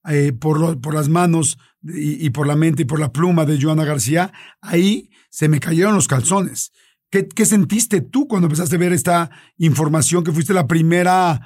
[0.07, 3.83] eh, por, por, las manos y, por la mente y por la pluma de Joana
[3.83, 4.31] García,
[4.61, 6.71] ahí se me cayeron los calzones.
[7.09, 11.41] ¿Qué, ¿Qué, sentiste tú cuando empezaste a ver esta información que fuiste la primera,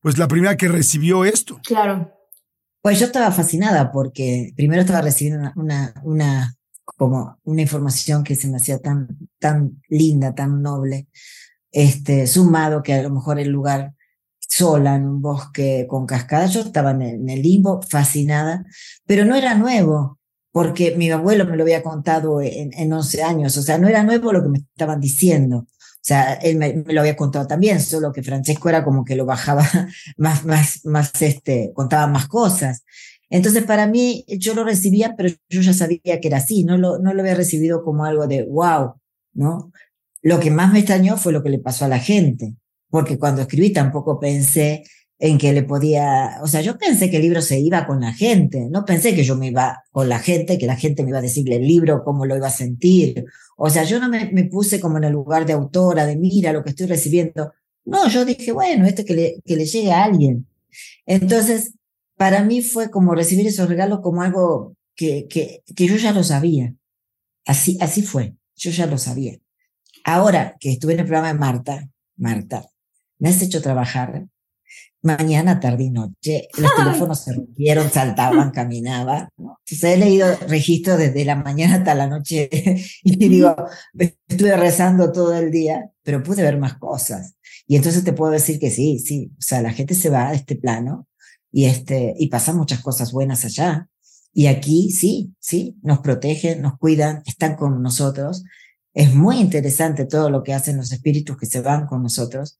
[0.00, 1.60] pues la primera que recibió esto?
[1.64, 2.12] Claro.
[2.82, 8.48] Pues yo estaba fascinada porque primero estaba recibiendo una, una, como una información que se
[8.48, 9.06] me hacía tan,
[9.38, 11.06] tan linda, tan noble,
[11.70, 13.94] este, sumado que a lo mejor el lugar
[14.40, 16.52] sola en un bosque con cascadas.
[16.54, 18.64] Yo estaba en el, limbo, fascinada,
[19.06, 20.18] pero no era nuevo,
[20.50, 24.02] porque mi abuelo me lo había contado en, en 11 años, o sea, no era
[24.02, 25.66] nuevo lo que me estaban diciendo.
[26.02, 29.24] O sea, él me, lo había contado también, solo que Francesco era como que lo
[29.24, 29.64] bajaba
[30.16, 32.82] más, más, más, este, contaba más cosas.
[33.30, 36.98] Entonces, para mí, yo lo recibía, pero yo ya sabía que era así, no lo,
[36.98, 38.94] no lo había recibido como algo de wow,
[39.32, 39.70] ¿no?
[40.22, 42.56] Lo que más me extrañó fue lo que le pasó a la gente,
[42.90, 44.82] porque cuando escribí tampoco pensé
[45.24, 48.12] en que le podía, o sea, yo pensé que el libro se iba con la
[48.12, 51.20] gente, no pensé que yo me iba con la gente, que la gente me iba
[51.20, 53.24] a decirle el libro, cómo lo iba a sentir.
[53.56, 56.64] O sea, yo no me, puse como en el lugar de autora, de mira lo
[56.64, 57.52] que estoy recibiendo.
[57.84, 60.48] No, yo dije, bueno, este que le, que le llegue a alguien.
[61.06, 61.74] Entonces,
[62.16, 66.24] para mí fue como recibir esos regalos como algo que, que, que yo ya lo
[66.24, 66.74] sabía.
[67.46, 69.38] Así, así fue, yo ya lo sabía.
[70.02, 72.66] Ahora que estuve en el programa de Marta, Marta,
[73.20, 74.26] me has hecho trabajar
[75.02, 76.48] mañana, tarde y noche.
[76.56, 79.28] Los teléfonos se rompieron, saltaban, caminaban.
[79.36, 79.58] ¿no?
[79.66, 82.48] Entonces he leído registros desde la mañana hasta la noche
[83.02, 83.54] y digo,
[83.98, 87.34] estuve rezando todo el día, pero pude ver más cosas.
[87.66, 90.34] Y entonces te puedo decir que sí, sí, o sea, la gente se va a
[90.34, 91.08] este plano
[91.50, 93.88] y, este, y pasan muchas cosas buenas allá.
[94.34, 98.44] Y aquí sí, sí, nos protegen, nos cuidan, están con nosotros.
[98.94, 102.58] Es muy interesante todo lo que hacen los espíritus que se van con nosotros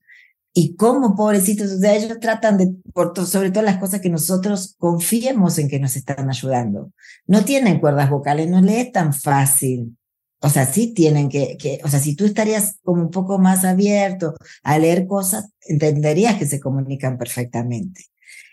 [0.55, 4.75] y cómo, pobrecitos, o sea, ellos tratan de, por sobre todas las cosas que nosotros
[4.77, 6.91] confiemos en que nos están ayudando.
[7.25, 9.97] No tienen cuerdas vocales, no le es tan fácil.
[10.41, 13.65] O sea, sí tienen que, que, o sea, si tú estarías como un poco más
[13.65, 18.05] abierto a leer cosas, entenderías que se comunican perfectamente.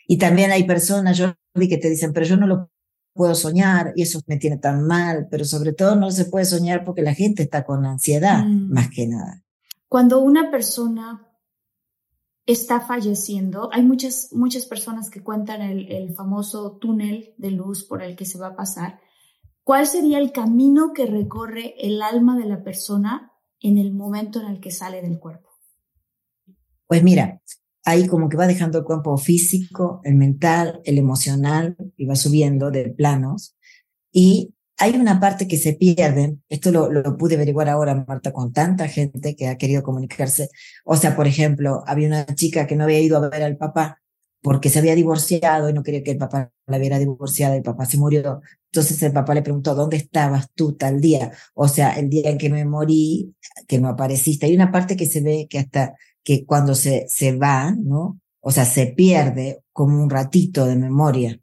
[0.06, 2.70] Y también hay personas, yo vi que te dicen, pero yo no lo
[3.12, 6.85] puedo soñar y eso me tiene tan mal, pero sobre todo no se puede soñar
[6.85, 8.72] porque la gente está con ansiedad, mm.
[8.72, 9.43] más que nada.
[9.89, 11.30] Cuando una persona
[12.47, 13.71] está falleciendo.
[13.73, 18.39] Hay muchas, muchas personas que cuentan el, famoso túnel de luz por el que se
[18.39, 19.01] va a pasar.
[19.62, 24.49] ¿Cuál sería el camino que recorre el alma de la persona en el momento en
[24.49, 25.51] el que sale del cuerpo?
[26.87, 27.41] Pues mira,
[27.85, 32.71] ahí como que va dejando el cuerpo físico, el mental, el emocional, y va subiendo
[32.71, 33.57] de planos.
[34.11, 38.51] Y hay una parte que se pierde, esto lo, lo, pude averiguar ahora, Marta, con
[38.52, 40.48] tanta gente que ha querido comunicarse.
[40.86, 44.01] O sea, por ejemplo, había una chica que no había ido a ver al papá
[44.40, 47.85] porque se había divorciado y no quería que el papá la viera divorciada, el papá
[47.85, 48.40] se murió.
[48.73, 51.31] Entonces el papá le preguntó, ¿dónde estabas tú tal día?
[51.52, 53.35] O sea, el día en que me morí,
[53.69, 54.47] que no apareciste.
[54.47, 55.94] Hay una parte que se ve que hasta
[56.24, 58.19] que cuando se, se va, ¿no?
[58.40, 61.39] O sea, se pierde como un ratito de memoria,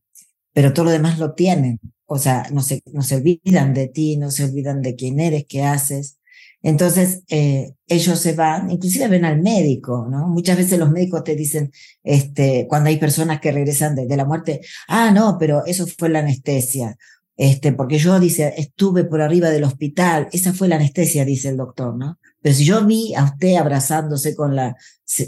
[0.53, 4.17] pero todo lo demás lo tienen o sea, no se, no se olvidan de ti,
[4.17, 6.17] no se olvidan de quién eres, qué haces.
[6.63, 10.27] Entonces, eh, ellos se van, inclusive ven al médico, ¿no?
[10.27, 11.71] Muchas veces los médicos te dicen,
[12.03, 16.09] este, cuando hay personas que regresan de, de la muerte, ah, no, pero eso fue
[16.09, 16.97] la anestesia.
[17.37, 21.57] Este, porque yo, dice, estuve por arriba del hospital, esa fue la anestesia, dice el
[21.57, 22.17] doctor, ¿no?
[22.41, 24.75] Pero si yo vi a usted abrazándose con la,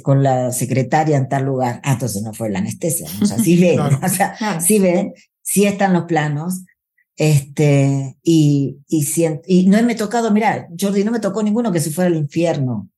[0.02, 3.24] con la secretaria en tal lugar, ah, entonces no fue la anestesia, ¿no?
[3.24, 6.64] o sea, sí ven, o sea, sí ven, sí están los planos,
[7.20, 9.06] este, y, y,
[9.46, 12.90] y no me tocado, mira, Jordi, no me tocó ninguno que se fuera al infierno.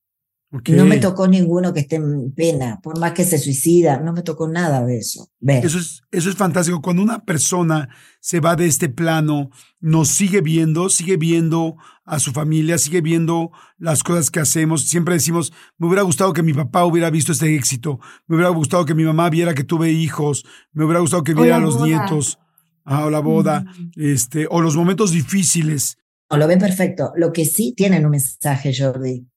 [0.68, 4.22] No me tocó ninguno que esté en pena, por más que se suicida, no me
[4.22, 5.31] tocó nada de eso.
[5.41, 6.81] Eso es, eso es fantástico.
[6.81, 7.89] Cuando una persona
[8.19, 9.49] se va de este plano,
[9.80, 14.88] nos sigue viendo, sigue viendo a su familia, sigue viendo las cosas que hacemos.
[14.88, 18.85] Siempre decimos, me hubiera gustado que mi papá hubiera visto este éxito, me hubiera gustado
[18.85, 22.38] que mi mamá viera que tuve hijos, me hubiera gustado que viera a los nietos
[22.85, 25.97] o la boda, este, o los momentos difíciles.
[26.29, 27.11] No, lo ven perfecto.
[27.15, 29.27] Lo que sí tienen un mensaje, Jordi,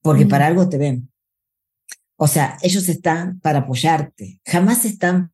[0.00, 1.10] porque para algo te ven.
[2.16, 5.32] O sea, ellos están para apoyarte, jamás están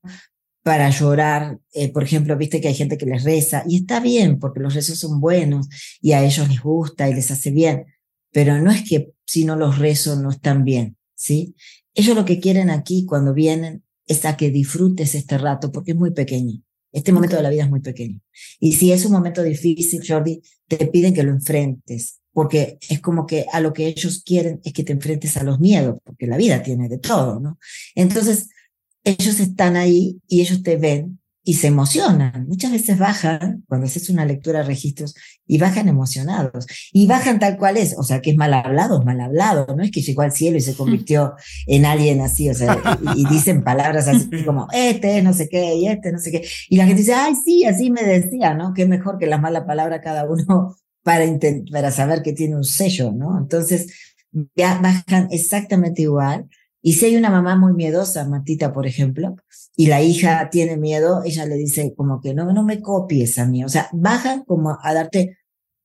[0.63, 1.59] para llorar.
[1.73, 4.75] Eh, por ejemplo, viste que hay gente que les reza, y está bien, porque los
[4.75, 5.69] rezos son buenos
[6.01, 7.87] y a ellos les gusta y les hace bien,
[8.33, 11.55] pero no es que si no los rezos no están bien, ¿sí?
[11.95, 15.97] Ellos lo que quieren aquí cuando vienen es a que disfrutes este rato, porque es
[15.97, 16.63] muy pequeño.
[16.93, 18.21] Este momento de la vida es muy pequeño.
[18.61, 23.27] Y si es un momento difícil, Jordi, te piden que lo enfrentes, porque es como
[23.27, 26.37] que a lo que ellos quieren es que te enfrentes a los miedos, porque la
[26.37, 27.59] vida tiene de todo, ¿no?
[27.95, 28.49] Entonces,
[29.05, 32.47] ellos están ahí y ellos te ven y se emocionan.
[32.47, 35.15] Muchas veces bajan, cuando haces una lectura de registros,
[35.47, 36.67] y bajan emocionados.
[36.93, 39.83] Y bajan tal cual es, o sea, que es mal hablado, es mal hablado, no
[39.83, 41.35] es que llegó al cielo y se convirtió
[41.67, 45.75] en alguien así, o sea, y, dicen palabras así como, este es no sé qué,
[45.75, 46.47] y este no sé qué.
[46.69, 48.73] Y la gente dice, ay, sí, así me decía, ¿no?
[48.73, 51.25] Qué mejor que las malas palabras cada uno para,
[51.73, 53.39] para saber que tiene un sello, ¿no?
[53.39, 53.93] Entonces,
[54.55, 56.49] ya bajan exactamente igual
[56.83, 59.37] Y si hay una mamá muy miedosa, Matita, por ejemplo,
[59.77, 63.47] y la hija tiene miedo, ella le dice como que no, no me copies a
[63.47, 63.65] mí.
[63.65, 65.39] O sea, bajan como a darte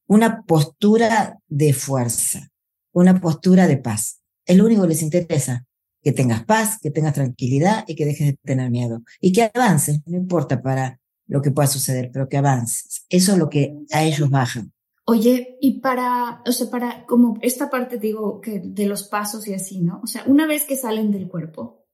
[0.08, 2.50] una postura de fuerza,
[2.92, 4.22] una postura de paz.
[4.46, 5.66] Es lo único que les interesa,
[6.02, 9.04] que tengas paz, que tengas tranquilidad y que dejes de tener miedo.
[9.22, 13.06] Y que avances, no importa para lo que pueda suceder, pero que avances.
[13.10, 14.74] Eso es lo que a ellos bajan.
[15.10, 19.54] Oye, y para, o sea, para como esta parte digo que de los pasos y
[19.54, 20.02] así, ¿no?
[20.04, 21.86] O sea, una vez que salen del cuerpo,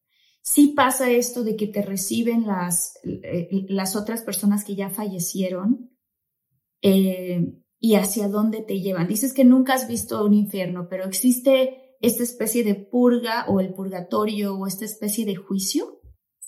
[0.42, 5.92] sí pasa esto de que te reciben las, eh, las otras personas que ya fallecieron
[6.82, 9.08] eh, y hacia dónde te llevan.
[9.08, 13.76] Dices que nunca has visto un infierno, pero existe esta especie de purga o el
[13.76, 16.02] purgatorio o esta especie de juicio.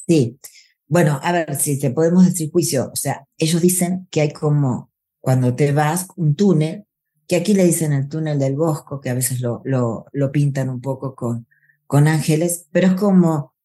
[0.07, 0.39] Sí.
[0.87, 4.94] Bueno, a ver, si te podemos decir juicio, o sea, ellos dicen que hay como
[5.25, 6.85] cuando te vas, un túnel,
[7.27, 10.69] que aquí le dicen el túnel del bosco, que a veces lo, lo, lo pintan
[10.69, 11.47] un poco con,
[11.87, 13.55] con ángeles, pero es como,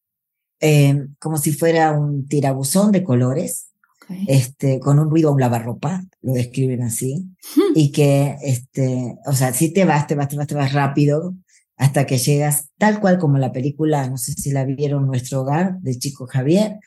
[0.59, 3.73] eh, como si fuera un tirabuzón de colores,
[4.27, 7.27] este, con un ruido, un lavarropa, lo describen así,
[7.75, 11.35] y que, este, o sea, si te vas, te vas, te vas, te vas rápido,
[11.77, 15.79] hasta que llegas tal cual como la película, no sé si la vieron, Nuestro Hogar,
[15.81, 16.79] de Chico Javier,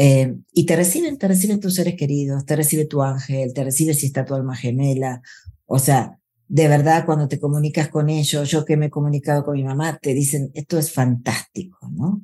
[0.00, 3.94] eh, y te reciben, te reciben tus seres queridos, te recibe tu ángel, te recibe
[3.94, 5.22] si está tu alma gemela.
[5.66, 9.56] O sea, de verdad, cuando te comunicas con ellos, yo que me he comunicado con
[9.56, 12.22] mi mamá, te dicen, esto es fantástico, ¿no?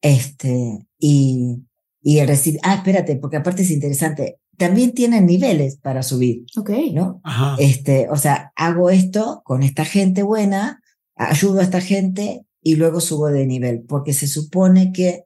[0.00, 1.58] Este, y,
[2.00, 6.46] y el recibir, ah, espérate, porque aparte es interesante, también tienen niveles para subir.
[6.56, 6.70] Ok.
[6.94, 7.20] ¿No?
[7.58, 10.80] Este, o sea, hago esto con esta gente buena,
[11.16, 15.24] ayudo a esta gente y luego subo de nivel, porque se supone que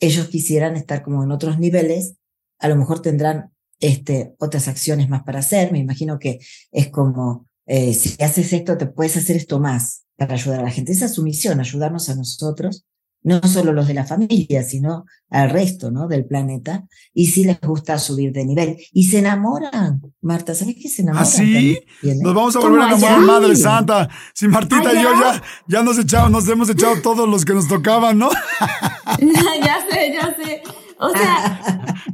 [0.00, 2.14] ellos quisieran estar como en otros niveles,
[2.58, 5.72] a lo mejor tendrán este, otras acciones más para hacer.
[5.72, 6.40] Me imagino que
[6.72, 10.70] es como, eh, si haces esto, te puedes hacer esto más para ayudar a la
[10.70, 10.92] gente.
[10.92, 12.84] Esa es su misión, ayudarnos a nosotros,
[13.22, 16.08] no solo los de la familia, sino al resto, ¿no?
[16.08, 16.84] Del planeta.
[17.12, 18.76] Y si les gusta subir de nivel.
[18.92, 21.26] Y se enamoran, Marta, ¿sabes qué se enamoran?
[21.26, 21.78] ¿Ah, sí?
[22.02, 24.08] Nos vamos a volver a enamorar, Madre Santa.
[24.34, 27.68] Si Martita y yo ya, ya nos echamos, nos hemos echado todos los que nos
[27.68, 28.30] tocaban, ¿no?
[29.18, 30.62] ya sé, ya sé.
[31.00, 31.60] O sea,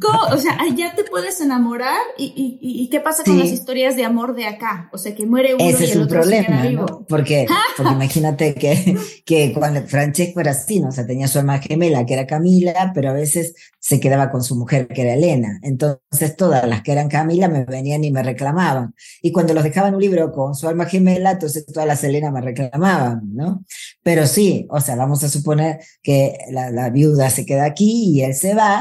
[0.32, 4.35] o sea, ya te puedes enamorar y, y, qué pasa con las historias de amor
[4.35, 4.90] de acá.
[4.93, 7.06] O sea, que muere uno Ese y el es otro problema, se queda vivo.
[7.09, 7.47] Porque,
[7.77, 10.89] porque imagínate que, que cuando Francesco era así, ¿no?
[10.89, 14.43] o sea, tenía su alma gemela que era Camila, pero a veces se quedaba con
[14.43, 15.59] su mujer que era Elena.
[15.62, 18.94] Entonces todas las que eran Camila me venían y me reclamaban.
[19.23, 22.40] Y cuando los dejaban un libro con su alma gemela, entonces todas las Elena me
[22.40, 23.65] reclamaban, ¿no?
[24.02, 28.23] Pero sí, o sea, vamos a suponer que la, la viuda se queda aquí y
[28.23, 28.73] él se va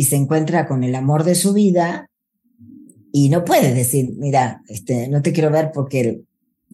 [0.00, 2.08] y se encuentra con el amor de su vida
[3.12, 6.22] y no puede decir, mira, este, no te quiero ver porque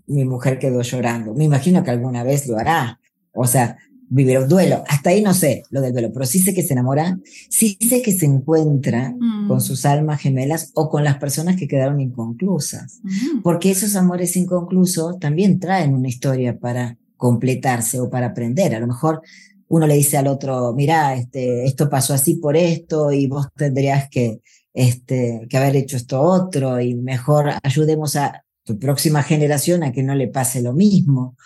[0.06, 1.34] mi mujer quedó llorando.
[1.34, 3.00] Me imagino que alguna vez lo hará.
[3.32, 3.78] O sea,
[4.08, 4.84] vivir un duelo.
[4.86, 7.18] Hasta ahí no sé lo del duelo, pero sí sé que se enamora,
[7.50, 9.48] sí sé que se encuentra Mm.
[9.48, 13.00] con sus almas gemelas o con las personas que quedaron inconclusas.
[13.02, 13.42] Mm.
[13.42, 18.72] Porque esos amores inconclusos también traen una historia para completarse o para aprender.
[18.72, 19.20] A lo mejor
[19.68, 24.08] uno le dice al otro, mira, este, esto pasó así por esto y vos tendrías
[24.10, 24.40] que,
[24.74, 30.02] este, que haber hecho esto otro y mejor ayudemos a tu próxima generación a que
[30.02, 31.36] no le pase lo mismo.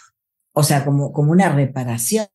[0.53, 2.27] O sea, como, como una reparación,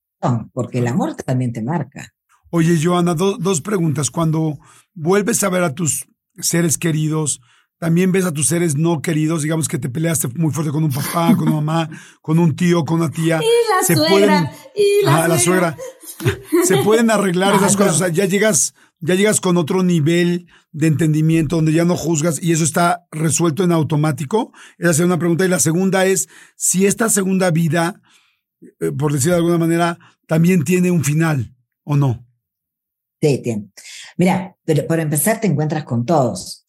[0.53, 2.13] porque el amor también te marca.
[2.49, 4.09] Oye, Joana, do- dos preguntas.
[4.09, 4.57] Cuando
[4.93, 6.07] vuelves a ver a tus
[6.39, 7.41] seres queridos,
[7.77, 10.91] también ves a tus seres no queridos, digamos que te peleaste muy fuerte con un
[10.91, 11.89] papá, con una mamá,
[12.21, 13.39] con un tío, con una tía.
[13.41, 15.77] Y la suegra, y la Ajá, la suegra.
[16.63, 17.77] Se pueden arreglar No, esas no.
[17.79, 17.95] cosas.
[17.95, 22.41] O sea, ya llegas, ya llegas con otro nivel de entendimiento donde ya no juzgas
[22.41, 24.51] y eso está resuelto en automático.
[24.77, 25.45] Esa es una pregunta.
[25.45, 28.01] Y la segunda es si esta segunda vida,
[28.79, 31.53] eh, por decir de alguna manera, también tiene un final
[31.83, 32.25] o no.
[33.21, 33.69] Sí, tiene.
[34.17, 36.64] Mira, pero para empezar te encuentras con todos.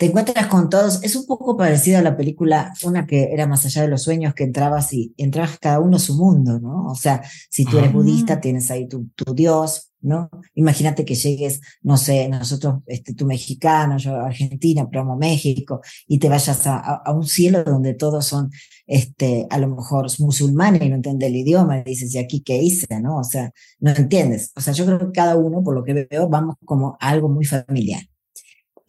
[0.00, 1.02] Te encuentras con todos.
[1.02, 4.32] Es un poco parecido a la película, una que era más allá de los sueños,
[4.32, 6.86] que entrabas y entrabas cada uno a su mundo, ¿no?
[6.86, 7.20] O sea,
[7.50, 7.92] si tú eres Ah.
[7.92, 10.30] budista, tienes ahí tu, tu Dios, ¿no?
[10.54, 16.30] Imagínate que llegues, no sé, nosotros, este, tú mexicano, yo Argentina, promo México, y te
[16.30, 18.50] vayas a, a- a un cielo donde todos son,
[18.86, 22.56] este, a lo mejor musulmanes y no entiendes el idioma, y dices, ¿y aquí qué
[22.62, 23.18] hice, no?
[23.18, 24.50] O sea, no entiendes.
[24.56, 27.28] O sea, yo creo que cada uno, por lo que veo, vamos como a algo
[27.28, 28.00] muy familiar.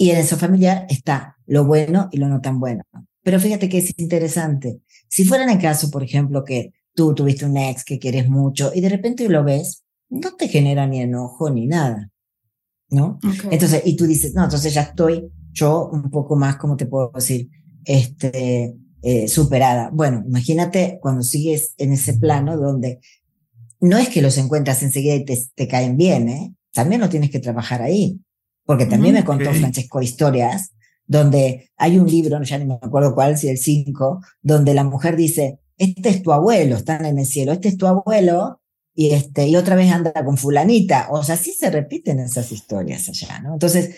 [0.02, 2.84] Y en eso familiar está lo bueno y lo no tan bueno.
[3.22, 4.80] Pero fíjate que es interesante.
[5.08, 8.72] Si fuera en el caso, por ejemplo, que tú tuviste un ex que quieres mucho
[8.74, 12.10] y de repente lo ves, no te genera ni enojo ni nada.
[12.90, 13.20] ¿No?
[13.52, 17.12] Entonces, y tú dices, no, entonces ya estoy yo un poco más, ¿cómo te puedo
[17.14, 17.52] decir?
[17.86, 18.74] Este,
[19.04, 19.92] eh, superada.
[19.94, 23.02] Bueno, imagínate cuando sigues en ese plano donde
[23.80, 26.56] no es que los encuentras enseguida y te, caen bien, ¿eh?
[26.74, 28.20] También lo tienes que trabajar ahí.
[28.66, 30.72] Porque también me contó Francesco historias
[31.06, 35.18] donde hay un libro, ya ni me acuerdo cuál, si el 5, donde la mujer
[35.18, 38.62] dice, este es tu abuelo, están en el cielo, este es tu abuelo,
[38.94, 41.08] y, este, y otra vez anda con fulanita.
[41.12, 43.54] O sea, sí se repiten esas historias allá, ¿no?
[43.54, 43.96] Entonces,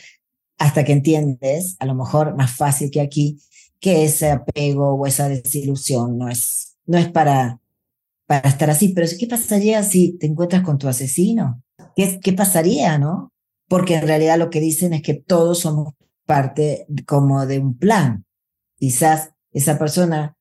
[0.57, 3.39] hasta que entiendes, a lo mejor más fácil que aquí,
[3.79, 7.59] que ese apego o esa desilusión no es, no es para,
[8.25, 8.89] para estar así.
[8.89, 11.61] Pero ¿qué pasaría si te encuentras con tu asesino?
[11.95, 13.32] ¿Qué, ¿Qué pasaría, no?
[13.67, 15.93] Porque en realidad lo que dicen es que todos somos
[16.25, 18.25] parte como de un plan.
[18.77, 20.35] Quizás esa persona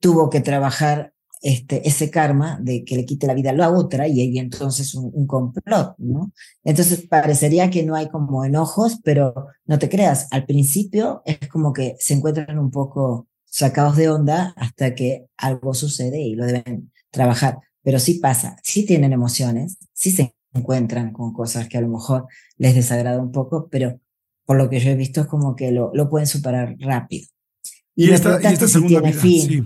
[0.00, 4.06] tuvo que trabajar este, ese karma de que le quite la vida a la otra
[4.06, 6.32] y hay entonces un, complot, ¿no?
[6.64, 11.72] Entonces parecería que no hay como enojos, pero no te creas, al principio es como
[11.72, 16.92] que se encuentran un poco sacados de onda hasta que algo sucede y lo deben
[17.10, 17.58] trabajar.
[17.82, 22.26] Pero sí pasa, sí tienen emociones, sí se encuentran con cosas que a lo mejor
[22.56, 24.00] les desagrada un poco, pero
[24.44, 27.28] por lo que yo he visto es como que lo, lo pueden superar rápido.
[27.94, 29.62] Y, esta, y esta segunda vida, sí.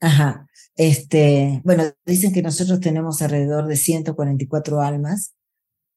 [0.00, 0.46] Ajá.
[0.76, 5.34] Este, bueno, dicen que nosotros tenemos alrededor de 144 almas,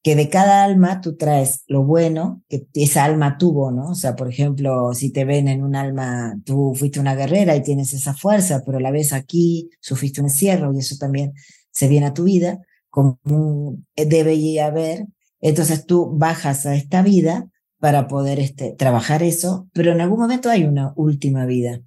[0.01, 3.89] que de cada alma tú traes lo bueno que esa alma tuvo, ¿no?
[3.89, 7.63] O sea, por ejemplo, si te ven en un alma, tú fuiste una guerrera y
[7.63, 11.33] tienes esa fuerza, pero la ves aquí, sufriste un encierro y eso también
[11.71, 12.59] se viene a tu vida,
[12.89, 15.07] como debe haber.
[15.41, 17.49] Entonces tú bajas a esta vida
[17.79, 21.81] para poder este, trabajar eso, pero en algún momento hay una última vida.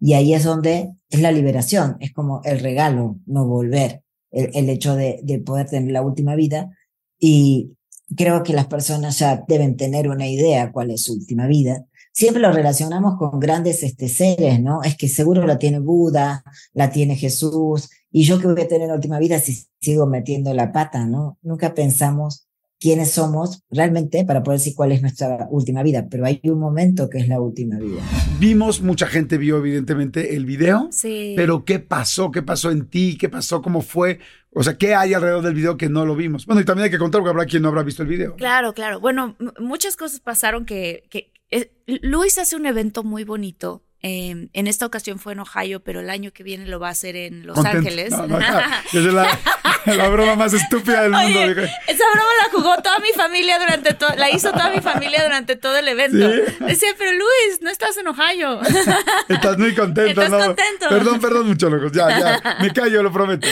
[0.00, 4.94] Y ahí es donde es la liberación, es como el regalo, no volver, el, hecho
[4.94, 6.70] de, de, poder tener la última vida.
[7.18, 7.76] Y
[8.16, 11.84] creo que las personas ya deben tener una idea cuál es su última vida.
[12.12, 14.82] Siempre lo relacionamos con grandes este, seres, ¿no?
[14.82, 16.42] Es que seguro la tiene Buda,
[16.72, 20.54] la tiene Jesús, y yo que voy a tener la última vida si sigo metiendo
[20.54, 21.38] la pata, ¿no?
[21.42, 22.48] Nunca pensamos
[22.80, 27.10] quiénes somos realmente para poder decir cuál es nuestra última vida, pero hay un momento
[27.10, 28.00] que es la última vida.
[28.38, 31.34] Vimos, mucha gente vio evidentemente el video, sí.
[31.36, 32.30] pero ¿qué pasó?
[32.30, 33.18] ¿Qué pasó en ti?
[33.18, 33.62] ¿Qué pasó?
[33.62, 34.20] ¿Cómo fue?
[34.52, 36.46] O sea, ¿qué hay alrededor del video que no lo vimos?
[36.46, 38.36] Bueno, y también hay que contar porque habrá quien no habrá visto el video.
[38.36, 39.00] Claro, claro.
[39.00, 44.68] Bueno, muchas cosas pasaron que, que eh, Luis hace un evento muy bonito Em, en
[44.68, 47.44] esta ocasión fue en Ohio, pero el año que viene lo va a hacer en
[47.44, 48.12] Los Ángeles.
[48.92, 51.40] es la, broma más estúpida del mundo.
[51.40, 55.56] esa broma la jugó toda mi familia durante todo, la hizo toda mi familia durante
[55.56, 56.16] todo el evento.
[56.64, 58.60] Decía, pero Luis, no estás en Ohio.
[59.28, 60.88] Estás muy contento, ¿Estás contento?
[60.88, 61.90] Perdón, perdón, mucho locos.
[61.90, 63.48] Ya, ya, me callo, lo prometo.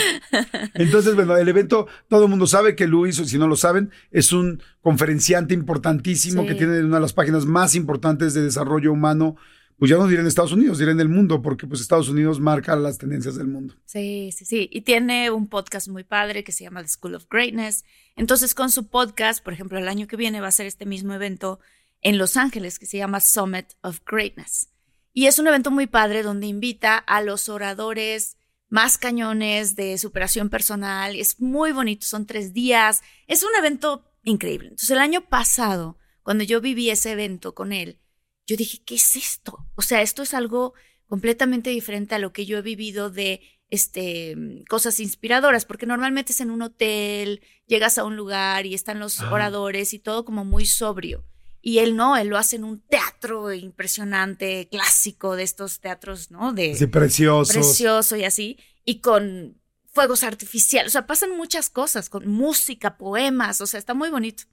[0.75, 4.31] Entonces, bueno, el evento, todo el mundo sabe que Luis, si no lo saben, es
[4.31, 9.35] un conferenciante importantísimo que tiene una de las páginas más importantes de desarrollo humano
[9.77, 12.39] pues ya no diré en Estados Unidos, diré en el mundo, porque pues Estados Unidos
[12.39, 13.75] marca las tendencias del mundo.
[13.85, 14.69] Sí, sí, sí.
[14.71, 17.85] Y tiene un podcast muy padre que se llama The School of Greatness.
[18.15, 21.13] Entonces, con su podcast, por ejemplo, el año que viene va a ser este mismo
[21.13, 21.59] evento
[22.01, 24.69] en Los Ángeles que se llama Summit of Greatness.
[25.13, 28.37] Y es un evento muy padre donde invita a los oradores
[28.69, 31.15] más cañones de superación personal.
[31.15, 33.03] Es muy bonito, son tres días.
[33.27, 34.69] Es un evento increíble.
[34.69, 37.99] Entonces, el año pasado, cuando yo viví ese evento con él,
[38.47, 39.67] yo dije, ¿qué es esto?
[39.75, 40.73] O sea, esto es algo
[41.05, 44.35] completamente diferente a lo que yo he vivido de este,
[44.69, 49.19] cosas inspiradoras, porque normalmente es en un hotel, llegas a un lugar y están los
[49.21, 51.25] oradores y todo como muy sobrio.
[51.61, 56.53] Y él no, él lo hace en un teatro impresionante, clásico, de estos teatros, ¿no?
[56.53, 57.51] De sí, precioso.
[57.51, 63.59] Precioso y así, y con fuegos artificiales, o sea, pasan muchas cosas, con música, poemas,
[63.59, 64.43] o sea, está muy bonito.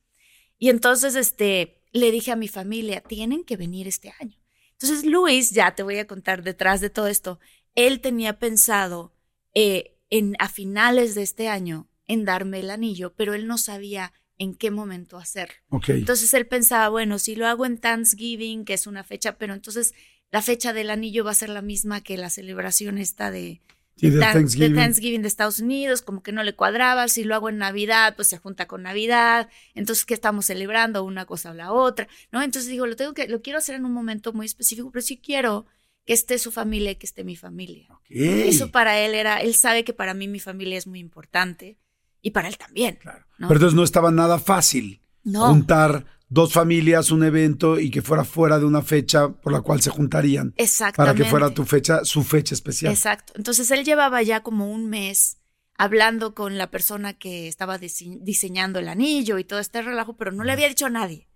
[0.59, 4.37] Y entonces, este, le dije a mi familia, tienen que venir este año.
[4.73, 7.39] Entonces, Luis, ya te voy a contar detrás de todo esto,
[7.75, 9.15] él tenía pensado
[9.55, 14.13] eh, en, a finales de este año en darme el anillo, pero él no sabía
[14.37, 15.55] en qué momento hacerlo.
[15.87, 19.95] Entonces él pensaba, bueno, si lo hago en Thanksgiving, que es una fecha, pero entonces
[20.33, 23.63] la fecha del anillo va a ser la misma que la celebración esta de,
[23.97, 25.23] de, Thanksgiving.
[25.23, 28.39] de, Estados Unidos, como que no le cuadraba, si lo hago en Navidad, pues se
[28.39, 31.05] junta con Navidad, entonces ¿qué estamos celebrando?
[31.05, 32.43] Una cosa o la otra, ¿no?
[32.43, 35.19] Entonces digo, lo tengo que, lo quiero hacer en un momento muy específico, pero sí
[35.19, 35.67] quiero
[36.05, 37.89] que esté su familia y que esté mi familia.
[38.11, 41.79] Eso para él era, él sabe que para mí mi familia es muy importante
[42.21, 42.99] y para él también.
[43.03, 46.05] Pero entonces no estaba nada fácil juntar
[46.35, 49.91] dos familias, un evento y que fuera fuera de una fecha por la cual se
[49.91, 50.53] juntarían.
[50.57, 50.97] Exactamente.
[50.97, 52.93] Para que fuera tu fecha, su fecha especial.
[52.93, 53.33] Exacto.
[53.37, 55.39] Entonces él llevaba ya como un mes
[55.79, 60.43] hablando con la persona que estaba diseñando el anillo y todo este relajo, pero no
[60.43, 61.29] le había dicho a nadie.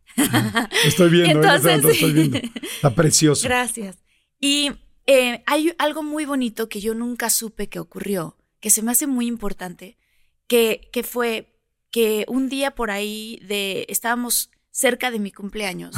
[0.84, 2.38] Estoy viendo, Entonces, estoy viendo.
[2.38, 3.46] Está precioso.
[3.46, 3.98] Gracias.
[4.40, 4.72] Y
[5.06, 9.06] eh, hay algo muy bonito que yo nunca supe que ocurrió, que se me hace
[9.06, 9.96] muy importante,
[10.48, 11.54] que, que fue
[11.92, 15.94] que un día por ahí de estábamos cerca de mi cumpleaños,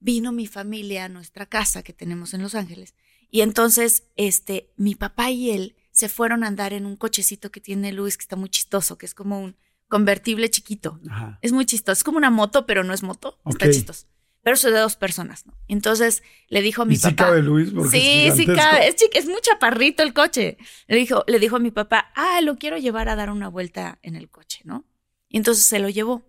[0.00, 2.94] vino mi familia a nuestra casa que tenemos en Los Ángeles.
[3.30, 7.60] Y entonces, este, mi papá y él se fueron a andar en un cochecito que
[7.60, 9.56] tiene Luis, que está muy chistoso, que es como un
[9.88, 11.00] convertible chiquito.
[11.42, 11.92] Es muy chistoso.
[11.92, 13.40] Es como una moto, pero no es moto.
[13.46, 14.06] Está chistoso.
[14.42, 15.54] Pero es de dos personas, ¿no?
[15.66, 17.10] Entonces le dijo a mi ¿Y papá.
[17.10, 18.88] Sí cabe Luis, sí, sí cabe.
[18.88, 20.56] Es, es muy chaparrito el coche.
[20.86, 23.98] Le dijo, le dijo a mi papá, ah, lo quiero llevar a dar una vuelta
[24.02, 24.84] en el coche, ¿no?
[25.28, 26.22] Y entonces se lo llevó.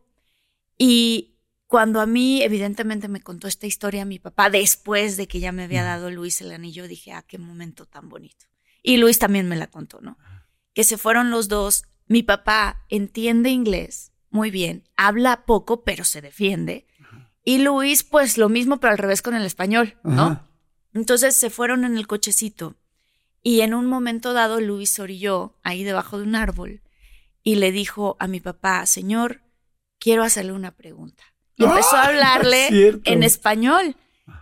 [0.77, 1.28] Y
[1.69, 5.65] cuando a mí, evidentemente, me contó esta historia mi papá, después de que ya me
[5.65, 8.47] había dado Luis el anillo, dije, ah, qué momento tan bonito.
[8.81, 10.17] Y Luis también me la contó, ¿no?
[10.73, 11.83] Que se fueron los dos.
[12.07, 16.87] Mi papá entiende inglés muy bien, habla poco, pero se defiende.
[17.43, 20.43] Y Luis, pues lo mismo, pero al revés con el español, ¿no?
[20.95, 22.77] Entonces se fueron en el cochecito.
[23.43, 26.81] Y en un momento dado, Luis orilló ahí debajo de un árbol
[27.43, 29.43] y le dijo a mi papá, Señor,
[29.99, 31.23] quiero hacerle una pregunta.
[31.59, 32.07] Y empezó a ¡Ah!
[32.07, 33.95] hablarle en español,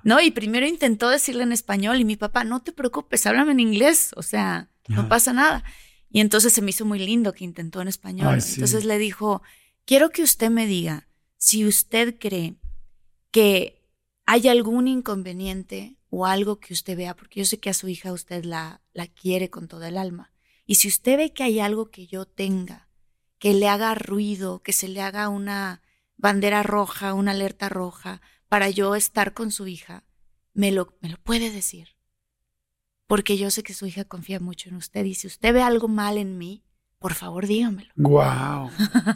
[0.03, 0.21] ¿no?
[0.21, 4.11] Y primero intentó decirle en español y mi papá, no te preocupes, háblame en inglés,
[4.15, 5.63] o sea, no pasa nada.
[6.09, 8.35] Y entonces se me hizo muy lindo que intentó en español.
[8.35, 9.41] Entonces le dijo,
[9.85, 11.07] quiero que usted me diga
[11.37, 12.55] si usted cree
[13.31, 13.83] que
[14.25, 18.13] hay algún inconveniente o algo que usted vea, porque yo sé que a su hija
[18.13, 20.31] usted la, la quiere con toda el alma.
[20.65, 22.87] Y si usted ve que hay algo que yo tenga
[23.39, 25.81] que le haga ruido, que se le haga una
[26.17, 30.03] bandera roja, una alerta roja, para yo estar con su hija,
[30.53, 31.89] me lo, me lo puede decir.
[33.05, 35.87] Porque yo sé que su hija confía mucho en usted y si usted ve algo
[35.87, 36.63] mal en mí,
[36.99, 37.91] por favor dígamelo.
[37.95, 38.69] Wow.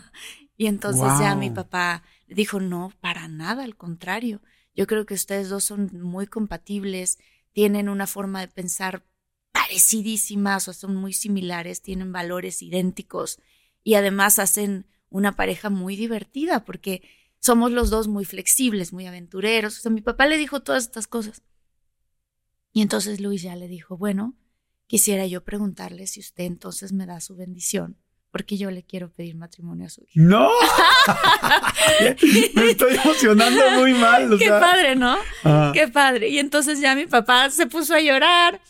[0.57, 4.41] y entonces ya mi papá dijo, no, para nada, al contrario.
[4.73, 7.19] Yo creo que ustedes dos son muy compatibles,
[7.51, 9.05] tienen una forma de pensar
[9.51, 13.39] parecidísimas o son muy similares, tienen valores idénticos
[13.83, 17.03] y además hacen una pareja muy divertida porque
[17.39, 19.77] somos los dos muy flexibles, muy aventureros.
[19.77, 21.43] O sea, mi papá le dijo todas estas cosas.
[22.73, 24.35] Y entonces Luis ya le dijo, bueno,
[24.87, 27.97] quisiera yo preguntarle si usted entonces me da su bendición
[28.31, 30.11] porque yo le quiero pedir matrimonio a su hija.
[30.15, 30.49] ¡No!
[32.55, 34.37] Me estoy emocionando muy mal.
[34.39, 35.17] Qué padre, ¿no?
[35.73, 36.29] Qué padre.
[36.29, 38.61] Y entonces ya mi papá se puso a llorar.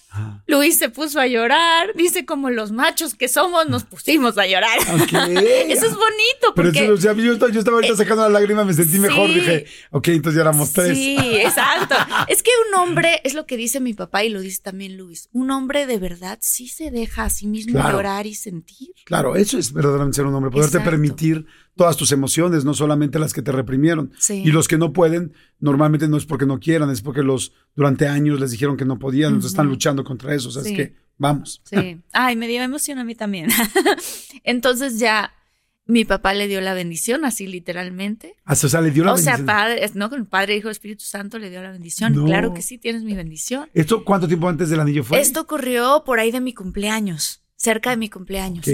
[0.48, 1.94] Luis se puso a llorar.
[1.96, 4.78] Dice, como los machos que somos, nos pusimos a llorar.
[4.80, 6.54] eso es bonito.
[6.56, 9.30] Porque, Pero yo, yo, estaba ahorita sacando la lágrima, me sentí mejor.
[9.30, 10.98] Dije, ok, entonces ya éramos tres.
[10.98, 11.96] Sí, exacto.
[12.28, 15.30] es que un hombre, es lo que dice mi papá y lo dice también Luis,
[15.32, 18.90] un hombre de verdad sí se deja a sí mismo llorar y sentir.
[19.06, 21.46] Claro, eso es verdaderamente ser un hombre, poderte permitir
[21.76, 24.12] todas tus emociones, no solamente las que te reprimieron.
[24.30, 28.08] Y los que no pueden, normalmente no es porque no quieran, es porque los durante
[28.08, 30.50] años les dijeron que no podían, entonces están luchando contra eso.
[30.50, 31.62] O sea, es que vamos.
[31.66, 32.00] Sí.
[32.12, 33.50] Ay, me dio emoción a mí también.
[34.44, 35.32] entonces ya
[35.86, 38.36] mi papá le dio la bendición, así literalmente.
[38.46, 39.34] Ah, o sea, le dio la bendición.
[39.34, 42.14] O sea, padre, no, con Padre, Hijo, Espíritu Santo le dio la bendición.
[42.26, 43.70] Claro que sí, tienes mi bendición.
[43.74, 45.20] ¿Esto cuánto tiempo antes del anillo fue?
[45.20, 48.66] Esto ocurrió por ahí de mi cumpleaños, cerca de mi cumpleaños.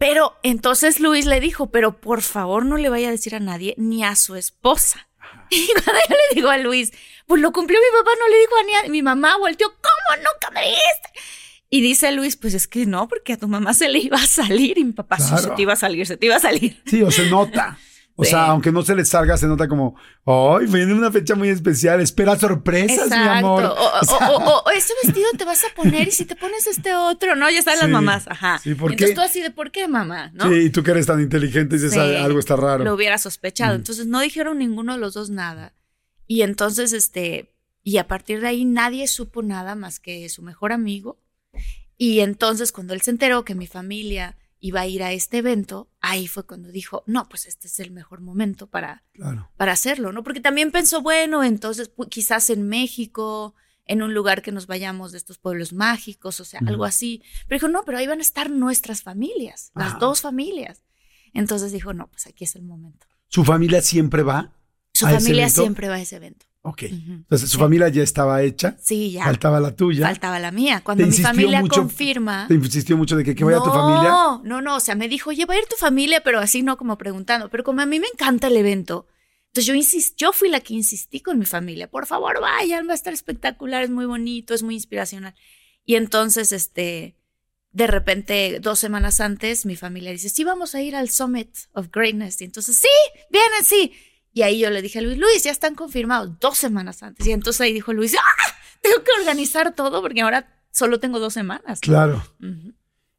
[0.00, 3.74] Pero entonces Luis le dijo, pero por favor no le vaya a decir a nadie,
[3.76, 5.08] ni a su esposa.
[5.50, 6.90] Y cuando yo le digo a Luis,
[7.26, 10.16] pues lo cumplió mi papá, no le dijo a ni a mi mamá, volteó, ¿cómo
[10.16, 11.10] nunca me dijiste?
[11.68, 14.26] Y dice Luis, pues es que no, porque a tu mamá se le iba a
[14.26, 16.80] salir y mi papá sí, se te iba a salir, se te iba a salir.
[16.86, 17.78] Sí, o se nota.
[18.20, 21.48] O sea, aunque no se le salga, se nota como, ¡ay, viene una fecha muy
[21.48, 22.00] especial!
[22.00, 23.74] Espera sorpresas, mi amor.
[24.10, 27.50] O, o, ese vestido te vas a poner y si te pones este otro, ¿no?
[27.50, 28.58] Ya saben las mamás, ajá.
[28.62, 30.30] Sí, ¿por Entonces tú así de, ¿por qué, mamá?
[30.34, 30.48] ¿No?
[30.48, 32.84] Sí, y tú que eres tan inteligente dices, algo está raro.
[32.84, 33.74] Lo hubiera sospechado.
[33.74, 33.76] Mm.
[33.76, 35.74] Entonces no dijeron ninguno de los dos nada.
[36.26, 40.72] Y entonces, este, y a partir de ahí nadie supo nada más que su mejor
[40.72, 41.18] amigo.
[41.96, 45.88] Y entonces cuando él se enteró que mi familia iba a ir a este evento,
[46.00, 49.04] ahí fue cuando dijo, no, pues este es el mejor momento para,
[49.56, 50.22] para hacerlo, ¿no?
[50.22, 53.54] Porque también pensó, bueno, entonces quizás en México,
[53.86, 57.22] en un lugar que nos vayamos de estos pueblos mágicos, o sea, algo así.
[57.48, 60.84] Pero dijo, no, pero ahí van a estar nuestras familias, las dos familias.
[61.32, 63.06] Entonces dijo, no, pues aquí es el momento.
[63.28, 64.52] ¿Su familia siempre va?
[64.92, 66.46] Su familia siempre va a ese evento.
[66.62, 66.82] Ok.
[66.82, 68.76] Entonces, su familia ya estaba hecha.
[68.80, 69.24] Sí, ya.
[69.24, 70.06] Faltaba la tuya.
[70.06, 70.82] Faltaba la mía.
[70.84, 72.46] Cuando mi familia confirma.
[72.48, 74.10] Te insistió mucho de que, que vaya tu familia.
[74.10, 74.76] No, no, no.
[74.76, 77.48] O sea, me dijo, oye, va a ir tu familia, pero así no como preguntando.
[77.48, 79.06] Pero como a mí me encanta el evento,
[79.46, 81.90] entonces yo insistí, yo fui la que insistí con mi familia.
[81.90, 85.34] Por favor, vayan, va a estar espectacular, es muy bonito, es muy inspiracional.
[85.84, 87.16] Y entonces, este,
[87.72, 91.88] de repente, dos semanas antes, mi familia dice, sí, vamos a ir al Summit of
[91.90, 92.40] Greatness.
[92.42, 92.88] Y entonces, sí,
[93.30, 93.92] vienen, sí.
[94.32, 97.26] Y ahí yo le dije a Luis, Luis, ya están confirmados dos semanas antes.
[97.26, 98.54] Y entonces ahí dijo Luis, ¡ah!
[98.80, 101.80] Tengo que organizar todo porque ahora solo tengo dos semanas.
[101.80, 102.22] Claro.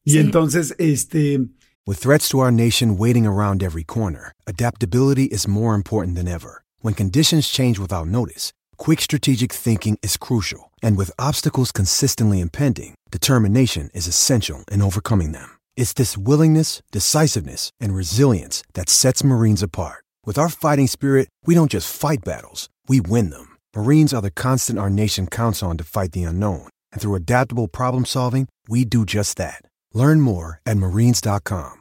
[0.03, 1.39] Y entonces, este...
[1.85, 6.63] With threats to our nation waiting around every corner, adaptability is more important than ever.
[6.81, 10.71] When conditions change without notice, quick strategic thinking is crucial.
[10.83, 15.57] And with obstacles consistently impending, determination is essential in overcoming them.
[15.75, 20.03] It's this willingness, decisiveness, and resilience that sets Marines apart.
[20.23, 23.57] With our fighting spirit, we don't just fight battles, we win them.
[23.75, 26.67] Marines are the constant our nation counts on to fight the unknown.
[26.93, 29.63] And through adaptable problem solving, we do just that.
[29.95, 31.79] Learn more at marines.com.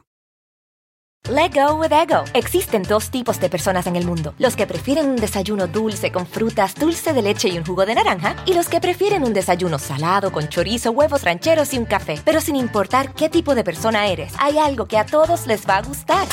[1.29, 2.23] Let go with ego.
[2.33, 6.25] Existen dos tipos de personas en el mundo: los que prefieren un desayuno dulce con
[6.25, 9.77] frutas, dulce de leche y un jugo de naranja, y los que prefieren un desayuno
[9.77, 12.19] salado con chorizo, huevos rancheros y un café.
[12.25, 15.77] Pero sin importar qué tipo de persona eres, hay algo que a todos les va
[15.77, 16.27] a gustar.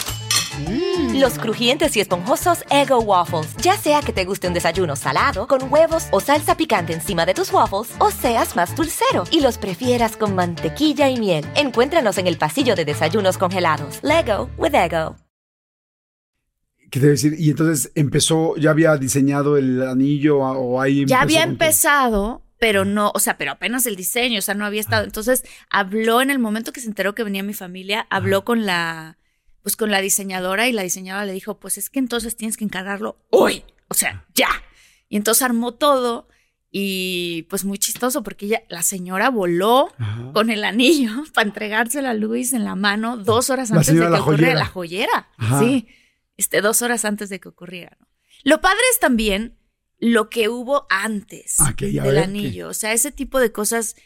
[1.14, 3.56] Los crujientes y esponjosos Ego Waffles.
[3.62, 7.34] Ya sea que te guste un desayuno salado, con huevos o salsa picante encima de
[7.34, 11.44] tus waffles, o seas más dulcero y los prefieras con mantequilla y miel.
[11.54, 14.00] Encuéntranos en el pasillo de desayunos congelados.
[14.02, 15.16] Lego with Ego.
[16.90, 17.34] ¿Qué debe decir?
[17.38, 21.04] Y entonces empezó, ya había diseñado el anillo o ahí.
[21.04, 24.80] Ya había empezado, pero no, o sea, pero apenas el diseño, o sea, no había
[24.80, 25.04] estado.
[25.04, 29.17] Entonces habló en el momento que se enteró que venía mi familia, habló con la,
[29.68, 32.64] pues con la diseñadora y la diseñadora le dijo, pues es que entonces tienes que
[32.64, 34.48] encargarlo hoy, o sea, ya.
[35.10, 36.26] Y entonces armó todo
[36.70, 39.92] y pues muy chistoso porque ella, la señora voló
[40.32, 44.08] con el anillo para entregárselo a Luis en la mano dos horas antes de que
[44.08, 44.58] la ocurriera joyera.
[44.58, 45.28] la joyera.
[45.36, 45.60] Ajá.
[45.60, 45.86] Sí,
[46.38, 47.94] este, dos horas antes de que ocurriera.
[48.00, 48.08] ¿no?
[48.44, 49.58] Lo padre es también
[49.98, 52.68] lo que hubo antes Ah, que del anillo.
[52.68, 53.96] O sea, ese tipo de cosas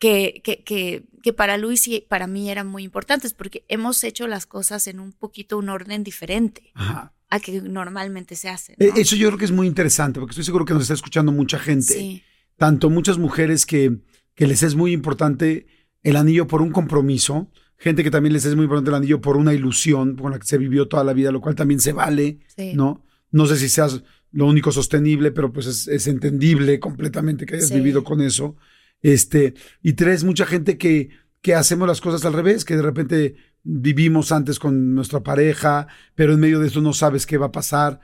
[0.00, 4.26] que, que, que, que para Luis y para mí eran muy importantes porque hemos hecho
[4.26, 7.12] las cosas en un poquito un orden diferente Ajá.
[7.28, 8.74] a que normalmente se hace.
[8.78, 8.86] ¿no?
[8.86, 11.30] Eh, Eso yo creo que es muy interesante, porque estoy seguro que nos está escuchando
[11.30, 11.92] mucha gente.
[11.94, 12.22] Sí.
[12.56, 13.98] Tanto muchas mujeres que,
[14.34, 15.66] que les es muy importante
[16.02, 19.36] el anillo por un compromiso, gente que también les es muy importante el anillo por
[19.36, 22.40] una ilusión con la que se vivió toda la vida, lo cual también se vale,
[22.56, 22.72] Sí.
[22.74, 23.04] ¿no?
[23.30, 24.02] No sé si seas
[24.32, 27.74] lo único sostenible, pero pues es, es entendible completamente que hayas Sí.
[27.74, 28.56] vivido con eso.
[29.02, 31.10] Este, y tres, mucha gente que,
[31.40, 36.32] que hacemos las cosas al revés, que de repente vivimos antes con nuestra pareja, pero
[36.32, 38.00] en medio de eso no sabes qué va a pasar.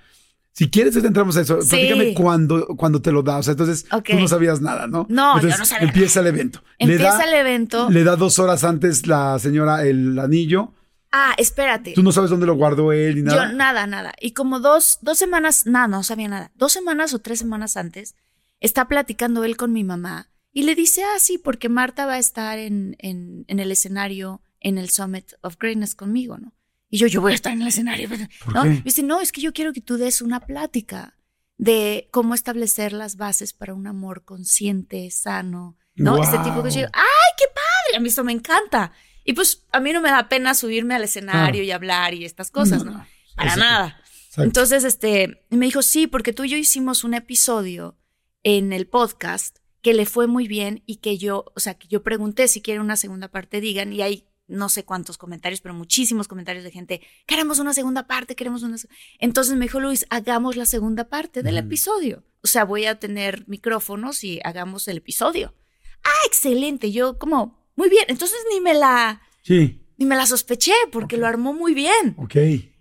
[0.53, 1.61] Si quieres, entramos a eso.
[1.61, 1.69] Sí.
[1.69, 3.37] Platícame cuándo, cuándo te lo da.
[3.37, 5.07] O sea, entonces tú no sabías nada, ¿no?
[5.11, 6.63] No, yo no sabía Empieza el evento.
[6.79, 7.91] Empieza le da, el evento.
[7.91, 10.73] Le da dos horas antes la señora el anillo.
[11.13, 11.93] Ah, espérate.
[11.93, 13.51] Tú no sabes dónde lo guardó él ni nada.
[13.51, 14.15] Yo nada, nada.
[14.19, 16.51] Y como dos, dos semanas, nada, no sabía nada.
[16.55, 18.15] Dos semanas o tres semanas antes,
[18.61, 22.19] está platicando él con mi mamá y le dice, ah, sí, porque Marta va a
[22.19, 26.55] estar en, en, en el escenario en el Summit of Greatness conmigo, ¿no?
[26.89, 28.09] Y yo, yo voy a estar en el escenario.
[28.55, 28.63] ¿no?
[28.63, 28.71] qué?
[28.71, 31.19] Y dice, no, es que yo quiero que tú des una plática
[31.59, 36.17] de cómo establecer las bases para un amor consciente, sano, ¿no?
[36.23, 36.67] Este tipo.
[36.67, 37.99] Y yo, ¡Ay, qué padre!
[37.99, 38.93] A mí eso me encanta.
[39.25, 42.51] Y pues a mí no me da pena subirme al escenario y hablar y estas
[42.51, 42.99] cosas, No, ¿no?
[43.01, 43.07] no.
[43.35, 43.71] Para Exacto.
[43.71, 44.01] nada.
[44.25, 44.43] Exacto.
[44.45, 47.99] Entonces, este, me dijo, sí, porque tú y yo hicimos un episodio
[48.43, 52.03] en el podcast que le fue muy bien y que yo, o sea, que yo
[52.03, 56.27] pregunté si quieren una segunda parte, digan, y hay no sé cuántos comentarios, pero muchísimos
[56.27, 58.79] comentarios de gente, queremos una segunda parte, queremos una...
[58.79, 58.89] se-".
[59.21, 62.25] Entonces me dijo Luis, hagamos la segunda parte del episodio.
[62.43, 65.55] O sea, voy a tener micrófonos y hagamos el episodio.
[66.03, 66.91] Ah, excelente.
[66.91, 68.07] Yo como, muy bien.
[68.09, 72.17] Entonces ni me la, Sí, ni me la sospeché porque lo armó muy bien.
[72.19, 72.35] ok.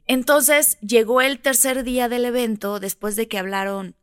[0.07, 3.95] Entonces llegó el tercer día del evento, después de que hablaron,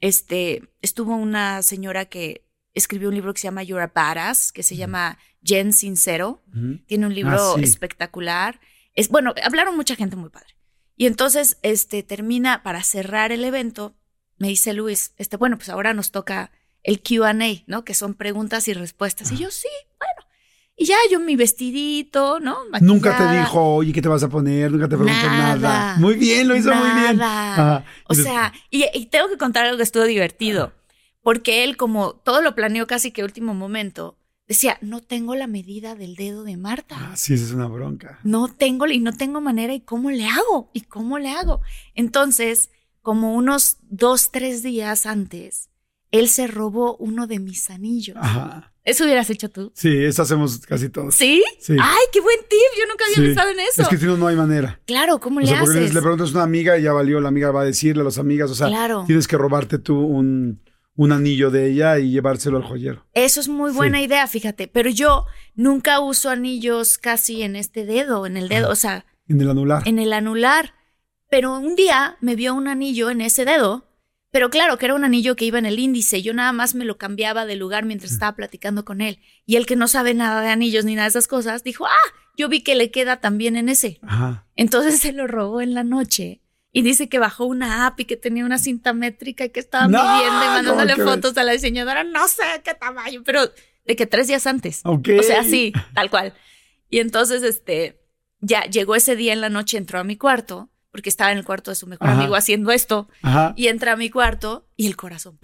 [0.00, 4.62] este, estuvo una señora que escribió un libro que se llama You're a Badass, que
[4.62, 6.42] se llama Jen Sincero.
[6.54, 6.78] Ujú.
[6.86, 7.64] Tiene un libro Ah, sí.
[7.64, 8.60] espectacular.
[8.94, 10.56] Es, bueno, hablaron mucha gente muy padre.
[10.96, 13.94] Y entonces, este, termina, para cerrar el evento,
[14.38, 16.50] me dice Luis, este, bueno, pues ahora nos toca
[16.82, 17.34] el Q&A,
[17.66, 17.84] ¿no?
[17.84, 19.32] Que son preguntas y respuestas.
[19.32, 19.68] Y yo, sí,
[19.98, 20.28] bueno.
[20.76, 22.56] Y ya yo mi vestidito, ¿no?
[22.80, 23.44] Nunca te Maquillada.
[23.44, 24.70] dijo, oye, ¿qué te vas a poner?
[24.72, 25.56] Nunca te preguntó nada.
[25.56, 25.96] Nada.
[25.98, 27.16] Muy bien, lo hizo muy bien.
[27.18, 27.52] Nada.
[27.76, 27.84] Ajá.
[28.06, 30.72] O sea, y, y tengo que contar algo que estuvo divertido,
[31.30, 34.16] porque él como todo lo planeó casi que último momento,
[34.48, 36.96] decía, no tengo la medida del dedo de Marta.
[36.98, 38.18] ah, sí, esa es una bronca.
[38.24, 40.70] No tengo, y no tengo manera, ¿y cómo le hago?
[40.72, 41.60] ¿Y cómo le hago?
[41.94, 42.70] Entonces,
[43.00, 45.68] como unos dos, tres días antes,
[46.10, 48.16] él se robó uno de mis anillos.
[48.20, 48.72] Ajá.
[48.82, 49.70] ¿Eso hubieras hecho tú?
[49.76, 51.14] Sí, eso hacemos casi todos.
[51.14, 51.44] ¿Sí?
[51.60, 51.76] Sí.
[51.80, 52.58] ¡Ay, qué buen tip!
[52.76, 53.22] Yo nunca había Sí.
[53.22, 53.82] pensado en eso.
[53.82, 54.80] Es que si no, no hay manera.
[54.84, 55.94] Claro, ¿cómo O le sea, porque haces?
[55.94, 58.18] le preguntas a una amiga y ya valió, la amiga va a decirle a las
[58.18, 59.04] amigas, o sea, Claro.
[59.06, 60.60] tienes que robarte tú un,
[60.96, 63.06] un anillo de ella y llevárselo al joyero.
[63.14, 64.04] Eso es muy buena Sí.
[64.04, 64.68] idea, fíjate.
[64.68, 69.40] Pero yo nunca uso anillos casi en este dedo, en el dedo, o sea, En
[69.40, 69.82] el anular.
[69.86, 70.74] en el anular.
[71.30, 73.86] Pero un día me vio un anillo en ese dedo,
[74.32, 76.22] pero claro que era un anillo que iba en el índice.
[76.22, 79.20] Yo nada más me lo cambiaba de lugar mientras estaba platicando con él.
[79.46, 82.14] Y el que no sabe nada de anillos ni nada de esas cosas, dijo, ah,
[82.36, 84.00] yo vi que le queda también en ese.
[84.56, 86.39] Entonces se lo robó en la noche
[86.72, 89.88] y dice que bajó una app y que tenía una cinta métrica y que estaba
[89.88, 93.50] midiendo y mandándole fotos a la diseñadora, no sé qué tamaño, pero
[93.84, 94.82] de que tres días antes.
[94.84, 96.34] O sea, sí, tal cual.
[96.88, 98.00] Y entonces, este,
[98.40, 101.44] ya llegó ese día en la noche, entró a mi cuarto, porque estaba en el
[101.44, 103.08] cuarto de su mejor amigo haciendo esto,
[103.56, 105.38] y entra a mi cuarto y el corazón,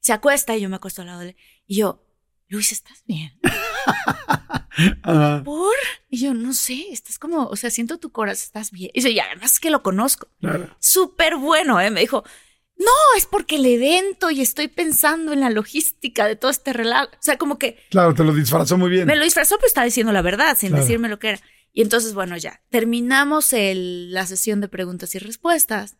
[0.00, 1.36] se acuesta y yo me acuesto al lado de él.
[1.66, 2.04] Y yo,
[2.48, 3.32] Luis, ¿estás bien?
[5.44, 5.74] ¿Por?
[6.08, 8.90] Y yo, no sé, estás como, o sea, siento tu corazón, estás bien.
[8.94, 10.28] Y yo, y además que lo conozco.
[10.78, 11.90] Súper bueno, ¿eh?
[11.90, 12.24] Me dijo,
[12.76, 17.16] no, es porque el evento y estoy pensando en la logística de todo este relato.
[17.16, 17.78] O sea, como que.
[17.90, 19.06] Claro, te lo disfrazó muy bien.
[19.06, 21.40] Me lo disfrazó, pero estaba diciendo la verdad, sin decirme lo que era.
[21.72, 25.96] Y entonces, bueno, ya terminamos el, la sesión de preguntas y respuestas.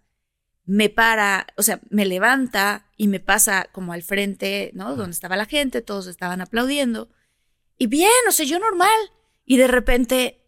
[0.67, 4.97] Me para, o sea, me levanta y me pasa como al frente, ¿no?
[4.97, 7.11] Donde estaba la gente, todos estaban aplaudiendo.
[7.77, 8.99] Y bien, o sea, yo normal.
[9.45, 10.41] Y de repente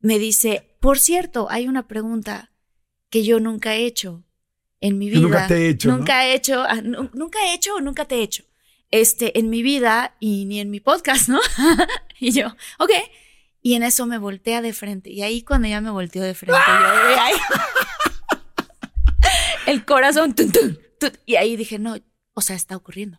[0.00, 2.52] me dice, por cierto, hay una pregunta
[3.10, 4.24] que yo nunca he hecho
[4.80, 5.20] en mi vida.
[5.20, 5.90] Nunca te he hecho.
[5.90, 8.44] Nunca he hecho, ah, nunca he hecho o nunca te he hecho.
[8.90, 11.40] Este, en mi vida y ni en mi podcast, ¿no?
[12.18, 12.90] y yo, ok.
[13.60, 15.10] Y en eso me voltea de frente.
[15.10, 17.36] Y ahí cuando ya me volteó de frente, yo,
[19.68, 20.34] el corazón,
[21.26, 21.96] y ahí dije, no,
[22.34, 23.18] o sea, está ocurriendo.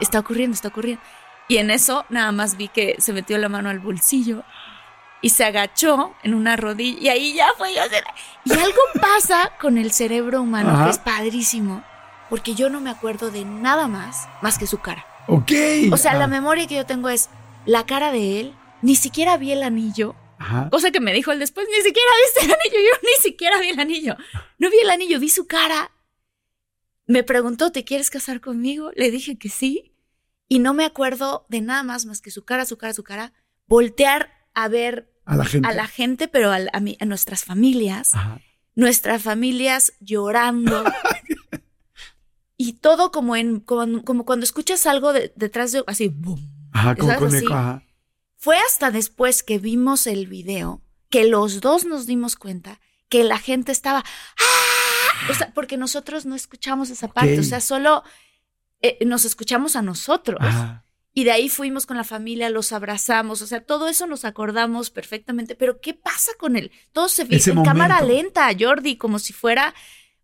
[0.00, 1.02] Está ocurriendo, está ocurriendo.
[1.48, 4.44] Y en eso nada más vi que se metió la mano al bolsillo
[5.20, 7.82] y se agachó en una rodilla y ahí ya fue yo.
[8.44, 11.84] Y algo pasa con el cerebro humano que es padrísimo,
[12.28, 15.04] porque yo no me acuerdo de nada más más que su cara.
[15.26, 15.52] Ok.
[15.92, 17.28] O sea, la memoria que yo tengo es
[17.66, 20.14] la cara de él, ni siquiera vi el anillo.
[20.70, 23.68] Cosa que me dijo él después, ni siquiera viste el anillo, yo ni siquiera vi
[23.68, 24.16] el anillo.
[24.58, 25.92] No vi el anillo, vi su cara.
[27.06, 28.90] Me preguntó, ¿te quieres casar conmigo?
[28.96, 29.92] Le dije que sí.
[30.48, 33.32] Y no me acuerdo de nada más más que su cara, su cara, su cara,
[33.66, 38.12] voltear a ver a la gente, a la gente pero a, a, nuestras familias,
[38.74, 40.84] nuestras familias llorando.
[42.56, 46.50] y todo como en como, cuando escuchas algo detrás de así, boom.
[46.72, 47.30] Ajá, como con
[48.40, 50.80] Fue hasta después que vimos el video
[51.10, 52.80] que los dos nos dimos cuenta
[53.10, 55.30] que la gente estaba ¡Ah!
[55.30, 58.02] o sea, porque nosotros no escuchamos esa parte, o sea, solo
[58.80, 60.40] eh, nos escuchamos a nosotros.
[61.12, 64.88] Y de ahí fuimos con la familia, los abrazamos, o sea, todo eso nos acordamos
[64.90, 65.54] perfectamente.
[65.54, 66.70] Pero ¿qué pasa con él?
[66.92, 69.74] Todo se ve en cámara lenta, Jordi, como si fuera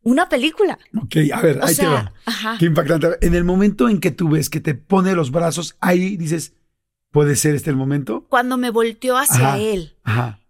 [0.01, 0.79] una película.
[0.97, 2.15] Ok, a ver, ahí te va.
[2.59, 3.19] Qué impactante.
[3.21, 6.55] En el momento en que tú ves que te pone los brazos, ahí dices,
[7.17, 8.27] ¿puede ser este el momento?
[8.29, 9.97] Cuando me volteó hacia él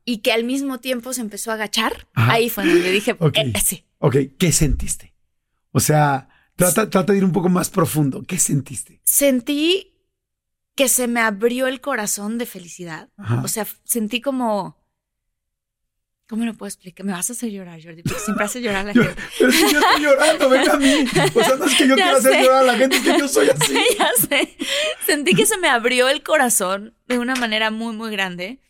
[0.05, 3.53] y que al mismo tiempo se empezó a agachar, ahí fue donde dije, okay.
[3.55, 3.85] Eh, sí.
[3.99, 5.15] Ok, ¿qué sentiste?
[5.71, 8.25] O sea, Trata, de ir un poco más profundo.
[8.27, 9.01] ¿Qué sentiste?
[9.05, 9.95] Sentí
[10.75, 13.11] que se me abrió el corazón de felicidad.
[13.45, 14.77] O sea, sentí como...
[16.29, 17.07] ¿Cómo lo puedo explicar?
[17.07, 19.23] Me vas a hacer llorar, Jordi, porque siempre hace llorar a la gente.
[19.39, 21.07] Pero si yo estoy llorando, ven a mí.
[21.35, 23.29] O sea, no es que yo quiera hacer llorar a la gente, es que yo
[23.29, 23.75] soy así.
[23.99, 24.57] ya sé.
[25.07, 28.61] Sentí que se me abrió el corazón de una manera muy, muy grande.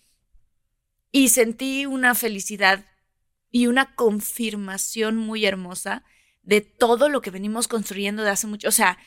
[1.12, 2.84] Y sentí una felicidad
[3.50, 6.04] y una confirmación muy hermosa
[6.42, 8.68] de todo lo que venimos construyendo de hace mucho.
[8.68, 8.98] O sea,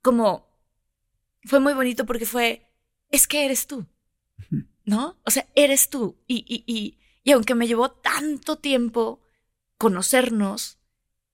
[0.00, 0.48] como
[1.44, 2.70] fue muy bonito porque fue,
[3.10, 3.84] es que eres tú,
[4.84, 5.18] ¿no?
[5.24, 6.22] O sea, eres tú.
[6.28, 6.99] Y, y, y,
[7.30, 9.20] y aunque me llevó tanto tiempo
[9.78, 10.80] conocernos,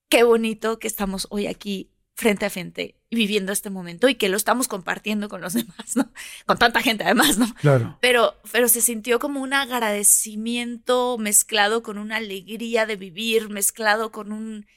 [0.09, 4.37] qué bonito que estamos hoy aquí frente a frente viviendo este momento y que lo
[4.37, 6.11] estamos compartiendo con los demás, ¿no?
[6.45, 7.51] Con tanta gente además, ¿no?
[7.55, 7.97] Claro.
[7.99, 14.31] Pero, pero se sintió como un agradecimiento mezclado con una alegría de vivir, mezclado con
[14.31, 14.67] un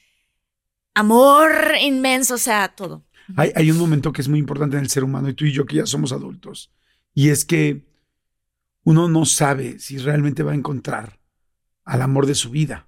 [0.95, 3.05] amor inmenso, o sea, todo.
[3.37, 5.51] Hay, hay, un momento que es muy importante en el ser humano y tú y
[5.51, 6.71] yo que ya somos adultos.
[7.13, 7.90] Y es que
[8.83, 11.19] uno no sabe si realmente va a encontrar
[11.83, 12.87] al amor de su vida,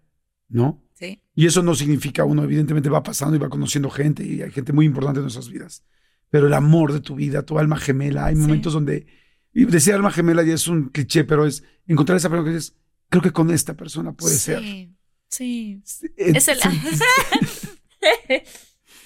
[0.49, 0.84] ¿no?
[0.94, 1.22] Sí.
[1.36, 4.74] Y eso no significa uno, evidentemente va pasando y va conociendo gente y hay gente
[4.74, 5.84] muy importante en nuestras vidas.
[6.30, 9.06] Pero el amor de tu vida, tu alma gemela, hay momentos donde,
[9.53, 12.76] y decir alma gemela ya es un cliché, pero es encontrar esa persona que dices,
[13.10, 14.60] creo que con esta persona puede ser.
[14.60, 14.95] Sí,
[15.30, 15.82] sí.
[16.18, 16.60] Es el...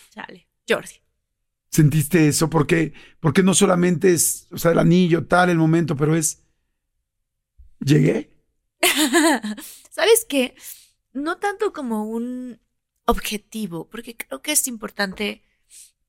[0.09, 1.01] Chale, Jordi.
[1.69, 2.49] ¿Sentiste eso?
[2.49, 6.43] Porque, porque no solamente es, o sea, el anillo, tal, el momento, pero es.
[7.79, 8.37] ¿Llegué?
[9.89, 10.55] ¿Sabes qué?
[11.13, 12.59] No tanto como un
[13.05, 15.43] objetivo, porque creo que es importante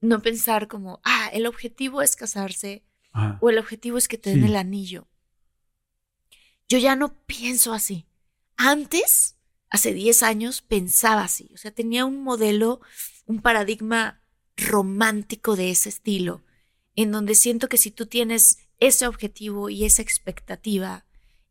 [0.01, 2.85] no pensar como, ah, el objetivo es casarse
[3.40, 5.09] o el objetivo es que te den el anillo.
[6.69, 8.07] Yo ya no pienso así.
[8.57, 9.39] Antes
[9.70, 12.81] hace 10 años pensaba así, o sea, tenía un modelo,
[13.27, 14.23] un paradigma
[14.57, 16.45] romántico de ese estilo,
[16.95, 21.07] en donde siento que si tú tienes ese objetivo y esa expectativa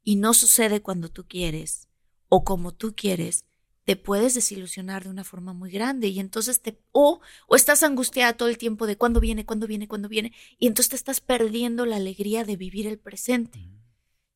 [0.08, 1.90] y no sucede cuando tú quieres
[2.30, 3.44] o como tú quieres,
[3.84, 8.38] te puedes desilusionar de una forma muy grande y entonces te o o estás angustiada
[8.38, 11.86] todo el tiempo de cuándo viene, cuándo viene, cuándo viene y entonces te estás perdiendo
[11.86, 13.70] la alegría de vivir el presente.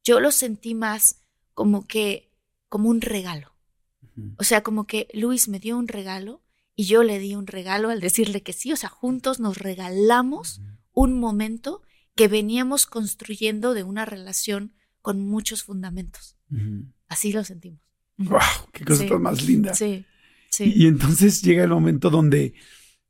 [0.04, 1.24] Yo lo sentí más
[1.54, 2.34] como que
[2.68, 3.56] como un regalo.
[4.40, 6.44] O sea, como que Luis me dio un regalo
[6.76, 10.60] y yo le di un regalo al decirle que sí, o sea, juntos nos regalamos
[10.92, 11.82] un momento
[12.14, 16.38] que veníamos construyendo de una relación con muchos fundamentos.
[17.08, 17.80] Así lo sentimos.
[18.18, 18.40] ¡Wow!
[18.72, 19.74] ¡Qué cosa más linda!
[19.74, 20.06] Sí,
[20.50, 20.72] sí.
[20.76, 22.54] Y, entonces llega el momento donde,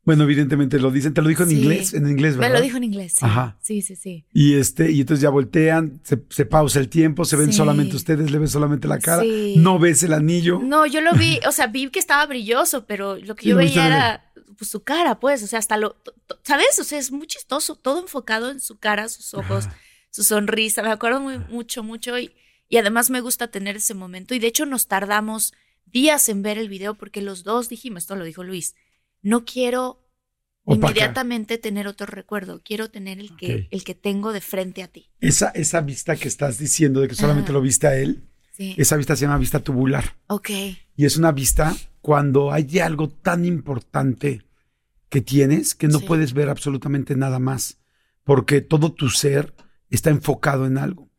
[0.03, 2.49] bueno, evidentemente lo dicen, te lo dijo en inglés, en inglés, ¿verdad?
[2.53, 3.25] Me lo dijo en inglés, sí.
[3.25, 3.57] Ajá.
[3.61, 4.25] Sí, sí, sí.
[4.31, 7.57] Y este, y entonces ya voltean, se, pausa el tiempo, se ven Sí.
[7.57, 9.55] solamente ustedes, le ven solamente la cara, Sí.
[9.57, 10.59] no ves el anillo.
[10.63, 13.57] No, yo lo vi, o sea, vi que estaba brilloso, pero lo que Sí, yo
[13.57, 15.97] veía era pues, su cara, pues, o sea, hasta lo,
[16.43, 16.79] ¿sabes?
[16.79, 19.67] O sea, es muy chistoso, todo enfocado en su cara, sus ojos,
[20.11, 22.31] su sonrisa, me acuerdo muy, mucho, mucho, y,
[22.69, 25.53] y además me gusta tener ese momento, y de hecho nos tardamos
[25.85, 28.75] días en ver el video porque los dos dijimos, esto lo dijo Luis,
[29.23, 30.07] no quiero
[30.67, 35.09] inmediatamente tener otro recuerdo, quiero tener el que, el que tengo de frente a ti.
[35.19, 38.75] Esa, esa vista que estás diciendo de que solamente lo viste a él, Sí.
[38.77, 40.17] esa vista se llama vista tubular.
[40.27, 40.49] Ok.
[40.97, 44.43] Y es una vista cuando hay algo tan importante
[45.09, 46.05] que tienes que no Sí.
[46.05, 47.79] puedes ver absolutamente nada más,
[48.23, 49.55] porque todo tu ser
[49.95, 51.09] está enfocado en algo.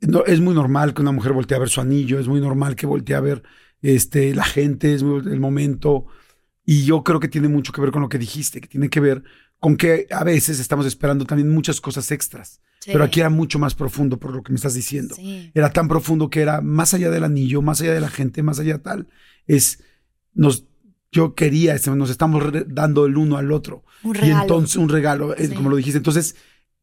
[0.00, 2.74] No, es muy normal que una mujer voltee a ver su anillo, es muy normal
[2.76, 3.42] que voltee a ver
[3.80, 6.06] este, la gente, es muy- el momento.
[6.64, 9.00] Y yo creo que tiene mucho que ver con lo que dijiste, que tiene que
[9.00, 9.22] ver
[9.58, 12.60] con que a veces estamos esperando también muchas cosas extras.
[12.80, 12.90] Sí.
[12.92, 15.14] Pero aquí era mucho más profundo por lo que me estás diciendo.
[15.14, 15.52] Sí.
[15.54, 18.58] Era tan profundo que era más allá del anillo, más allá de la gente, más
[18.58, 19.06] allá tal.
[19.46, 19.84] Es,
[20.34, 20.64] nos,
[21.12, 23.84] yo quería, nos estamos dando el uno al otro.
[24.02, 24.42] Un Y regalo.
[24.42, 25.54] entonces, un regalo, eh, Sí.
[25.54, 25.98] como lo dijiste.
[25.98, 26.34] Entonces,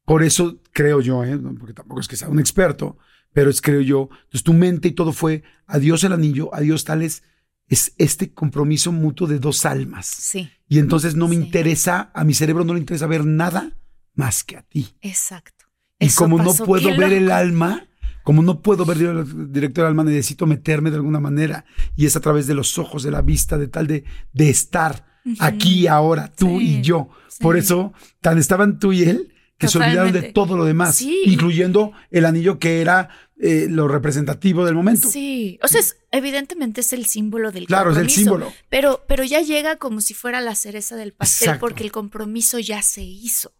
[0.09, 1.37] por eso creo yo, ¿eh?
[1.59, 2.97] Porque tampoco es que sea un experto,
[3.31, 4.09] pero es creo yo.
[4.23, 7.21] Entonces, tu mente y todo fue adiós el anillo, adiós tales.
[7.67, 10.07] Es este compromiso mutuo de dos almas.
[10.07, 10.49] Sí.
[10.67, 13.77] Y entonces no me interesa, a mi cerebro no le interesa ver nada
[14.15, 14.87] más que a ti.
[15.01, 15.65] Exacto.
[15.99, 17.85] Y Eso como no puedo ver el alma,
[18.23, 21.65] como no puedo ver dir- directo el alma, necesito meterme de alguna manera.
[21.95, 24.03] Y es a través de los ojos, de la vista, de tal de,
[24.33, 25.05] de estar
[25.39, 27.09] aquí, ahora, tú y yo.
[27.39, 31.21] Por eso, tan estaban tú y él que se olvidaron de todo lo demás, Sí.
[31.25, 33.09] incluyendo el anillo que era
[33.41, 35.07] eh, lo representativo del momento.
[35.09, 38.53] Sí, o sea, es- evidentemente es el símbolo del Claro, es el compromiso, símbolo.
[38.69, 41.61] Pero, pero ya llega como si fuera la cereza del pastel Exacto.
[41.61, 43.53] porque el compromiso ya se hizo.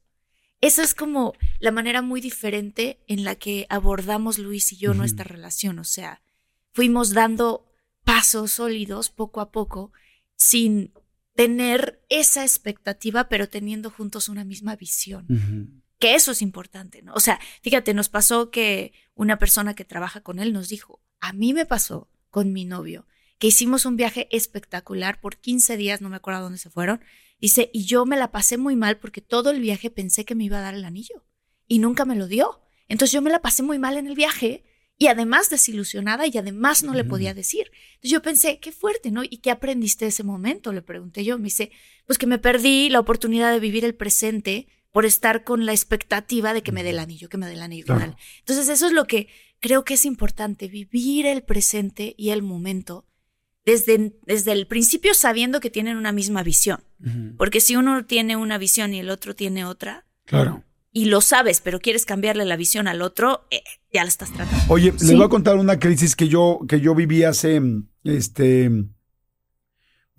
[0.59, 5.23] Esa es como la manera muy diferente en la que abordamos Luis y yo nuestra
[5.23, 5.79] relación.
[5.79, 6.21] O sea,
[6.73, 7.65] fuimos dando
[8.03, 9.93] pasos sólidos poco a poco
[10.35, 10.91] sin
[11.35, 17.13] tener esa expectativa, pero teniendo juntos una misma visión que eso es importante, ¿no?
[17.13, 21.33] O sea, fíjate, nos pasó que una persona que trabaja con él nos dijo, a
[21.33, 23.05] mí me pasó con mi novio,
[23.37, 27.01] que hicimos un viaje espectacular por 15 días, no me acuerdo a dónde se fueron,
[27.39, 30.45] dice, y yo me la pasé muy mal porque todo el viaje pensé que me
[30.45, 31.25] iba a dar el anillo
[31.67, 32.61] y nunca me lo dio.
[32.87, 34.63] Entonces yo me la pasé muy mal en el viaje
[34.97, 37.71] y además desilusionada y además no le podía decir.
[37.91, 39.23] Entonces yo pensé, qué fuerte, ¿no?
[39.23, 40.73] ¿Y qué aprendiste de ese momento?
[40.73, 41.37] Le pregunté yo.
[41.37, 41.71] Me dice,
[42.05, 46.53] pues que me perdí la oportunidad de vivir el presente por estar con la expectativa
[46.53, 47.95] de que me dé el anillo, que me dé el anillo.
[47.95, 49.27] el- Entonces eso es lo que
[49.59, 53.05] creo que es importante, vivir el presente y el momento
[53.65, 56.79] desde, desde el principio sabiendo que tienen una misma visión.
[57.37, 60.63] Porque si uno tiene una visión y el otro tiene otra, Claro.
[60.91, 63.61] y lo sabes, pero quieres cambiarle la visión al otro, eh,
[63.93, 64.63] ya lo estás tratando.
[64.73, 65.07] Oye, Sí.
[65.07, 67.61] les voy a contar una crisis que yo, que yo viví hace
[68.03, 68.71] este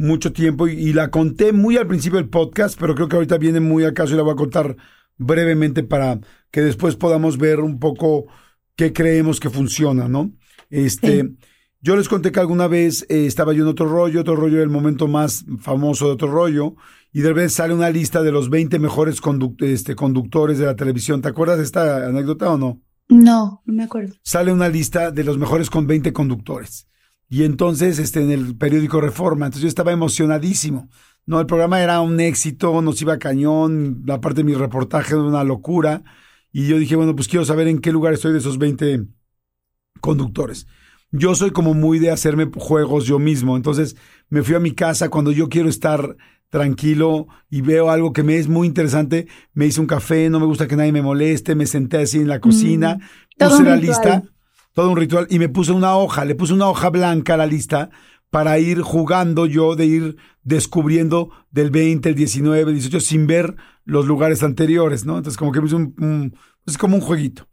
[0.00, 3.38] mucho tiempo y, y la conté muy al principio del podcast, pero creo que ahorita
[3.38, 4.76] viene muy al caso y la voy a contar
[5.18, 6.18] brevemente para
[6.50, 8.26] que después podamos ver un poco
[8.74, 10.32] qué creemos que funciona, ¿no?
[10.70, 11.30] Este,
[11.82, 14.70] yo les conté que alguna vez eh, estaba yo en otro rollo, otro rollo el
[14.70, 16.74] momento más famoso de otro rollo,
[17.12, 19.20] y de repente sale una lista de los 20 mejores
[19.60, 21.20] este, conductores de la televisión.
[21.20, 22.80] ¿Te acuerdas de esta anécdota o no?
[23.08, 24.14] No, no me acuerdo.
[24.22, 26.86] sale una lista de los mejores con 20 conductores.
[27.30, 30.90] Y entonces, este, en el periódico Reforma, entonces yo estaba emocionadísimo.
[31.26, 35.22] No, el programa era un éxito, nos iba cañón, la parte de mi reportaje era
[35.22, 36.02] una locura.
[36.52, 39.06] Y yo dije, bueno, pues quiero saber en qué lugar estoy de esos 20
[40.00, 40.66] conductores.
[41.12, 43.56] Yo soy como muy de hacerme juegos yo mismo.
[43.56, 43.96] Entonces
[44.28, 46.16] me fui a mi casa cuando yo quiero estar
[46.48, 49.28] tranquilo y veo algo que me es muy interesante.
[49.52, 52.28] Me hice un café, no me gusta que nadie me moleste, me senté así en
[52.28, 52.98] la cocina,
[53.38, 53.80] Todo puse la ritual.
[53.80, 54.22] lista,
[54.72, 57.46] todo un ritual y me puse una hoja, le puse una hoja blanca a la
[57.46, 57.90] lista
[58.30, 63.56] para ir jugando yo, de ir descubriendo del 20, el 19, el 18, sin ver
[63.84, 65.16] los lugares anteriores, ¿no?
[65.18, 66.34] Entonces como que me hice un, un-
[66.66, 67.48] es como un jueguito.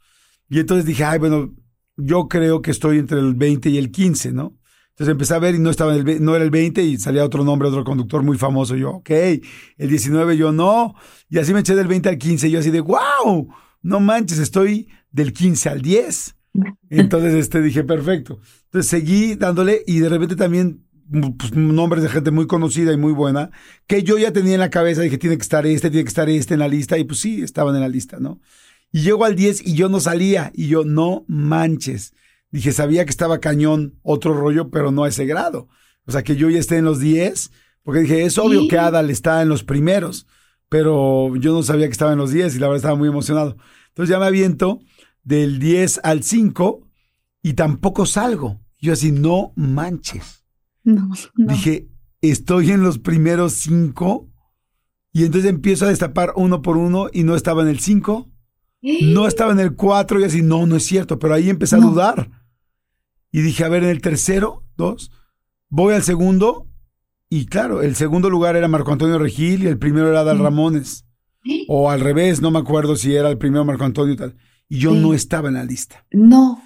[0.50, 1.54] Y entonces dije, ay, bueno,
[1.96, 4.56] yo creo que estoy entre el 20 y el 15, ¿no?
[4.90, 7.24] Entonces empecé a ver y no, estaba en el, no era el 20 y salía
[7.26, 8.76] otro nombre, otro conductor muy famoso.
[8.76, 10.96] Yo, ok, el 19 yo no.
[11.30, 13.48] Y así me eché del 20 al 15 y yo así de, wow,
[13.82, 16.36] no manches, estoy del 15 al 10.
[16.90, 18.40] Entonces este, dije, perfecto.
[18.66, 20.88] Entonces seguí dándole y de repente también
[21.38, 23.52] pues, nombres de gente muy conocida y muy buena,
[23.88, 26.30] que yo ya tenía en la cabeza, dije, tiene que estar este, tiene que estar
[26.30, 28.42] este en la lista, y pues sí, estaban en la lista, ¿no?
[28.92, 32.14] Y llego al 10 y yo no salía, y yo, no manches.
[32.52, 35.68] Dije, sabía que estaba cañón otro rollo, pero no a ese grado.
[36.06, 37.52] O sea, que yo ya esté en los 10,
[37.84, 40.28] porque dije, es obvio que Adal está en los primeros,
[40.70, 43.58] pero yo no sabía que estaba en los 10 y la verdad estaba muy emocionado.
[43.90, 44.82] Entonces ya me aviento
[45.28, 46.88] del 10 al 5
[47.44, 48.62] y tampoco salgo.
[48.80, 50.46] Yo así, no manches.
[50.84, 51.90] No, Dije,
[52.22, 54.30] estoy en los primeros 5
[55.12, 58.32] y entonces empiezo a destapar uno por uno y no estaba en el 5
[58.82, 61.80] no estaba en el 4 y así, no, no es cierto, pero ahí empecé a
[61.80, 62.30] dudar.
[63.32, 65.12] Y dije, a ver, en el tercero, dos,
[65.68, 66.68] voy al segundo.
[67.30, 71.04] Y claro, el segundo lugar era Marco Antonio Regil y el primero era Adal Ramones.
[71.70, 74.36] O al revés, no me acuerdo si era el primero Marco Antonio y tal.
[74.70, 76.06] Y yo no estaba en la lista.
[76.12, 76.62] No.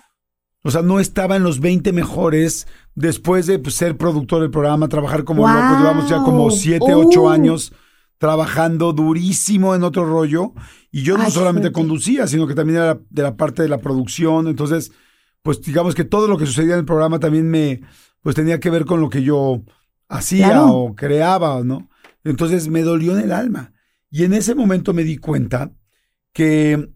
[0.64, 4.88] O sea, no estaba en los 20 mejores después de pues, ser productor del programa,
[4.90, 5.78] trabajar como loco.
[5.80, 7.74] Llevamos ya como 7, 8 años
[8.18, 10.54] trabajando durísimo en otro rollo.
[10.92, 14.48] Y yo no solamente conducía, sino que también era de la parte de la producción.
[14.48, 14.92] Entonces,
[15.42, 17.82] pues digamos que todo lo que sucedía en el programa también me,
[18.22, 19.64] pues tenía que ver con lo que yo
[20.08, 21.90] hacía o creaba, ¿no?
[22.24, 23.74] Entonces me dolió en el alma.
[24.12, 25.72] Y en ese momento me di cuenta
[26.34, 26.92] que,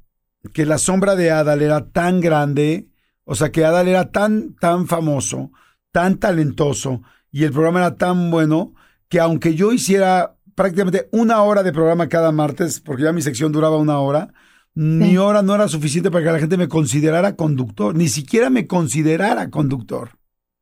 [0.53, 2.89] que la sombra de Adal era tan grande,
[3.23, 5.51] o sea, que Adal era tan, tan famoso,
[5.91, 7.01] tan talentoso,
[7.31, 8.73] y el programa era tan bueno,
[9.09, 13.51] que aunque yo hiciera prácticamente una hora de programa cada martes, porque ya mi sección
[13.51, 14.33] duraba una hora.
[14.73, 18.67] Mi hora no era suficiente para que la gente me considerara conductor, ni siquiera me
[18.67, 20.17] considerara conductor.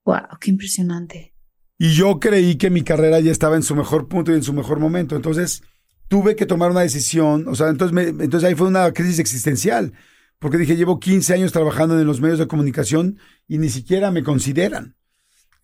[0.06, 1.34] Wow, qué impresionante.
[1.80, 4.54] Y yo creí que mi carrera ya estaba en su mejor punto y en su
[4.54, 5.16] mejor momento.
[5.16, 5.64] Entonces
[6.08, 7.48] tuve que tomar una decisión.
[7.48, 9.94] O sea, entonces, entonces ahí fue una crisis existencial.
[10.40, 13.18] Porque dije, llevo 15 años trabajando en los medios de comunicación
[13.48, 14.96] y ni siquiera me consideran.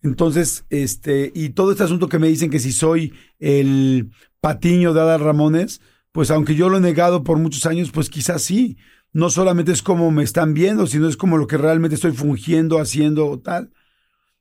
[0.02, 4.10] Entonces, este, y todo este asunto que me dicen que si soy el
[4.40, 8.42] patiño de Adal Ramones, pues aunque yo lo he negado por muchos años, pues quizás
[8.42, 8.78] sí.
[9.12, 12.78] No solamente es como me están viendo, sino es como lo que realmente estoy fungiendo,
[12.80, 13.72] haciendo o tal.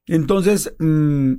[0.05, 1.33] Entonces, mm,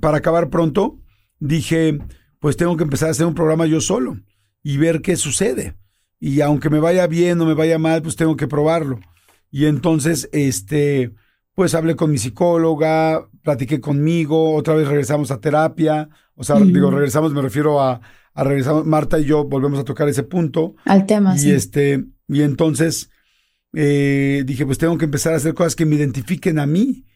[0.00, 1.00] para acabar pronto,
[1.40, 1.98] dije,
[2.44, 4.18] pues tengo que empezar a hacer un programa yo solo
[4.62, 5.78] y ver qué sucede.
[6.20, 9.00] Y aunque me vaya bien o me vaya mal, pues tengo que probarlo.
[9.50, 11.14] Y entonces, este,
[11.54, 16.90] pues hablé con mi psicóloga, platiqué conmigo, otra vez regresamos a terapia, o sea, digo,
[16.90, 18.02] regresamos, me refiero a,
[18.34, 20.74] a regresamos, Marta y yo volvemos a tocar ese punto.
[20.84, 21.50] Al tema, y sí.
[21.50, 23.08] este, y entonces
[23.72, 27.06] eh, dije, pues tengo que empezar a hacer cosas que me identifiquen a mí.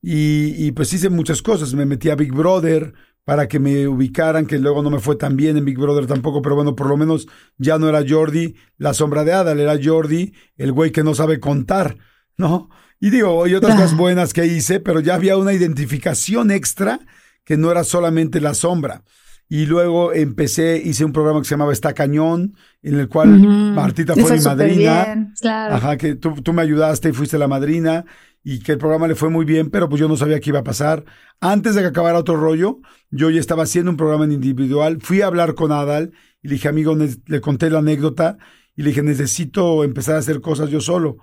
[0.00, 2.94] Y, y pues hice muchas cosas, me metí a Big Brother
[3.30, 6.42] para que me ubicaran, que luego no me fue tan bien en Big Brother tampoco,
[6.42, 7.28] pero bueno, por lo menos
[7.58, 11.38] ya no era Jordi la sombra de Adal, era Jordi el güey que no sabe
[11.38, 11.96] contar,
[12.36, 12.70] ¿no?
[12.98, 16.98] Y digo, y otras cosas buenas que hice, pero ya había una identificación extra
[17.44, 19.04] que no era solamente la sombra.
[19.48, 24.14] Y luego empecé, hice un programa que se llamaba Está Cañón, en el cual Martita
[24.14, 25.32] fue, mi madrina.
[25.44, 28.04] Ajá, que tú, tú, me ayudaste y fuiste la madrina,
[28.42, 30.60] y que el programa le fue muy bien, pero pues yo no sabía qué iba
[30.60, 31.04] a pasar.
[31.40, 32.80] Antes de que acabara otro rollo,
[33.10, 36.12] yo ya estaba haciendo un programa en individual, fui a hablar con Adal,
[36.42, 38.38] y le dije, amigo, le conté la anécdota,
[38.74, 41.18] y le dije, necesito empezar a hacer cosas yo solo.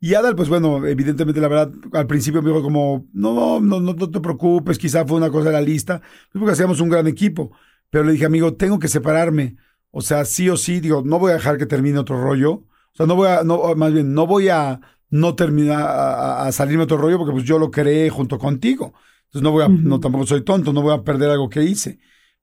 [0.00, 3.94] Y Adal, pues bueno, evidentemente la verdad, al principio me dijo como, no, no, no,
[3.94, 7.56] te preocupes, quizá fue una cosa de la lista, pues porque hacíamos un gran equipo.
[7.90, 9.56] Pero le dije, amigo, tengo que separarme.
[9.90, 12.52] O sea, sí o sí, digo, no voy a dejar que termine otro rollo.
[12.52, 14.80] O sea, no voy a, no, más bien, no voy a
[15.10, 18.94] no terminar, a, salirme otro rollo porque pues yo lo creé junto contigo.
[19.26, 21.98] Entonces no voy a, no tampoco soy tonto, no voy a perder algo que hice.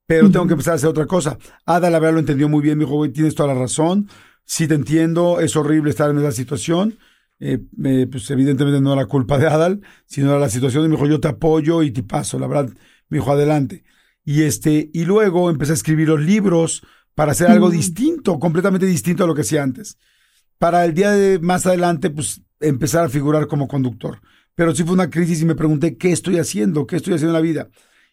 [0.06, 1.38] Pero tengo que empezar a hacer otra cosa.
[1.64, 2.76] Ada, la verdad, lo entendió muy bien.
[2.76, 4.08] Me dijo, güey, tienes toda la razón.
[4.44, 6.98] Sí te entiendo, es horrible estar en esa situación
[7.44, 10.84] eh, pues evidentemente no era culpa de Adal, sino era la situación.
[10.84, 12.70] Y me dijo, yo te apoyo y te paso, la verdad.
[13.08, 13.82] Me dijo, adelante.
[14.24, 16.86] Y este, y luego empecé a escribir los libros
[17.16, 19.98] para hacer algo distinto, completamente distinto a lo que hacía antes.
[20.58, 24.20] Para el día de más adelante, pues empezar a figurar como conductor.
[24.54, 26.86] Pero sí fue una crisis y me pregunté, ¿qué estoy haciendo?
[26.86, 27.68] ¿Qué estoy haciendo en la vida?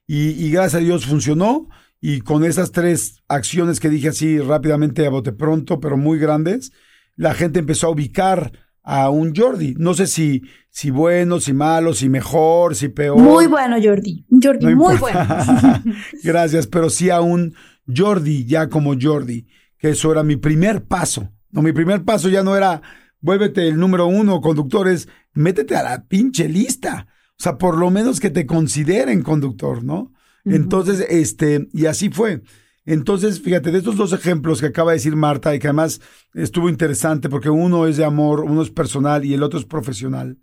[0.07, 1.67] Y, y gracias a Dios funcionó.
[2.01, 6.71] Y con esas tres acciones que dije así rápidamente a bote pronto, pero muy grandes,
[7.15, 8.53] la gente empezó a ubicar
[8.83, 9.75] a un Jordi.
[9.77, 13.19] No sé si, si bueno, si malo, si mejor, si peor.
[13.19, 14.25] Muy bueno, Jordi.
[14.41, 15.19] Jordi, muy bueno.
[16.23, 17.53] Gracias, pero sí a un
[17.93, 19.47] Jordi, ya como Jordi,
[19.77, 21.29] que eso era mi primer paso.
[21.51, 22.81] No, mi primer paso ya no era
[23.21, 27.07] vuélvete el número uno, conductores, métete a la pinche lista.
[27.31, 30.13] O sea, por lo menos que te consideren conductor, ¿no?
[30.45, 32.41] Entonces, este, y así fue.
[32.85, 36.01] Entonces, fíjate, de estos dos ejemplos que acaba de decir Marta y que además
[36.33, 40.39] estuvo interesante porque uno es de amor, uno es personal y el otro es profesional.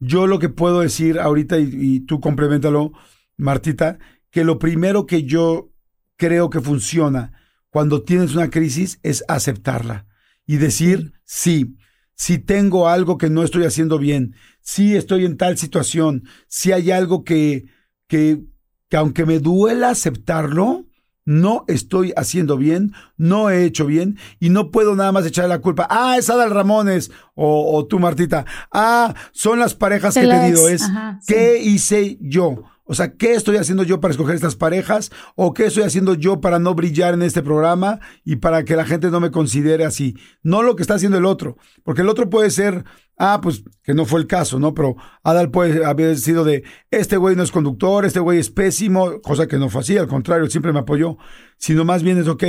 [0.00, 2.92] Yo lo que puedo decir ahorita, y, y tú complementalo,
[3.36, 3.98] Martita,
[4.30, 5.72] que lo primero que yo
[6.16, 7.32] creo que funciona
[7.70, 10.06] cuando tienes una crisis es aceptarla
[10.46, 11.76] y decir, sí,
[12.18, 16.90] si tengo algo que no estoy haciendo bien, si estoy en tal situación, si hay
[16.90, 17.66] algo que,
[18.08, 18.42] que,
[18.88, 20.84] que aunque me duela aceptarlo,
[21.24, 25.60] no estoy haciendo bien, no he hecho bien y no puedo nada más echar la
[25.60, 25.86] culpa.
[25.90, 28.44] Ah, es Adal Ramones o, o tú, Martita.
[28.72, 30.68] Ah, son las parejas que he tenido.
[30.68, 30.90] Es,
[31.26, 32.64] ¿qué hice yo?
[32.90, 35.10] O sea, ¿qué estoy haciendo yo para escoger estas parejas?
[35.36, 38.86] ¿O qué estoy haciendo yo para no brillar en este programa y para que la
[38.86, 40.16] gente no me considere así?
[40.42, 41.58] No lo que está haciendo el otro.
[41.84, 42.86] Porque el otro puede ser,
[43.18, 44.72] ah, pues que no fue el caso, ¿no?
[44.72, 49.20] Pero Adal puede haber sido de, este güey no es conductor, este güey es pésimo,
[49.20, 51.18] cosa que no fue así, al contrario, siempre me apoyó.
[51.58, 52.44] Sino más bien es, ok,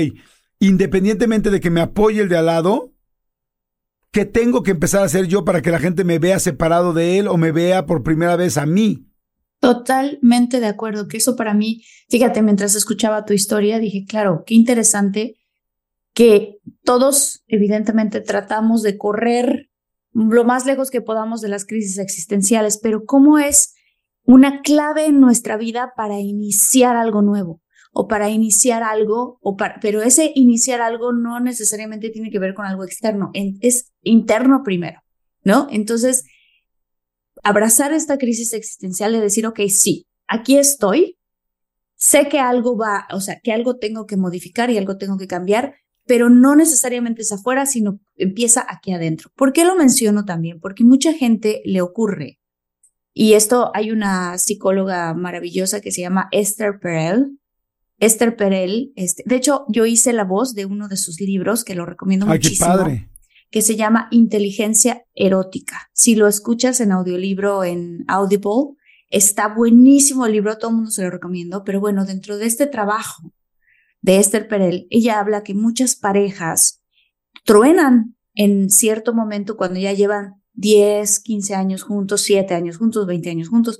[0.60, 2.94] independientemente de que me apoye el de al lado,
[4.11, 7.20] ¿qué tengo que empezar a hacer yo para que la gente me vea separado de
[7.20, 9.09] él o me vea por primera vez a mí?
[9.69, 14.55] Totalmente de acuerdo, que eso para mí, fíjate, mientras escuchaba tu historia, dije, claro, qué
[14.55, 15.35] interesante
[16.15, 19.69] que todos evidentemente tratamos de correr
[20.11, 23.75] lo más lejos que podamos de las crisis existenciales, pero ¿cómo es
[24.23, 27.61] una clave en nuestra vida para iniciar algo nuevo?
[27.91, 32.53] o para iniciar algo, o para, pero ese iniciar algo no necesariamente tiene que ver
[32.53, 35.01] con algo externo, es interno primero,
[35.43, 35.67] ¿no?
[35.71, 36.23] Entonces,
[37.44, 41.18] abrazar esta crisis existencial y decir, ok, sí, aquí estoy,
[41.95, 45.28] sé que algo va, o sea, que algo tengo que modificar y algo tengo que
[45.28, 45.76] cambiar,
[46.06, 49.32] pero no necesariamente es afuera, sino empieza aquí adentro.
[49.36, 50.60] ¿Por qué lo menciono también?
[50.60, 52.40] Porque mucha gente le ocurre,
[53.14, 57.38] y esto hay una psicóloga maravillosa que se llama Esther Perel.
[57.98, 61.76] Esther Perel, este, de hecho, yo hice la voz de uno de sus libros que
[61.76, 62.72] lo recomiendo Ay, muchísimo.
[62.72, 63.10] Qué padre
[63.49, 65.89] que se llama Inteligencia Erótica.
[65.93, 68.76] Si lo escuchas en audiolibro en Audible,
[69.09, 72.67] está buenísimo el libro, todo el mundo se lo recomiendo, pero bueno, dentro de este
[72.67, 73.34] trabajo
[74.01, 76.81] de Esther Perel, ella habla que muchas parejas
[77.43, 83.30] truenan en cierto momento cuando ya llevan 10, 15 años juntos, 7 años juntos, 20
[83.30, 83.80] años juntos,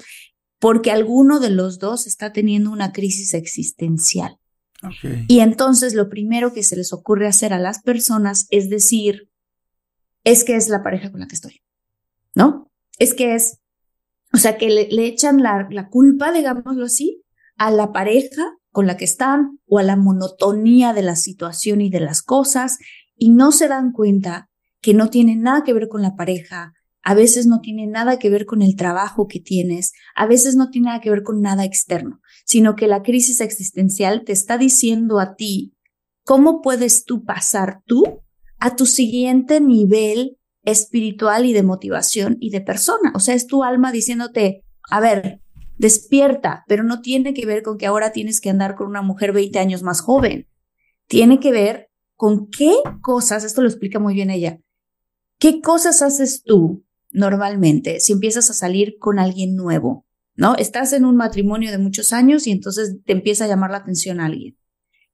[0.60, 4.38] porque alguno de los dos está teniendo una crisis existencial.
[4.82, 5.26] Okay.
[5.28, 9.29] Y entonces lo primero que se les ocurre hacer a las personas es decir,
[10.32, 11.62] es que es la pareja con la que estoy,
[12.36, 12.72] ¿no?
[13.00, 13.60] Es que es,
[14.32, 17.24] o sea, que le, echan la, la, culpa, digámoslo así,
[17.58, 21.90] a la pareja con la que están o a la monotonía de la situación y
[21.90, 22.78] de las cosas
[23.16, 24.50] y no se dan cuenta
[24.82, 28.30] que no tiene nada que ver con la pareja, a veces no tiene nada que
[28.30, 31.66] ver con el trabajo que tienes, a veces no tiene nada que ver con nada
[31.66, 35.74] externo, sino que la crisis existencial te está diciendo a ti,
[36.24, 38.22] ¿cómo puedes tú pasar tú
[38.60, 43.12] a tu siguiente nivel espiritual y de motivación y de persona.
[43.16, 45.42] O sea, es tu alma diciéndote, a ver,
[45.78, 49.32] despierta, pero no tiene que ver con que ahora tienes que andar con una mujer
[49.32, 50.48] 20 años más joven.
[51.08, 54.60] Tiene que ver con qué cosas, esto lo explica muy bien ella,
[55.38, 60.06] qué cosas haces tú normalmente si empiezas a salir con alguien nuevo,
[60.36, 60.56] ¿no?
[60.56, 64.20] Estás en un matrimonio de muchos años y entonces te empieza a llamar la atención
[64.20, 64.58] a alguien.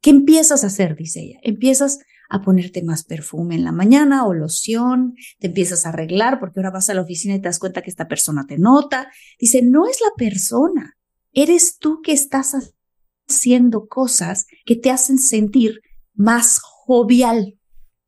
[0.02, 0.96] ¿Qué empiezas a hacer?
[0.96, 1.40] Dice ella.
[1.44, 6.60] Empiezas a ponerte más perfume en la mañana o loción, te empiezas a arreglar porque
[6.60, 9.12] ahora vas a la oficina y te das cuenta que esta persona te nota.
[9.40, 10.98] Dice, no es la persona,
[11.32, 12.56] eres tú que estás
[13.28, 15.82] haciendo cosas que te hacen sentir
[16.14, 17.60] más jovial.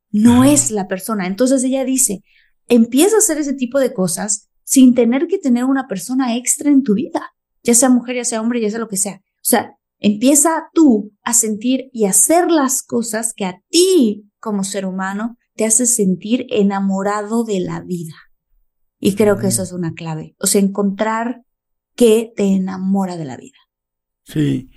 [0.09, 1.27] No es la persona.
[1.27, 2.23] Entonces ella dice,
[2.67, 6.83] empieza a hacer ese tipo de cosas sin tener que tener una persona extra en
[6.83, 7.33] tu vida,
[7.63, 9.21] ya sea mujer, ya sea hombre, ya sea lo que sea.
[9.23, 14.85] O sea, Empieza tú a sentir y hacer las cosas que a ti como ser
[14.85, 18.13] humano te hace sentir enamorado de la vida.
[18.99, 20.35] Y creo que eso es una clave.
[20.39, 21.41] O sea, encontrar
[21.95, 23.57] qué te enamora de la vida.
[24.23, 24.69] Sí.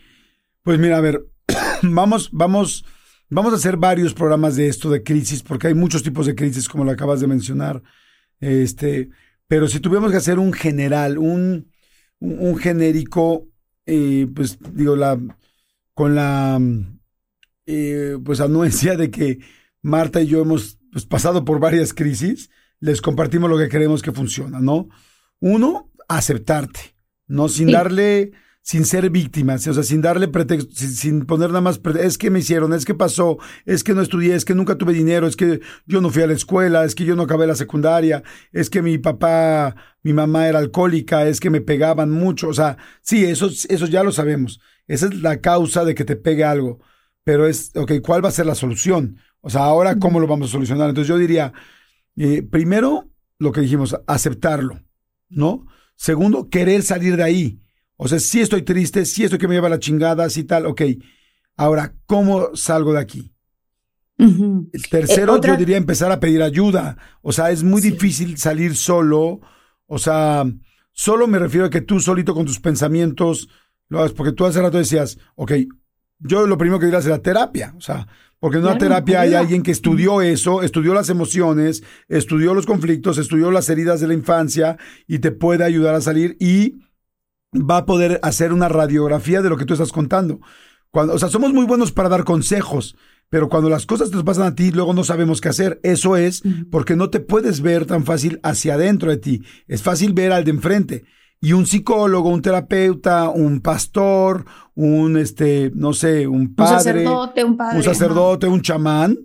[0.62, 1.26] Pues mira, a ver,
[1.82, 2.84] vamos, vamos,
[3.28, 6.68] vamos a hacer varios programas de esto de crisis, porque hay muchos tipos de crisis,
[6.68, 7.82] como lo acabas de mencionar.
[8.40, 9.10] Este,
[9.46, 11.70] pero si tuviéramos que hacer un general, un,
[12.20, 13.49] un genérico,
[13.92, 15.18] eh, pues digo, la,
[15.94, 16.60] con la
[17.66, 19.40] eh, pues anuencia de que
[19.82, 24.12] Marta y yo hemos pues, pasado por varias crisis, les compartimos lo que creemos que
[24.12, 24.88] funciona, ¿no?
[25.40, 26.96] Uno, aceptarte,
[27.26, 27.48] ¿no?
[27.48, 27.72] Sin Sí.
[27.72, 28.32] darle,
[28.70, 32.38] sin ser víctimas, o sea, sin darle pretexto, sin, poner nada más, es que me
[32.38, 33.36] hicieron, es que pasó,
[33.66, 36.28] es que no estudié, es que nunca tuve dinero, es que yo no fui a
[36.28, 38.22] la escuela, es que yo no acabé la secundaria,
[38.52, 39.74] es que mi papá,
[40.04, 44.04] mi mamá era alcohólica, es que me pegaban mucho, o sea, sí, eso, eso ya
[44.04, 46.78] lo sabemos, esa es la causa de que te pegue algo,
[47.24, 49.16] pero es, ok, ¿cuál va a ser la solución?
[49.40, 50.90] O sea, ahora, ¿cómo lo vamos a solucionar?
[50.90, 51.52] Entonces yo diría,
[52.14, 54.80] eh, primero, lo que dijimos, aceptarlo,
[55.28, 55.66] ¿no?
[55.96, 57.60] Segundo, querer salir de ahí.
[58.02, 60.80] O sea, sí estoy triste, sí estoy que me lleva la chingada, sí tal, ok.
[61.54, 63.34] Ahora, ¿cómo salgo de aquí?
[64.16, 66.96] El tercero, eh, yo diría empezar a pedir ayuda.
[67.20, 69.42] O sea, es muy difícil salir solo.
[69.84, 70.46] O sea,
[70.92, 73.50] solo me refiero a que tú solito con tus pensamientos
[73.88, 75.52] lo hagas, porque tú hace rato decías, ok,
[76.20, 77.74] yo lo primero que diría es la terapia.
[77.76, 78.08] O sea,
[78.38, 83.18] porque en una terapia hay alguien que estudió eso, estudió las emociones, estudió los conflictos,
[83.18, 86.78] estudió las heridas de la infancia y te puede ayudar a salir y
[87.52, 90.40] va a poder hacer una radiografía de lo que tú estás contando.
[90.90, 92.96] Cuando, o sea, somos muy buenos para dar consejos,
[93.28, 95.80] pero cuando las cosas te pasan a ti, luego no sabemos qué hacer.
[95.82, 99.42] Eso es porque no te puedes ver tan fácil hacia adentro de ti.
[99.68, 101.04] Es fácil ver al de enfrente.
[101.40, 104.44] Y un psicólogo, un terapeuta, un pastor,
[104.74, 109.16] un este, no sé, un padre, un sacerdote, un padre, un sacerdote, un chamán,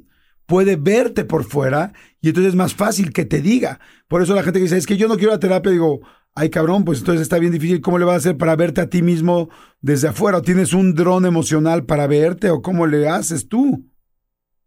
[0.45, 1.91] puede verte por fuera
[2.21, 3.79] y entonces es más fácil que te diga.
[4.07, 6.01] Por eso la gente que dice, es que yo no quiero la terapia, digo,
[6.35, 8.89] ay cabrón, pues entonces está bien difícil, ¿cómo le vas a hacer para verte a
[8.89, 9.49] ti mismo
[9.81, 10.37] desde afuera?
[10.37, 13.89] ¿O tienes un dron emocional para verte o cómo le haces tú?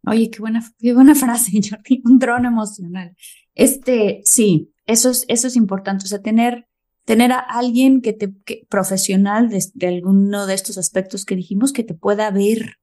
[0.07, 3.15] Oye, qué buena, qué buena frase, Jordi, un dron emocional.
[3.55, 6.67] Este, sí, eso es, eso es importante, o sea, tener,
[7.05, 8.33] tener a alguien que te,
[8.69, 12.77] profesional de, alguno de estos aspectos que dijimos, que te pueda ver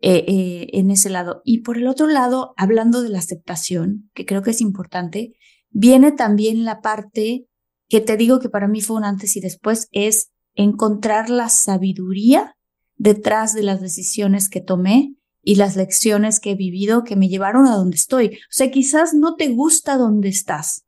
[0.00, 1.40] eh, eh, en ese lado.
[1.44, 5.34] Y por el otro lado, hablando de la aceptación, que creo que es importante,
[5.70, 7.46] viene también la parte
[7.88, 12.56] que te digo que para mí fue un antes y después, es encontrar la sabiduría
[12.96, 17.66] detrás de las decisiones que tomé y las lecciones que he vivido que me llevaron
[17.66, 18.28] a donde estoy.
[18.28, 20.84] O sea, quizás no te gusta donde estás,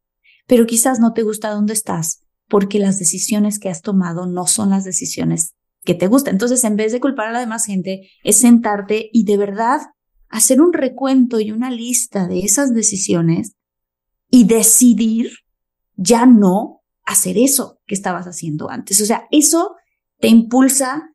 [0.47, 4.70] pero quizás no te gusta donde estás porque las decisiones que has tomado no son
[4.70, 5.55] las decisiones
[5.85, 6.35] que te gustan.
[6.35, 9.81] Entonces, en vez de culpar a la demás gente, es sentarte y de verdad
[10.28, 13.52] hacer un recuento y una lista de esas decisiones
[14.31, 15.31] y decidir
[15.97, 19.00] ya no hacer eso que estabas haciendo antes.
[19.00, 19.76] O sea, eso
[20.18, 21.14] te impulsa,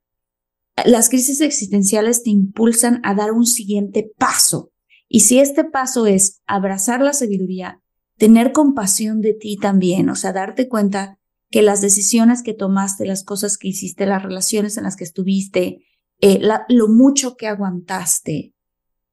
[0.85, 4.71] las crisis existenciales te impulsan a dar un siguiente paso.
[5.07, 7.81] Y si este paso es abrazar la sabiduría,
[8.17, 11.19] tener compasión de ti también, o sea, darte cuenta
[11.49, 15.85] que las decisiones que tomaste, las cosas que hiciste, las relaciones en las que estuviste,
[16.21, 16.39] eh,
[16.69, 18.53] lo mucho que aguantaste,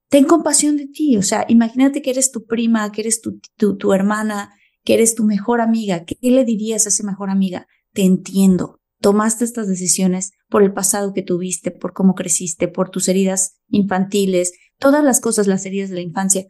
[0.09, 1.16] ten compasión de ti.
[1.16, 4.52] O sea, imagínate que eres tu prima, que eres tu, tu, tu hermana,
[4.84, 7.66] que eres tu mejor amiga, ¿qué le dirías a esa mejor amiga?
[7.92, 8.80] Te entiendo.
[9.00, 14.52] Tomaste estas decisiones por el pasado que tuviste, por cómo creciste, por tus heridas infantiles,
[14.78, 16.46] todas las cosas, las heridas de la infancia.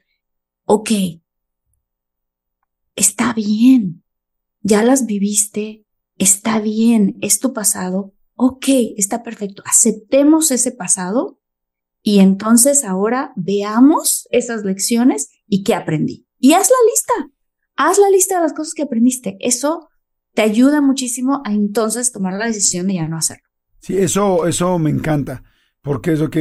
[0.65, 0.91] Ok,
[2.97, 4.03] está bien,
[4.61, 5.87] ya las viviste,
[6.17, 11.41] está bien, es tu pasado, ok, está perfecto, aceptemos ese pasado
[12.03, 16.27] y entonces ahora veamos esas lecciones y qué aprendí.
[16.39, 17.35] Y haz la lista,
[17.79, 19.39] haz la lista de las cosas que aprendiste.
[19.41, 19.89] Eso
[20.35, 23.45] te ayuda muchísimo a entonces tomar la decisión de ya no hacerlo.
[23.81, 25.45] Sí, eso, eso me encanta,
[25.81, 26.37] porque es ok,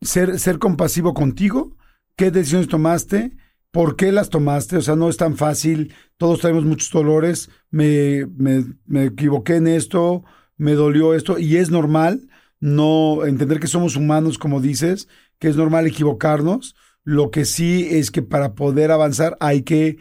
[0.00, 1.76] ser, ser compasivo contigo,
[2.14, 3.36] qué decisiones tomaste,
[3.70, 8.26] por qué las tomaste, o sea, no es tan fácil, todos tenemos muchos dolores, me,
[8.36, 10.24] me, me equivoqué en esto,
[10.56, 12.28] me dolió esto, y es normal
[12.60, 15.08] no entender que somos humanos, como dices,
[15.38, 19.96] que es normal equivocarnos, lo que sí es que para poder avanzar hay que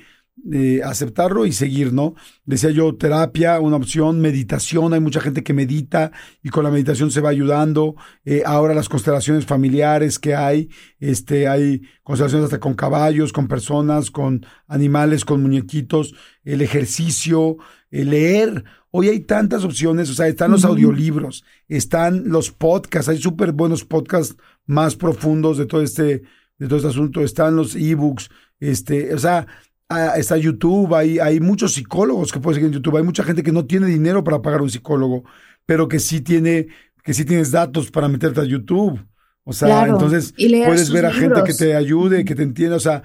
[0.84, 2.16] aceptarlo y seguir, ¿no?
[2.46, 6.12] Decía yo, terapia, una opción, meditación, hay mucha gente que medita
[6.42, 7.96] y con la meditación se va ayudando.
[8.26, 14.12] Eh, ahora las constelaciones familiares que hay, este, hay constelaciones hasta con caballos, con personas,
[14.12, 17.58] con animales, con muñequitos, el ejercicio,
[17.92, 18.64] el leer.
[18.92, 23.86] Hoy hay tantas opciones, o sea, están los audiolibros, están los podcasts, hay súper buenos
[23.86, 24.36] podcasts
[24.66, 26.24] más profundos de todo este,
[26.58, 28.30] de todo este asunto, están los ebooks,
[28.60, 29.48] este, o sea,
[29.92, 33.42] Ah, está YouTube, hay, hay muchos psicólogos que puedes seguir en YouTube, hay mucha gente
[33.42, 35.24] que no tiene dinero para pagar un psicólogo,
[35.66, 36.68] pero que sí tiene,
[37.04, 39.04] que sí tienes datos para meterte a YouTube.
[39.44, 43.02] O sea, entonces puedes ver a gente que te ayude, que te entienda, o sea,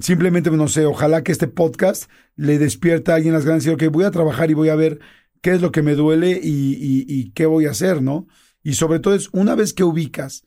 [0.00, 3.88] simplemente, no sé, ojalá que este podcast le despierta a alguien las ganas de decir,
[3.88, 5.00] ok, voy a trabajar y voy a ver
[5.40, 8.28] qué es lo que me duele y, y, y qué voy a hacer, ¿no?
[8.62, 10.44] Y sobre todo es, una vez que ubicas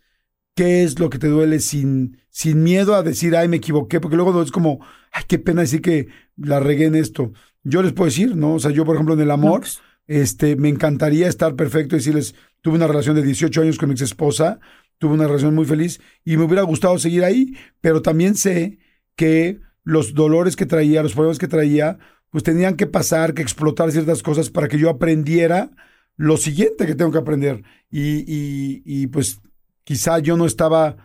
[0.55, 4.15] qué es lo que te duele sin, sin miedo a decir, ay, me equivoqué, porque
[4.15, 4.79] luego es como,
[5.11, 6.07] ay, qué pena decir que
[6.37, 7.33] la regué en esto.
[7.63, 8.55] Yo les puedo decir, ¿no?
[8.55, 9.63] O sea, yo, por ejemplo, en el amor,
[10.07, 13.93] este, me encantaría estar perfecto y decirles, tuve una relación de 18 años con mi
[13.93, 14.59] ex esposa,
[14.97, 18.79] tuve una relación muy feliz y me hubiera gustado seguir ahí, pero también sé
[19.15, 21.97] que los dolores que traía, los problemas que traía,
[22.29, 25.71] pues tenían que pasar, que explotar ciertas cosas para que yo aprendiera
[26.17, 27.63] lo siguiente que tengo que aprender.
[27.89, 29.41] Y, y, y pues
[29.85, 30.97] quizá yo no estaba,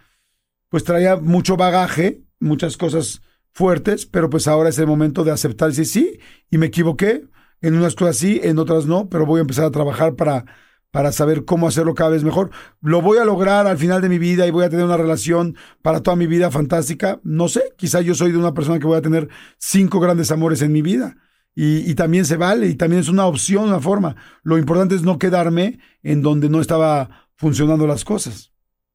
[0.69, 5.69] pues traía mucho bagaje, muchas cosas fuertes, pero pues ahora es el momento de aceptar
[5.69, 6.21] y decir sí,
[6.51, 7.29] y me equivoqué,
[7.61, 10.47] en unas cosas sí, en otras no, pero voy a empezar a trabajar para,
[10.91, 12.51] para saber cómo hacerlo cada vez mejor.
[12.81, 15.57] ¿Lo voy a lograr al final de mi vida y voy a tener una relación
[15.83, 17.21] para toda mi vida fantástica?
[17.23, 19.29] No sé, quizá yo soy de una persona que voy a tener
[19.59, 21.17] cinco grandes amores en mi vida.
[21.55, 24.15] Y, y, también se vale, y también es una opción, una forma.
[24.45, 28.53] Lo importante es no quedarme en donde no estaba funcionando las cosas.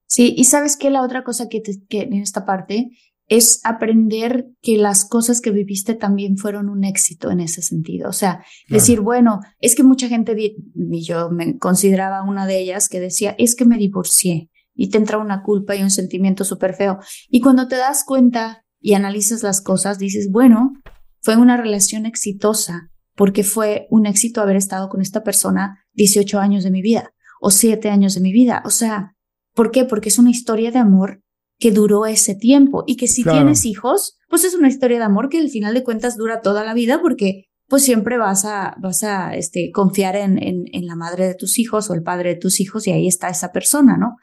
[0.08, 2.92] Sí, y sabes que la otra cosa que, que en esta parte
[3.28, 8.10] es aprender que las cosas que viviste también fueron un éxito en ese sentido.
[8.10, 12.88] O sea, decir, bueno, es que mucha gente, y yo me consideraba una de ellas,
[12.88, 16.76] que decía, es que me divorcié y te entra una culpa y un sentimiento súper
[16.76, 17.00] feo.
[17.30, 20.74] Y cuando te das cuenta y analizas las cosas, dices, bueno,
[21.22, 26.64] fue una relación exitosa porque fue un éxito haber estado con esta persona 18 años
[26.64, 28.62] de mi vida o 7 años de mi vida.
[28.66, 29.15] O sea,
[29.56, 29.86] ¿por qué?
[29.86, 31.22] Porque es una historia de amor
[31.58, 35.30] que duró ese tiempo y que si tienes hijos, pues es una historia de amor
[35.30, 39.04] que al final de cuentas dura toda la vida porque pues siempre vas a, vas
[39.04, 42.40] a este, confiar en, en, en la madre de tus hijos o el padre de
[42.40, 44.18] tus hijos y ahí está esa persona, ¿no?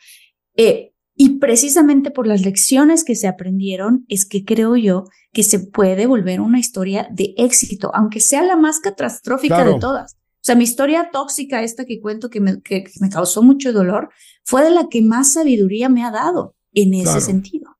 [0.56, 5.58] Eh, y precisamente por las lecciones que se aprendieron es que creo yo que se
[5.58, 10.14] puede volver una historia de éxito, aunque sea la más catastrófica de todas.
[10.14, 14.08] O sea, mi historia tóxica, esta que cuento que me, que me causó mucho dolor,
[14.44, 17.76] fue de la que más sabiduría me ha dado en ese sentido.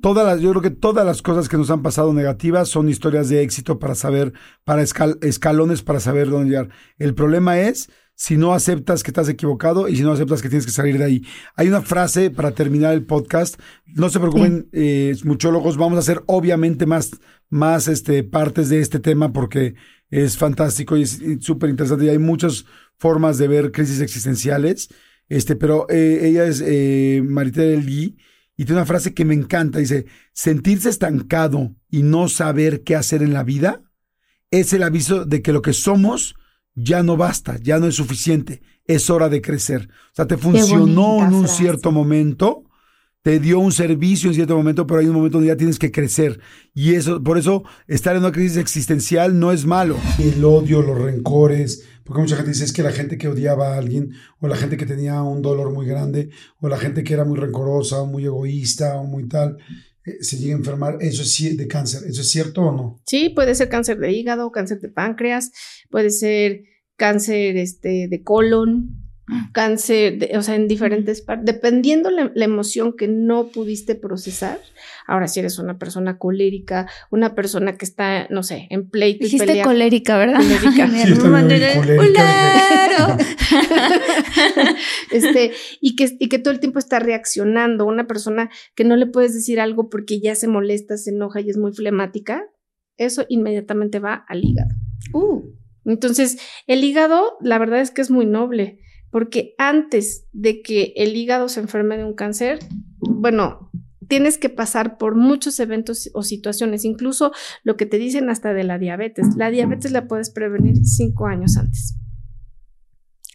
[0.00, 3.28] Todas las, yo creo que todas las cosas que nos han pasado negativas son historias
[3.28, 4.32] de éxito para saber,
[4.64, 6.70] para escalones para saber dónde llegar.
[6.98, 10.66] El problema es si no aceptas que estás equivocado y si no aceptas que tienes
[10.66, 11.22] que salir de ahí.
[11.54, 13.58] Hay una frase para terminar el podcast.
[13.86, 17.12] No se preocupen, eh, muchólogos, vamos a hacer obviamente más,
[17.48, 19.74] más este, partes de este tema porque
[20.10, 22.64] es fantástico y es súper interesante y hay muchas
[22.98, 24.88] formas de ver crisis existenciales.
[25.32, 28.16] Este, pero eh, ella es eh, Maritel y
[28.54, 29.78] tiene una frase que me encanta.
[29.78, 30.04] Dice,
[30.34, 33.82] sentirse estancado y no saber qué hacer en la vida
[34.50, 36.34] es el aviso de que lo que somos
[36.74, 39.88] ya no basta, ya no es suficiente, es hora de crecer.
[39.90, 42.64] O sea, te funcionó en un cierto momento,
[43.22, 45.92] te dio un servicio en cierto momento, pero hay un momento donde ya tienes que
[45.92, 46.40] crecer.
[46.74, 49.96] Y eso, por eso, estar en una crisis existencial no es malo.
[50.18, 53.78] El odio, los rencores, porque mucha gente dice es que la gente que odiaba a
[53.78, 57.24] alguien, o la gente que tenía un dolor muy grande, o la gente que era
[57.24, 59.56] muy rencorosa, o muy egoísta, o muy tal,
[60.04, 60.98] eh, se llega a enfermar.
[61.00, 62.02] Eso es de cáncer.
[62.08, 63.00] ¿Eso es cierto o no?
[63.06, 65.52] Sí, puede ser cáncer de hígado, cáncer de páncreas,
[65.90, 66.64] puede ser
[66.96, 69.01] cáncer este, de colon,
[69.52, 74.58] cáncer, o sea, en diferentes partes, dependiendo la, la, emoción que no pudiste procesar.
[75.06, 79.46] Ahora, si eres una persona colérica, una persona que está, no sé, en pleito Dijiste
[79.46, 79.64] pelea.
[79.64, 80.40] colérica, ¿verdad?
[81.96, 83.16] Colérica.
[85.10, 87.86] este, y que, y que todo el tiempo está reaccionando.
[87.86, 91.50] Una persona que no le puedes decir algo porque ya se molesta, se enoja y
[91.50, 92.44] es muy flemática,
[92.96, 94.74] eso inmediatamente va al hígado.
[95.14, 95.42] Uh.
[95.84, 98.78] Entonces, el hígado, la verdad es que es muy noble
[99.12, 102.58] porque antes de que el hígado se enferme de un cáncer,
[102.98, 103.70] bueno,
[104.08, 107.30] tienes que pasar por muchos eventos o situaciones, incluso
[107.62, 109.36] lo que te dicen hasta de la diabetes.
[109.36, 111.94] La diabetes la puedes prevenir cinco años antes.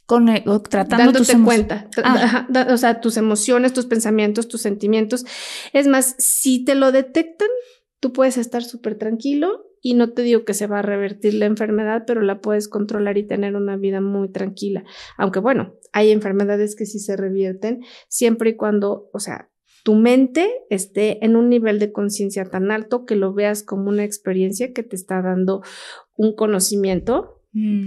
[0.08, 2.48] Con, eh, tratando Dándote cuenta, ah.
[2.72, 5.26] o sea, tus emociones, tus pensamientos, tus sentimientos.
[5.74, 7.50] Es más, si te lo detectan,
[8.00, 11.46] tú puedes estar súper tranquilo y no te digo que se va a revertir la
[11.46, 14.84] enfermedad, pero la puedes controlar y tener una vida muy tranquila.
[15.18, 19.50] Aunque bueno, hay enfermedades que sí se revierten siempre y cuando, o sea,
[19.86, 24.04] tu mente esté en un nivel de conciencia tan alto que lo veas como una
[24.04, 25.62] experiencia que te está dando
[26.18, 27.37] un conocimiento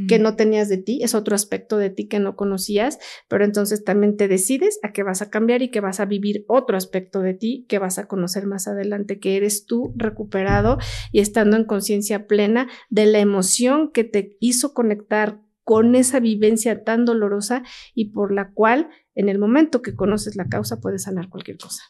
[0.09, 0.22] que mm.
[0.22, 2.98] no tenías de ti, es otro aspecto de ti que no conocías,
[3.28, 6.44] pero entonces también te decides a que vas a cambiar y que vas a vivir
[6.48, 10.78] otro aspecto de ti que vas a conocer más adelante, que eres tú recuperado
[11.12, 16.82] y estando en conciencia plena de la emoción que te hizo conectar con esa vivencia
[16.82, 17.62] tan dolorosa
[17.94, 21.82] y por la cual en el momento que conoces la causa puedes sanar cualquier cosa.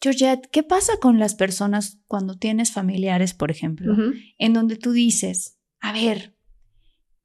[0.00, 3.94] Georgette, ¿qué pasa con las personas cuando tienes familiares, por ejemplo,
[4.38, 6.34] en donde tú dices, a ver,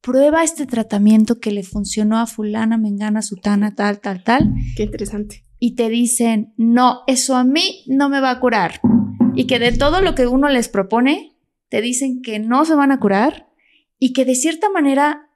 [0.05, 4.53] prueba este tratamiento que le funcionó a fulana, mengana, sutana, tal, tal, tal.
[4.77, 5.43] Qué interesante.
[5.57, 8.79] Y te dicen, no, eso a mí no me va a curar.
[9.33, 11.35] Y que de todo lo que uno les propone,
[11.69, 13.49] te dicen que no se van a curar
[13.97, 15.31] y que de cierta manera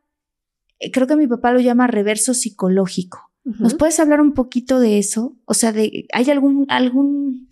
[0.78, 3.32] eh, creo que mi papá lo llama reverso psicológico.
[3.44, 5.36] ¿Nos puedes hablar un poquito de eso?
[5.46, 7.50] O sea, de, ¿hay algún, algún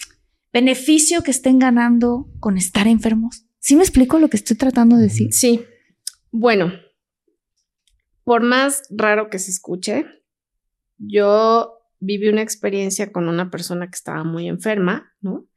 [0.53, 3.47] beneficio que estén ganando con estar enfermos?
[3.57, 5.29] ¿Sí me explico lo que estoy tratando de decir?
[5.33, 5.61] Sí.
[6.31, 6.71] Bueno,
[8.27, 10.05] por más raro que se escuche,
[10.97, 15.47] yo viví una experiencia con una persona que estaba muy enferma, ¿no?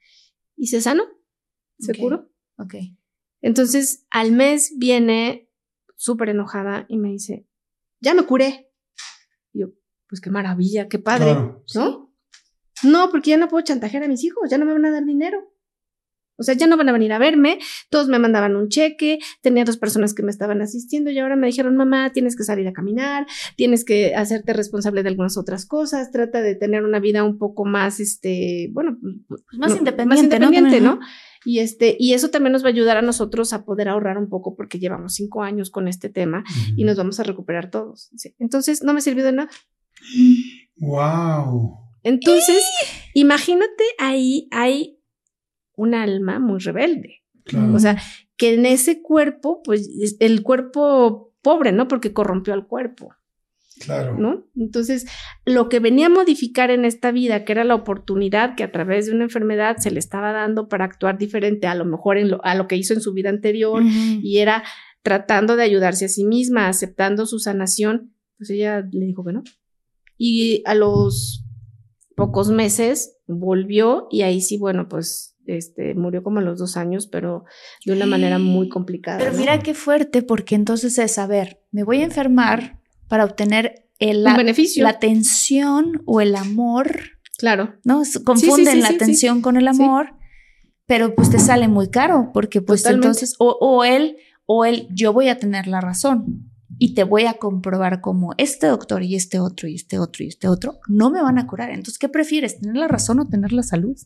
[0.56, 1.02] Y se sanó,
[1.80, 2.30] se curó.
[2.58, 2.76] Ok.
[3.40, 5.50] Entonces, al mes viene
[5.96, 7.44] súper enojada y me dice,
[7.98, 8.70] ya me curé.
[9.52, 9.72] Y yo,
[10.08, 11.34] pues qué maravilla, qué padre,
[11.74, 12.14] ¿no?
[12.84, 15.04] No, porque ya no puedo chantajear a mis hijos, ya no me van a dar
[15.04, 15.49] dinero.
[16.40, 17.58] O sea, ya no van a venir a verme,
[17.90, 21.46] todos me mandaban un cheque, tenía dos personas que me estaban asistiendo y ahora me
[21.46, 23.26] dijeron, mamá, tienes que salir a caminar,
[23.56, 27.64] tienes que hacerte responsable de algunas otras cosas, trata de tener una vida un poco
[27.64, 28.98] más, este, bueno,
[29.28, 30.98] pues, pues, más, independiente, más independiente, ¿no?
[31.44, 34.28] Y este, y eso también nos va a ayudar a nosotros a poder ahorrar un
[34.28, 36.44] poco porque llevamos cinco años con este tema
[36.76, 38.10] y nos vamos a recuperar todos.
[38.38, 39.50] Entonces, no me sirvió de nada.
[40.76, 41.78] Wow.
[42.02, 42.64] Entonces,
[43.14, 44.99] imagínate ahí hay
[45.80, 47.22] un alma muy rebelde.
[47.74, 48.00] O sea,
[48.36, 49.88] que en ese cuerpo, pues
[50.20, 51.88] el cuerpo pobre, ¿no?
[51.88, 53.14] Porque corrompió al cuerpo.
[53.80, 54.16] Claro.
[54.18, 54.44] ¿No?
[54.56, 55.06] Entonces,
[55.46, 59.06] lo que venía a modificar en esta vida, que era la oportunidad que a través
[59.06, 62.44] de una enfermedad se le estaba dando para actuar diferente a lo mejor en lo,
[62.44, 64.62] a lo que hizo en su vida anterior, y era
[65.02, 69.42] tratando de ayudarse a sí misma, aceptando su sanación, pues ella le dijo que no.
[70.18, 71.46] Y a los
[72.16, 77.06] pocos meses volvió y ahí sí, bueno, pues este, murió como a los dos años,
[77.06, 77.44] pero
[77.84, 79.18] de una manera muy complicada.
[79.18, 83.86] Pero mira qué fuerte, porque entonces es, a ver, me voy a enfermar para obtener
[83.98, 84.82] el, la, beneficio.
[84.82, 87.18] la atención o el amor.
[87.38, 87.74] Claro.
[87.84, 88.02] ¿No?
[88.24, 90.14] Confunden la atención con el amor,
[90.86, 95.12] pero pues te sale muy caro, porque pues entonces, o, o él, o él, yo
[95.12, 99.38] voy a tener la razón y te voy a comprobar como este doctor y este
[99.38, 101.70] otro y este otro y este otro no me van a curar.
[101.70, 102.58] Entonces, ¿qué prefieres?
[102.58, 103.96] ¿Tener la razón o tener la salud?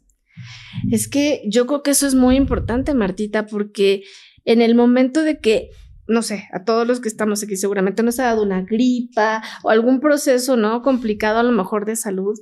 [0.90, 4.02] Es que yo creo que eso es muy importante, Martita, porque
[4.44, 5.70] en el momento de que,
[6.06, 9.70] no sé, a todos los que estamos aquí seguramente nos ha dado una gripa o
[9.70, 10.82] algún proceso, ¿no?
[10.82, 12.38] Complicado a lo mejor de salud.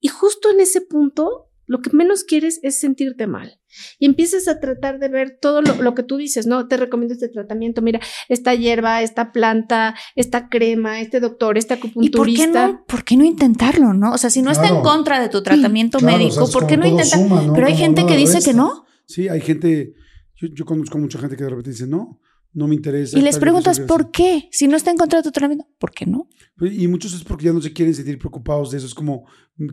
[0.00, 3.60] Y justo en ese punto lo que menos quieres es sentirte mal.
[3.98, 6.68] Y empiezas a tratar de ver todo lo, que tú dices, ¿no?
[6.68, 12.42] Te recomiendo este tratamiento, mira, esta hierba, esta planta, esta crema, este doctor, este acupunturista.
[12.42, 14.12] ¿Y por qué no, por qué no intentarlo, no?
[14.12, 17.20] O sea, si no está en contra de tu tratamiento médico, ¿por qué no intentar?
[17.54, 18.84] Pero hay gente que dice que no.
[19.06, 19.94] Sí, hay gente,
[20.36, 22.20] yo, yo conozco mucha gente que de repente dice, no,
[22.52, 23.18] no me interesa.
[23.18, 26.06] Y les preguntas por qué, si no está en contra de tu tratamiento, ¿por qué
[26.06, 26.28] no?
[26.56, 28.86] Pues, y muchos es porque ya no se quieren sentir preocupados de eso.
[28.86, 29.24] Es como,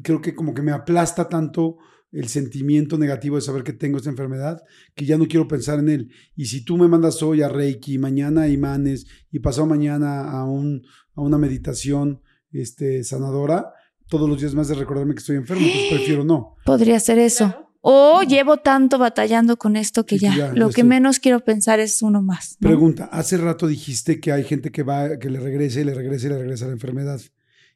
[0.03, 1.77] creo que como que me aplasta tanto
[2.11, 4.63] el sentimiento negativo de saber que tengo esta enfermedad
[4.95, 6.11] que ya no quiero pensar en él.
[6.35, 10.45] Y si tú me mandas hoy a Reiki, mañana a imanes y pasado mañana a,
[10.45, 10.83] un,
[11.15, 13.73] a una meditación este, sanadora,
[14.07, 16.55] todos los días más de recordarme que estoy enfermo, pues prefiero no.
[16.65, 17.68] Podría ser eso.
[17.81, 22.21] O llevo tanto batallando con esto que ya, lo que menos quiero pensar es uno
[22.21, 22.57] más.
[22.59, 26.37] Pregunta, hace rato dijiste que hay gente que va, que le regrese, le regrese, le
[26.37, 27.21] regresa la enfermedad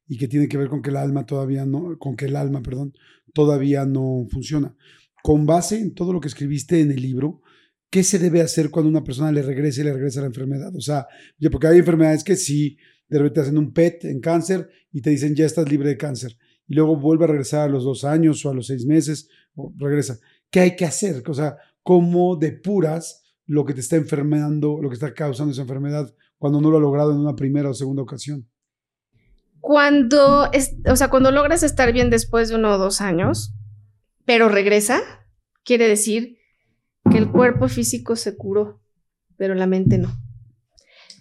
[0.08, 2.62] y que tiene que ver con que el alma todavía no, con que el alma,
[2.62, 2.94] perdón,
[3.34, 4.76] todavía no funciona.
[5.24, 7.42] Con base en todo lo que escribiste en el libro,
[7.90, 10.76] ¿qué se debe hacer cuando una persona le regrese y le regresa la enfermedad?
[10.76, 11.08] O sea,
[11.50, 15.34] porque hay enfermedades que sí, de repente hacen un PET en cáncer y te dicen
[15.34, 18.50] ya estás libre de cáncer y luego vuelve a regresar a los dos años o
[18.50, 19.30] a los seis meses,
[19.78, 20.18] regresa.
[20.50, 21.24] ¿Qué hay que hacer?
[21.28, 26.14] O sea, ¿cómo depuras lo que te está enfermando, lo que está causando esa enfermedad
[26.38, 28.48] cuando no lo ha logrado en una primera o segunda ocasión?
[29.60, 33.54] Cuando, es, o sea, cuando logras estar bien después de uno o dos años,
[34.26, 35.02] pero regresa,
[35.64, 36.38] quiere decir
[37.10, 38.82] que el cuerpo físico se curó,
[39.38, 40.18] pero la mente no.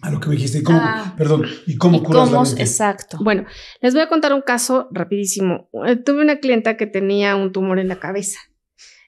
[0.03, 1.13] A lo que me dijiste, ¿y cómo, ah.
[1.17, 2.61] perdón, ¿y cómo curas la mente?
[2.61, 3.17] Exacto.
[3.21, 3.45] Bueno,
[3.79, 5.69] les voy a contar un caso rapidísimo.
[5.87, 8.39] Eh, tuve una clienta que tenía un tumor en la cabeza.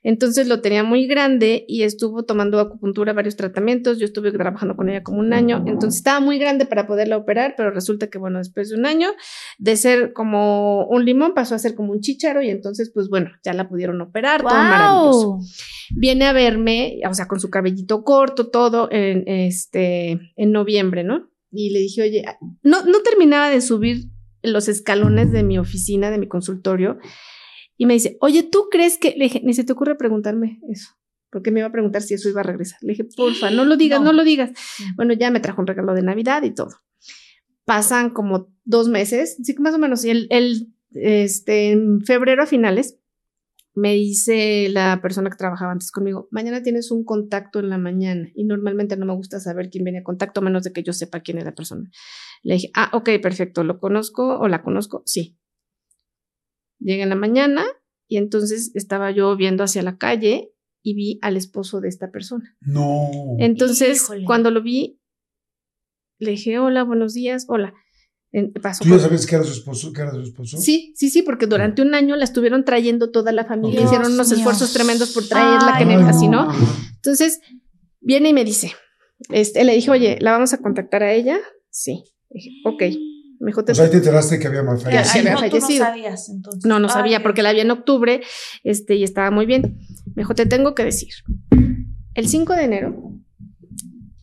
[0.08, 3.98] Entonces lo tenía muy grande y estuvo tomando acupuntura, varios tratamientos.
[3.98, 5.64] Yo estuve trabajando con ella como un año.
[5.66, 9.10] Entonces estaba muy grande para poderla operar, pero resulta que, bueno, después de un año,
[9.58, 13.32] de ser como un limón, pasó a ser como un chícharo y entonces, pues bueno,
[13.44, 15.40] ya la pudieron operar, todo maravilloso.
[15.96, 21.32] Viene a verme, o sea, con su cabellito corto, todo, en, este, en noviembre, ¿no?
[21.52, 22.24] Y le dije, oye,
[22.62, 24.06] no, no terminaba de subir
[24.44, 27.00] los escalones de mi oficina, de mi consultorio
[27.78, 30.90] y me dice, oye, ¿tú crees que, le dije, ni se te ocurre preguntarme eso?
[31.30, 32.80] Porque me iba a preguntar si eso iba a regresar.
[32.82, 34.52] Le dije, porfa, no lo digas, no, lo digas.
[34.96, 36.70] Bueno, ya me trajo un regalo de Navidad y todo.
[37.66, 42.46] Pasan como dos meses, sí, más o menos, y el, el, este, en febrero a
[42.46, 43.00] finales,
[43.76, 48.30] me dice la persona que trabajaba antes conmigo, mañana tienes un contacto en la mañana
[48.34, 50.94] y normalmente no me gusta saber quién viene a contacto a menos de que yo
[50.94, 51.92] sepa quién es la persona.
[52.42, 55.04] Le dije, ah, ok, perfecto, ¿lo conozco o la conozco?
[55.06, 55.38] Sí.
[56.86, 57.66] Llegué en la mañana
[58.08, 62.56] y entonces estaba yo viendo hacia la calle y vi al esposo de esta persona.
[62.62, 63.10] No.
[63.40, 65.02] Entonces, cuando lo vi,
[66.20, 67.74] le dije, hola, buenos días, hola.
[68.32, 69.94] ¿Tú ya sabes que era su esposo?
[69.94, 70.58] Que era su esposo?
[70.58, 74.32] Sí, sí, sí, porque durante un año la estuvieron trayendo toda la familia, hicieron unos
[74.32, 76.50] esfuerzos tremendos por traerla, que así, ¿no?
[76.98, 77.40] Entonces,
[78.00, 78.74] viene y me dice,
[79.30, 81.40] este, le dije, oye, ¿la vamos a contactar a ella?
[81.72, 82.04] Sí.
[82.30, 82.84] dije, ok.
[83.40, 85.34] Me dijo, o sea, te enteraste que había fallecido.
[85.34, 86.66] no, no sabías entonces.
[86.66, 88.22] No, no sabía porque la vi en octubre
[88.64, 89.80] este, y estaba muy bien.
[90.16, 91.14] Me dijo, te tengo que decir.
[92.14, 93.16] El 5 de enero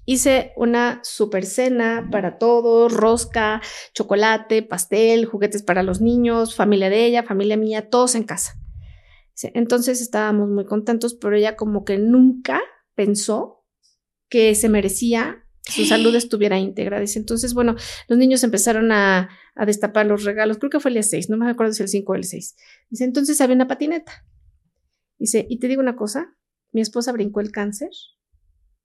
[0.04, 3.60] hice una super cena para todos, rosca,
[3.94, 8.54] chocolate, pastel, juguetes para los niños, familia de ella, familia mía, todos en casa.
[9.54, 12.60] Entonces estábamos muy contentos, pero ella como que nunca
[12.94, 13.64] pensó
[14.28, 17.00] que se merecía su salud estuviera íntegra.
[17.00, 17.76] Dice, entonces, bueno,
[18.08, 19.28] los niños empezaron a,
[19.66, 22.12] destapar los regalos, creo que fue el día 6, no me acuerdo si el 5
[22.12, 22.56] o el 6.
[22.88, 24.24] Dice, entonces había una patineta.
[25.18, 26.36] Dice, y te digo una cosa,
[26.72, 27.90] mi esposa brincó el cáncer,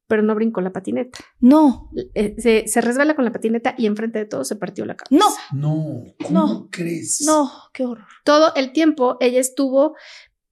[0.07, 1.19] pero no brincó la patineta.
[1.39, 1.89] No.
[2.13, 5.25] Eh, se, se, resbala con la patineta y enfrente de todo se partió la cabeza.
[5.51, 5.59] No.
[5.59, 6.03] No.
[6.23, 6.69] ¿Cómo no.
[6.71, 7.21] crees?
[7.25, 8.07] No, qué horror.
[8.23, 9.95] Todo el tiempo ella estuvo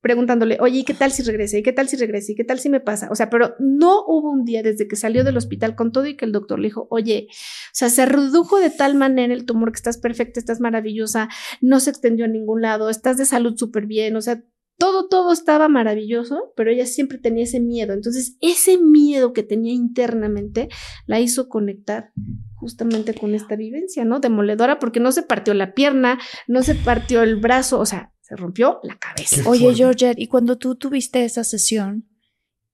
[0.05, 1.57] preguntándole, oye, ¿y qué tal si regrese?
[1.57, 2.33] ¿Y qué tal si regrese?
[2.33, 3.07] ¿Y qué tal si me pasa?
[3.09, 6.15] O sea, pero no hubo un día desde que salió del hospital con todo y
[6.15, 7.33] que el doctor le dijo, oye, o
[7.73, 11.27] sea, se redujo de tal manera el tumor que estás perfecta, estás maravillosa,
[11.59, 14.43] no se extendió a ningún lado, estás de salud súper bien, o sea,
[14.77, 17.93] todo, todo estaba maravilloso, pero ella siempre tenía ese miedo.
[17.93, 20.69] Entonces, ese miedo que tenía internamente
[21.07, 22.11] la hizo conectar
[22.53, 24.19] justamente con esta vivencia, ¿no?
[24.19, 28.35] Demoledora, porque no se partió la pierna, no se partió el brazo, o sea, se
[28.35, 29.47] rompió la cabeza.
[29.47, 32.09] Oye, Georgette, y cuando tú tuviste esa sesión,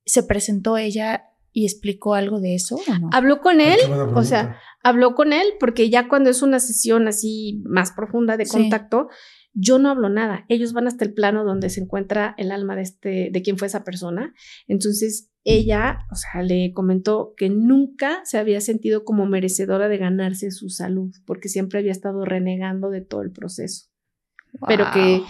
[0.06, 2.76] ¿se presentó ella y explicó algo de eso?
[2.76, 3.10] ¿o no?
[3.12, 3.78] Habló con él,
[4.14, 8.46] o sea, habló con él porque ya cuando es una sesión así más profunda de
[8.46, 9.08] contacto,
[9.52, 10.46] yo no hablo nada.
[10.48, 13.66] Ellos van hasta el plano donde se encuentra el alma de este, de quién fue
[13.66, 14.32] esa persona.
[14.66, 20.50] Entonces ella, o sea, le comentó que nunca se había sentido como merecedora de ganarse
[20.50, 23.91] su salud, porque siempre había estado renegando de todo el proceso
[24.66, 25.22] pero que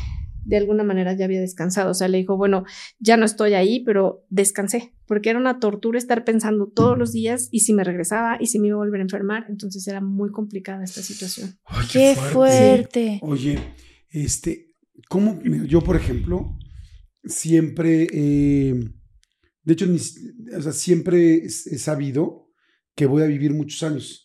[0.44, 1.91] de alguna manera ya había descansado.
[1.91, 2.65] O sea, le dijo, bueno,
[2.99, 7.49] ya no estoy ahí, pero descansé, porque era una tortura estar pensando todos los días
[7.51, 9.47] y si me regresaba y si me iba a volver a enfermar.
[9.49, 11.59] Entonces era muy complicada esta situación.
[11.92, 13.20] qué, fuerte.
[13.23, 13.59] Oye,
[14.10, 14.75] este,
[15.09, 15.41] ¿cómo?
[15.42, 16.59] Yo, por ejemplo,
[17.25, 19.86] siempre, de hecho,
[20.57, 22.42] o sea, siempre he sabido
[22.94, 24.23] que voy a vivir muchos años.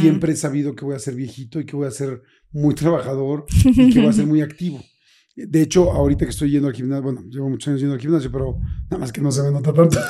[0.00, 3.46] Siempre he sabido que voy a ser viejito y que voy a ser muy trabajador
[3.64, 4.82] y que voy a ser muy activo.
[5.36, 8.32] De hecho, ahorita que estoy yendo al gimnasio, bueno, llevo muchos años yendo al gimnasio,
[8.32, 9.98] pero nada más que no se me nota tanto.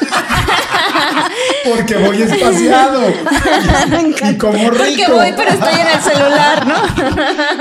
[1.65, 3.11] Porque voy espaciado.
[3.11, 4.79] y, como rico.
[4.79, 6.75] Porque voy, pero estoy en el celular, ¿no?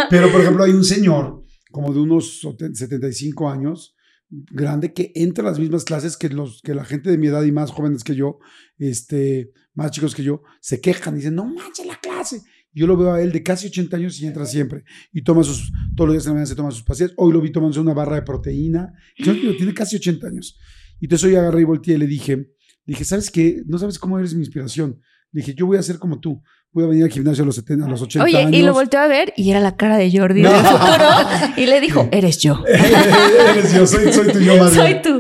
[0.10, 2.42] pero, por ejemplo, hay un señor como de unos
[2.74, 3.96] 75 años,
[4.30, 7.44] grande, que entra a las mismas clases que, los, que la gente de mi edad
[7.44, 8.40] y más jóvenes que yo,
[8.78, 12.42] este, más chicos que yo, se quejan y dicen, no manches la clase.
[12.74, 14.84] Yo lo veo a él de casi 80 años y entra siempre.
[15.12, 17.14] Y toma sus, todos los días de la mañana se toma sus pastillas.
[17.18, 18.94] Hoy lo vi tomándose una barra de proteína.
[19.16, 20.60] tiene casi 80 años.
[21.00, 22.52] Y entonces hoy agarré y volteé y le dije,
[22.86, 23.64] dije, ¿sabes qué?
[23.66, 25.00] No sabes cómo eres mi inspiración.
[25.32, 26.42] Le dije, yo voy a ser como tú.
[26.72, 28.54] Voy a venir al gimnasio a los, 70, a los 80 Oye, años.
[28.54, 31.08] y lo volteó a ver y era la cara de Jordi del futuro.
[31.58, 32.64] Y le dijo, eres yo.
[32.68, 35.18] eres yo, soy, soy tú, yo más Soy tú.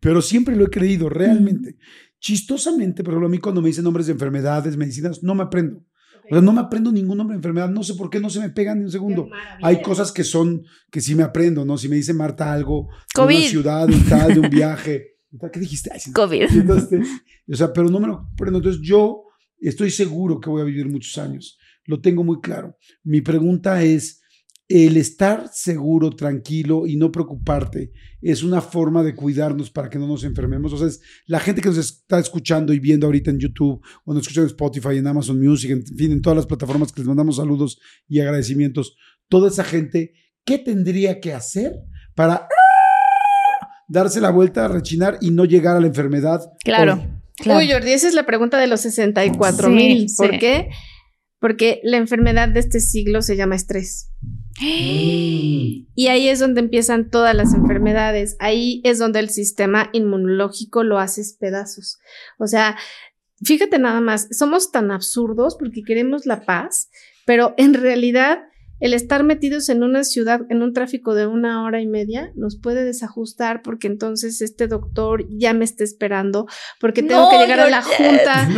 [0.00, 1.76] Pero siempre lo he creído, realmente.
[2.18, 5.82] Chistosamente, por ejemplo, a mí cuando me dicen nombres de enfermedades, medicinas, no me aprendo
[6.30, 8.78] no me aprendo ningún nombre de enfermedad, no sé por qué no se me pegan
[8.78, 9.28] ni un segundo.
[9.62, 11.76] Hay cosas que son, que sí me aprendo, ¿no?
[11.76, 15.16] Si me dice Marta algo, de una ciudad, de tal, de un viaje.
[15.52, 15.90] ¿Qué dijiste?
[16.12, 16.46] COVID.
[17.52, 18.58] o sea, pero no me lo aprendo.
[18.58, 19.24] Entonces yo
[19.58, 21.58] estoy seguro que voy a vivir muchos años.
[21.84, 22.76] Lo tengo muy claro.
[23.02, 24.19] Mi pregunta es,
[24.70, 27.90] el estar seguro, tranquilo y no preocuparte
[28.22, 30.72] es una forma de cuidarnos para que no nos enfermemos.
[30.72, 30.88] O sea,
[31.26, 34.46] la gente que nos está escuchando y viendo ahorita en YouTube o nos escucha en
[34.46, 38.20] Spotify, en Amazon Music, en fin, en todas las plataformas que les mandamos saludos y
[38.20, 38.96] agradecimientos,
[39.28, 40.12] toda esa gente,
[40.44, 41.72] ¿qué tendría que hacer
[42.14, 42.46] para
[43.88, 46.42] darse la vuelta, a rechinar y no llegar a la enfermedad?
[46.62, 47.02] Claro.
[47.44, 50.06] Uy, Jordi, esa es la pregunta de los 64 mil.
[50.16, 50.68] ¿Por qué?
[51.40, 54.12] Porque la enfermedad de este siglo se llama estrés.
[54.62, 58.36] Y ahí es donde empiezan todas las enfermedades.
[58.38, 61.98] Ahí es donde el sistema inmunológico lo hace pedazos.
[62.38, 62.76] O sea,
[63.42, 66.90] fíjate nada más, somos tan absurdos porque queremos la paz,
[67.24, 68.40] pero en realidad
[68.80, 72.58] el estar metidos en una ciudad, en un tráfico de una hora y media, nos
[72.58, 76.46] puede desajustar porque entonces este doctor ya me está esperando,
[76.80, 78.48] porque tengo que llegar a la junta.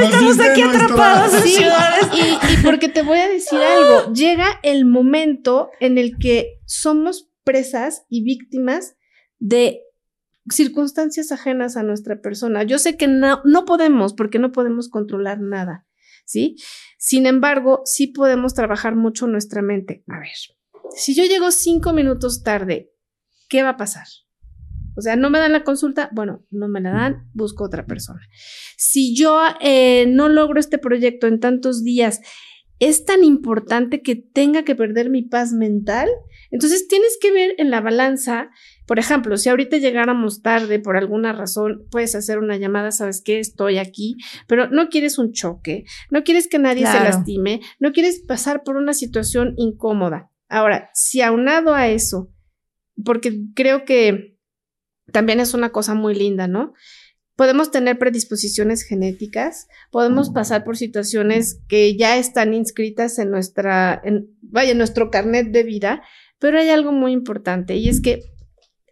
[0.00, 5.98] estamos aquí atrapados y, y porque te voy a decir algo, llega el momento en
[5.98, 8.96] el que somos presas y víctimas
[9.38, 9.80] de
[10.50, 12.62] circunstancias ajenas a nuestra persona.
[12.62, 15.86] Yo sé que no, no podemos, porque no podemos controlar nada,
[16.24, 16.56] ¿sí?
[17.04, 20.02] Sin embargo, sí podemos trabajar mucho nuestra mente.
[20.08, 20.30] A ver,
[20.96, 22.94] si yo llego cinco minutos tarde,
[23.50, 24.06] ¿qué va a pasar?
[24.96, 28.22] O sea, no me dan la consulta, bueno, no me la dan, busco otra persona.
[28.78, 32.22] Si yo eh, no logro este proyecto en tantos días,
[32.78, 36.08] es tan importante que tenga que perder mi paz mental.
[36.50, 38.48] Entonces tienes que ver en la balanza
[38.86, 43.38] por ejemplo, si ahorita llegáramos tarde por alguna razón, puedes hacer una llamada, sabes que
[43.40, 48.20] estoy aquí, pero no quieres un choque, no quieres que nadie se lastime, no quieres
[48.26, 50.30] pasar por una situación incómoda.
[50.48, 52.30] Ahora, si aunado a eso,
[53.02, 54.36] porque creo que
[55.12, 56.74] también es una cosa muy linda, ¿no?
[57.36, 64.28] Podemos tener predisposiciones genéticas, podemos pasar por situaciones que ya están inscritas en nuestra, en,
[64.42, 66.02] vaya, en nuestro carnet de vida,
[66.38, 68.33] pero hay algo muy importante y es que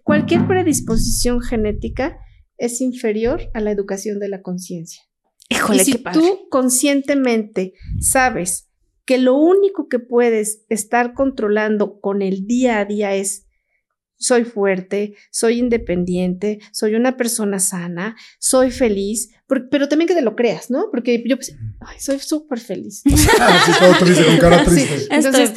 [0.02, 2.18] Cualquier predisposición genética
[2.58, 5.02] es inferior a la educación de la conciencia.
[5.48, 8.68] y si tú conscientemente sabes
[9.04, 13.46] que lo único que puedes estar controlando con el día a día es
[14.16, 19.34] soy fuerte, soy independiente, soy una persona sana, soy feliz,
[19.70, 20.86] pero también que te lo creas, ¿no?
[20.90, 23.02] Porque yo pues, ay, soy súper feliz.
[23.06, 25.06] sí, todo triste, con cara triste.
[25.10, 25.52] Entonces,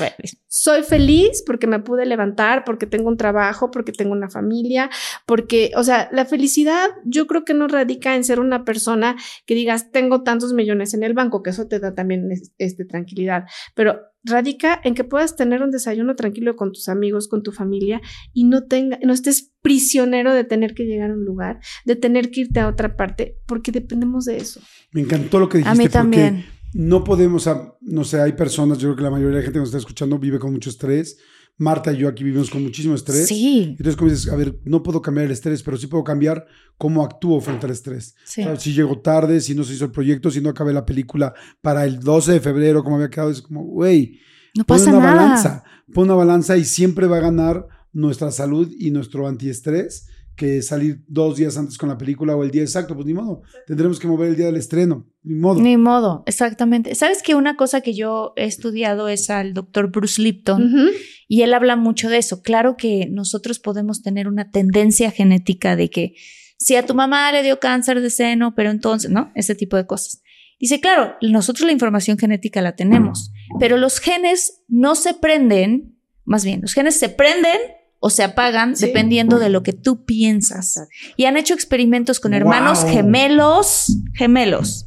[0.48, 4.90] soy feliz porque me pude levantar, porque tengo un trabajo, porque tengo una familia,
[5.26, 9.16] porque, o sea, la felicidad yo creo que no radica en ser una persona
[9.46, 13.46] que digas, tengo tantos millones en el banco, que eso te da también este, tranquilidad,
[13.76, 18.02] pero radica en que puedas tener un desayuno tranquilo con tus amigos, con tu familia
[18.34, 22.32] y no tenga, no estés prisionero de tener que llegar a un lugar, de tener
[22.32, 24.62] que irte a otra parte, porque dependemos de eso.
[24.92, 25.80] Me encantó lo que dijiste.
[25.80, 26.46] A mí también.
[26.74, 27.50] no podemos,
[27.82, 29.78] no sé, hay personas, yo creo que la mayoría de la gente que nos está
[29.78, 31.18] escuchando vive con mucho estrés.
[31.58, 33.28] Marta y yo aquí vivimos con muchísimo estrés.
[33.28, 33.64] Sí.
[33.70, 36.46] Entonces, como dices, a ver, no puedo cambiar el estrés, pero sí puedo cambiar
[36.78, 38.16] cómo actúo frente al estrés.
[38.26, 41.86] si llego tarde, si no se hizo el proyecto, si no acabé la película para
[41.86, 44.20] el 12 de febrero, como había quedado, es como, güey,
[44.56, 45.22] no pasa pon una nada.
[45.22, 50.62] balanza, pon una balanza y siempre va a ganar nuestra salud y nuestro antiestrés que
[50.62, 54.00] salir dos días antes con la película o el día exacto, pues ni modo, tendremos
[54.00, 55.62] que mover el día del estreno, ni modo.
[55.62, 56.94] Ni modo, exactamente.
[56.96, 60.90] ¿Sabes que una cosa que yo he estudiado es al doctor Bruce Lipton
[61.28, 62.42] y él habla mucho de eso?
[62.42, 66.16] Claro que nosotros podemos tener una tendencia genética de que
[66.58, 69.32] si a tu mamá le dio cáncer de seno, pero entonces, ¿no?
[69.36, 70.22] Ese tipo de cosas.
[70.60, 76.46] Dice, claro, nosotros la información genética la tenemos, pero los genes no se prenden, más
[76.46, 77.58] bien, los genes se prenden
[78.00, 80.88] o se apagan dependiendo de lo que tú piensas.
[81.18, 84.85] Y han hecho experimentos con hermanos gemelos, gemelos.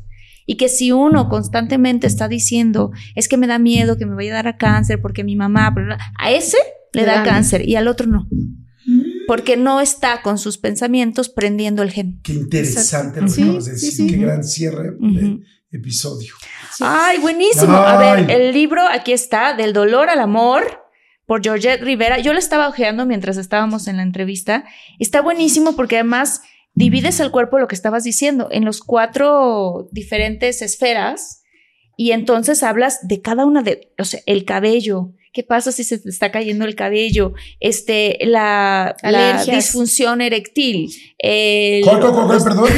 [0.51, 4.33] Y que si uno constantemente está diciendo, es que me da miedo que me vaya
[4.33, 5.75] a dar a cáncer porque mi mamá,
[6.19, 6.57] a ese
[6.95, 8.27] le da cáncer y al otro no.
[9.27, 12.19] Porque no está con sus pensamientos prendiendo el gen.
[12.23, 14.11] Qué interesante lo que acabas de decir.
[14.11, 15.39] Qué gran cierre de
[15.71, 16.33] episodio.
[16.81, 17.77] Ay, buenísimo.
[17.77, 20.65] A ver, el libro aquí está, Del dolor al amor
[21.27, 22.21] por Georgette Rivera.
[22.21, 24.65] Yo lo estaba ojeando mientras estábamos en la entrevista.
[24.99, 26.41] Está buenísimo porque además
[26.79, 31.43] divides el cuerpo, lo que estabas diciendo, en los cuatro diferentes esferas
[31.97, 35.99] y entonces hablas de cada una de, o sea, el cabello, ¿Qué pasa si se
[35.99, 37.33] te está cayendo el cabello?
[37.61, 40.91] Este, la, la disfunción eréctil.
[41.19, 41.85] El...
[41.85, 42.69] perdón.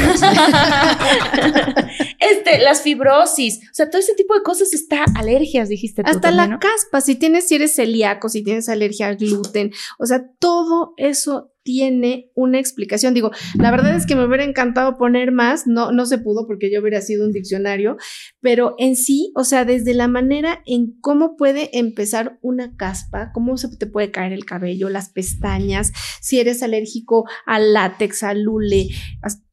[2.19, 3.61] este, las fibrosis.
[3.71, 6.11] O sea, todo ese tipo de cosas está alergias, dijiste tú.
[6.11, 9.71] Hasta la caspa, si tienes, si eres celíaco, si tienes alergia al gluten.
[9.97, 13.13] O sea, todo eso tiene una explicación.
[13.13, 16.71] Digo, la verdad es que me hubiera encantado poner más, no, no se pudo porque
[16.71, 17.97] yo hubiera sido un diccionario,
[18.39, 23.57] pero en sí, o sea, desde la manera en cómo puede empezar una caspa, cómo
[23.57, 25.91] se te puede caer el cabello, las pestañas,
[26.21, 28.87] si eres alérgico al látex, al lule,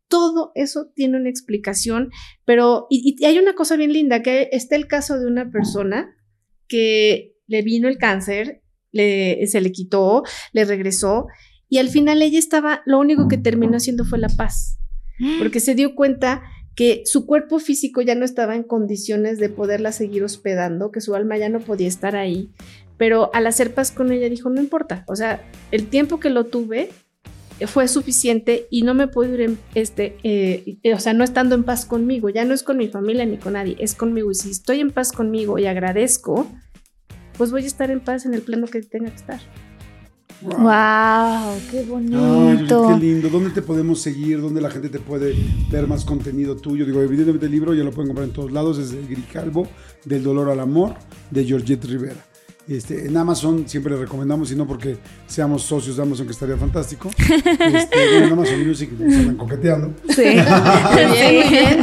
[0.08, 2.10] todo eso tiene una explicación,
[2.46, 6.16] pero y, y hay una cosa bien linda, que está el caso de una persona
[6.66, 8.62] que le vino el cáncer,
[8.92, 10.22] le, se le quitó,
[10.52, 11.26] le regresó
[11.68, 14.78] y al final ella estaba, lo único que terminó haciendo fue la paz,
[15.38, 16.42] porque se dio cuenta
[16.74, 21.14] que su cuerpo físico ya no estaba en condiciones de poderla seguir hospedando, que su
[21.14, 22.52] alma ya no podía estar ahí,
[22.96, 26.46] pero al hacer paz con ella dijo, no importa, o sea, el tiempo que lo
[26.46, 26.90] tuve
[27.66, 31.64] fue suficiente y no me puedo ir, en este, eh, o sea, no estando en
[31.64, 34.50] paz conmigo, ya no es con mi familia ni con nadie, es conmigo y si
[34.50, 36.46] estoy en paz conmigo y agradezco,
[37.36, 39.40] pues voy a estar en paz en el plano que tenga que estar.
[40.40, 42.88] Wow, qué bonito.
[42.88, 43.28] qué lindo.
[43.28, 44.40] ¿Dónde te podemos seguir?
[44.40, 45.34] ¿Dónde la gente te puede
[45.70, 46.86] ver más contenido tuyo?
[46.86, 49.66] Digo, evidentemente el libro ya lo pueden comprar en todos lados, es el Grijalvo,
[50.04, 50.94] del dolor al amor,
[51.30, 52.24] de Georgette Rivera.
[52.68, 56.56] Este, en Amazon siempre le recomendamos, y no porque seamos socios de Amazon, que estaría
[56.56, 57.10] fantástico.
[57.18, 59.94] Este, en Amazon Music nos andan coqueteando.
[60.08, 60.22] Sí.
[60.22, 61.80] bien.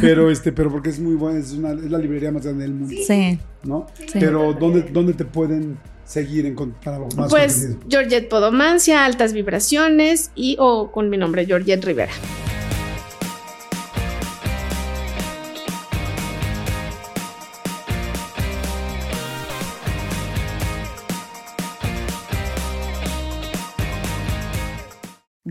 [0.00, 2.74] Pero, este, pero porque es muy buena, es, una, es la librería más grande del
[2.74, 2.94] mundo.
[3.04, 3.38] Sí.
[3.64, 3.86] ¿No?
[4.12, 5.78] Pero ¿dónde, ¿dónde te pueden
[6.10, 11.84] seguir en, para más Pues Georgette Podomancia, Altas Vibraciones y o con mi nombre Georgette
[11.84, 12.12] Rivera.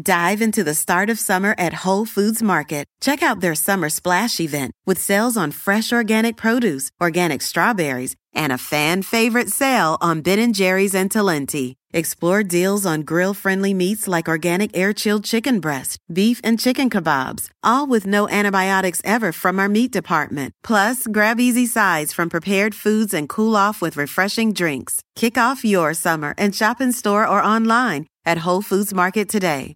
[0.01, 2.85] Dive into the start of summer at Whole Foods Market.
[2.99, 8.53] Check out their summer splash event with sales on fresh organic produce, organic strawberries, and
[8.53, 11.75] a fan favorite sale on Ben & Jerry's and Talenti.
[11.91, 17.85] Explore deals on grill-friendly meats like organic air-chilled chicken breast, beef and chicken kebabs, all
[17.85, 20.53] with no antibiotics ever from our meat department.
[20.63, 25.01] Plus, grab easy sides from prepared foods and cool off with refreshing drinks.
[25.15, 29.75] Kick off your summer and shop in store or online at Whole Foods Market today.